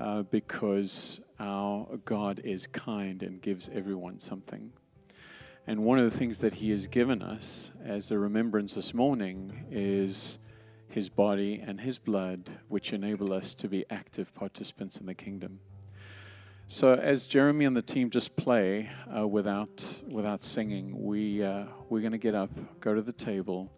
Uh, 0.00 0.22
because 0.22 1.20
our 1.38 1.86
God 2.04 2.40
is 2.42 2.66
kind 2.66 3.22
and 3.22 3.40
gives 3.40 3.70
everyone 3.72 4.18
something. 4.18 4.72
And 5.66 5.84
one 5.84 5.98
of 6.00 6.10
the 6.10 6.18
things 6.18 6.40
that 6.40 6.54
He 6.54 6.70
has 6.70 6.86
given 6.88 7.22
us 7.22 7.70
as 7.84 8.10
a 8.10 8.18
remembrance 8.18 8.74
this 8.74 8.92
morning 8.92 9.64
is 9.70 10.38
His 10.88 11.08
body 11.08 11.62
and 11.64 11.80
His 11.80 11.98
blood, 11.98 12.50
which 12.68 12.92
enable 12.92 13.32
us 13.32 13.54
to 13.54 13.68
be 13.68 13.84
active 13.90 14.34
participants 14.34 14.96
in 14.96 15.06
the 15.06 15.14
kingdom. 15.14 15.60
So 16.72 16.94
as 16.94 17.26
Jeremy 17.26 17.66
and 17.66 17.76
the 17.76 17.82
team 17.82 18.08
just 18.08 18.34
play 18.34 18.88
uh, 19.14 19.28
without 19.28 20.02
without 20.08 20.42
singing, 20.42 21.04
we 21.04 21.44
uh, 21.44 21.66
we're 21.90 22.00
going 22.00 22.12
to 22.12 22.18
get 22.18 22.34
up, 22.34 22.48
go 22.80 22.94
to 22.94 23.02
the 23.02 23.12
table, 23.12 23.70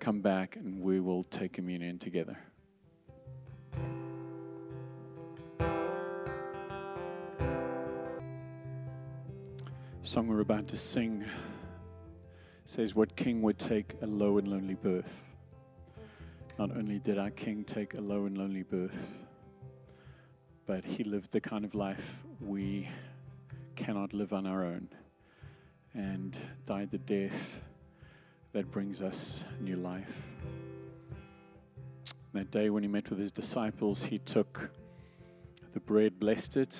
come 0.00 0.22
back, 0.22 0.56
and 0.56 0.80
we 0.80 0.98
will 0.98 1.24
take 1.24 1.52
communion 1.52 1.98
together. 1.98 2.38
song 10.00 10.26
we're 10.26 10.40
about 10.40 10.66
to 10.68 10.76
sing 10.78 11.26
says, 12.64 12.94
What 12.94 13.14
king 13.14 13.42
would 13.42 13.58
take 13.58 13.92
a 14.00 14.06
low 14.06 14.38
and 14.38 14.48
lonely 14.48 14.72
birth? 14.72 15.34
Not 16.58 16.70
only 16.70 16.98
did 16.98 17.18
our 17.18 17.30
king 17.30 17.62
take 17.62 17.92
a 17.92 18.00
low 18.00 18.24
and 18.24 18.38
lonely 18.38 18.62
birth, 18.62 19.26
but 20.64 20.82
he 20.82 21.04
lived 21.04 21.30
the 21.32 21.42
kind 21.42 21.66
of 21.66 21.74
life 21.74 22.24
we 22.40 22.88
cannot 23.76 24.12
live 24.12 24.32
on 24.32 24.46
our 24.46 24.64
own 24.64 24.88
and 25.94 26.36
died 26.66 26.90
the 26.90 26.98
death 26.98 27.62
that 28.52 28.70
brings 28.70 29.02
us 29.02 29.44
new 29.60 29.76
life. 29.76 30.26
That 32.32 32.50
day 32.50 32.70
when 32.70 32.82
he 32.82 32.88
met 32.88 33.10
with 33.10 33.18
his 33.18 33.32
disciples, 33.32 34.04
he 34.04 34.18
took 34.18 34.70
the 35.72 35.80
bread, 35.80 36.18
blessed 36.20 36.56
it, 36.56 36.76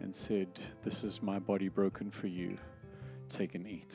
and 0.00 0.14
said, 0.14 0.48
This 0.84 1.04
is 1.04 1.22
my 1.22 1.38
body 1.38 1.68
broken 1.68 2.10
for 2.10 2.26
you. 2.26 2.56
Take 3.28 3.54
and 3.54 3.66
eat. 3.66 3.94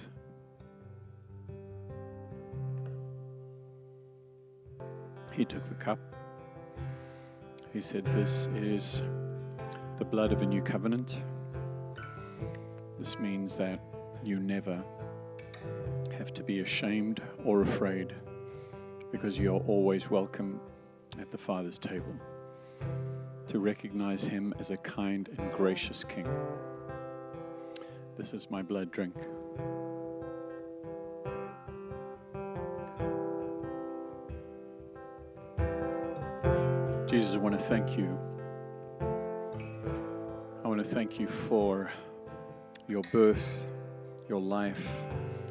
He 5.32 5.43
took 5.43 5.66
the 5.66 5.76
cup. 5.76 5.99
He 7.74 7.82
said, 7.82 8.05
This 8.05 8.47
is 8.55 9.01
the 9.98 10.04
blood 10.06 10.34
of 10.34 10.41
a 10.41 10.46
new 10.46 10.62
covenant. 10.62 11.22
This 13.00 13.18
means 13.18 13.56
that 13.56 13.80
you 14.22 14.39
never 14.39 14.84
have 16.18 16.34
to 16.34 16.43
be 16.43 16.60
ashamed 16.60 17.22
or 17.46 17.62
afraid 17.62 18.14
because 19.12 19.39
you 19.39 19.56
are 19.56 19.62
always 19.68 20.10
welcome 20.10 20.60
at 21.18 21.32
the 21.32 21.38
Father's 21.38 21.78
table 21.78 22.14
to 23.48 23.60
recognize 23.60 24.24
him 24.24 24.54
as 24.60 24.70
a 24.70 24.78
kind 24.78 25.30
and 25.38 25.50
gracious 25.54 26.04
king. 26.04 26.28
This 28.18 28.34
is 28.34 28.52
my 28.52 28.62
blood 28.62 28.91
drink. 28.91 29.16
Jesus, 37.08 37.34
I 37.34 37.38
want 37.38 37.58
to 37.58 37.64
thank 37.64 37.98
you. 37.98 38.34
Thank 40.86 41.19
you 41.19 41.27
for 41.27 41.91
your 42.88 43.01
birth, 43.11 43.67
your 44.29 44.39
life, 44.39 44.88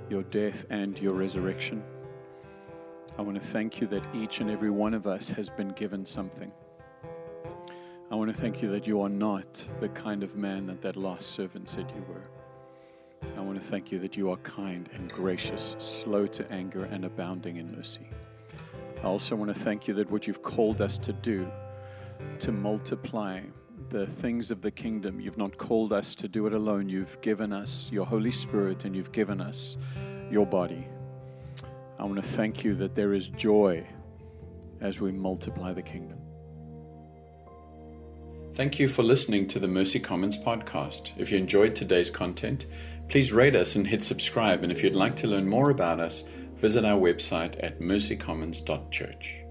your 0.09 0.23
death, 0.23 0.65
and 0.71 0.99
your 0.99 1.13
resurrection. 1.13 1.83
I 3.19 3.23
want 3.23 3.41
to 3.41 3.47
thank 3.47 3.81
you 3.81 3.87
that 3.89 4.03
each 4.15 4.41
and 4.41 4.51
every 4.51 4.71
one 4.71 4.95
of 4.95 5.07
us 5.07 5.29
has 5.31 5.51
been 5.51 5.69
given 5.71 6.07
something. 6.07 6.51
I 8.11 8.15
want 8.15 8.35
to 8.35 8.41
thank 8.41 8.63
you 8.63 8.71
that 8.71 8.87
you 8.87 9.03
are 9.03 9.09
not 9.09 9.69
the 9.81 9.89
kind 9.91 10.23
of 10.23 10.37
man 10.37 10.67
that 10.67 10.81
that 10.83 10.97
lost 10.97 11.27
servant 11.27 11.69
said 11.69 11.93
you 11.95 12.05
were. 12.09 13.31
I 13.37 13.41
want 13.41 13.61
to 13.61 13.67
thank 13.67 13.91
you 13.93 13.99
that 13.99 14.17
you 14.17 14.31
are 14.31 14.37
kind 14.39 14.89
and 14.95 15.11
gracious, 15.13 15.75
slow 15.79 16.27
to 16.29 16.51
anger, 16.51 16.85
and 16.85 17.05
abounding 17.05 17.57
in 17.57 17.77
mercy. 17.77 18.09
I 19.03 19.07
also 19.07 19.37
want 19.37 19.53
to 19.53 19.61
thank 19.61 19.89
you 19.89 19.95
that 19.95 20.11
what 20.11 20.27
you've 20.27 20.43
called 20.43 20.81
us 20.81 20.97
to 20.99 21.13
do, 21.13 21.51
to 22.39 22.53
multiply 22.53 23.41
the 23.91 24.07
things 24.07 24.51
of 24.51 24.63
the 24.63 24.71
kingdom, 24.71 25.21
you've 25.21 25.39
not 25.39 25.57
called 25.57 25.93
us 25.93 26.15
to 26.17 26.29
do 26.29 26.47
it 26.47 26.53
alone. 26.53 26.89
You've 26.89 27.21
given 27.21 27.53
us 27.53 27.89
your 27.93 28.07
Holy 28.07 28.33
Spirit 28.33 28.85
and 28.85 28.95
you've 28.95 29.13
given 29.13 29.41
us 29.41 29.77
your 30.31 30.47
body. 30.47 30.87
I 31.99 32.05
want 32.05 32.17
to 32.17 32.29
thank 32.29 32.65
you 32.65 32.75
that 32.77 32.95
there 32.95 33.15
is 33.15 33.29
joy 33.29 33.87
as 34.81 35.01
we 35.01 35.13
multiply 35.13 35.73
the 35.73 35.83
kingdom. 35.83 36.19
Thank 38.55 38.79
you 38.79 38.89
for 38.89 39.03
listening 39.03 39.49
to 39.49 39.59
the 39.59 39.69
Mercy 39.69 39.99
Commons 39.99 40.39
podcast. 40.39 41.11
If 41.17 41.33
you 41.33 41.39
enjoyed 41.39 41.75
today's 41.75 42.11
content, 42.11 42.67
please 43.09 43.33
rate 43.33 43.57
us 43.57 43.75
and 43.75 43.87
hit 43.87 44.05
subscribe. 44.05 44.63
And 44.63 44.71
if 44.71 44.83
you'd 44.83 44.95
like 44.95 45.17
to 45.17 45.27
learn 45.27 45.49
more 45.49 45.71
about 45.71 46.01
us, 46.01 46.25
visit 46.57 46.85
our 46.85 46.99
website 46.99 47.63
at 47.63 47.81
mercycommons.church. 47.81 49.44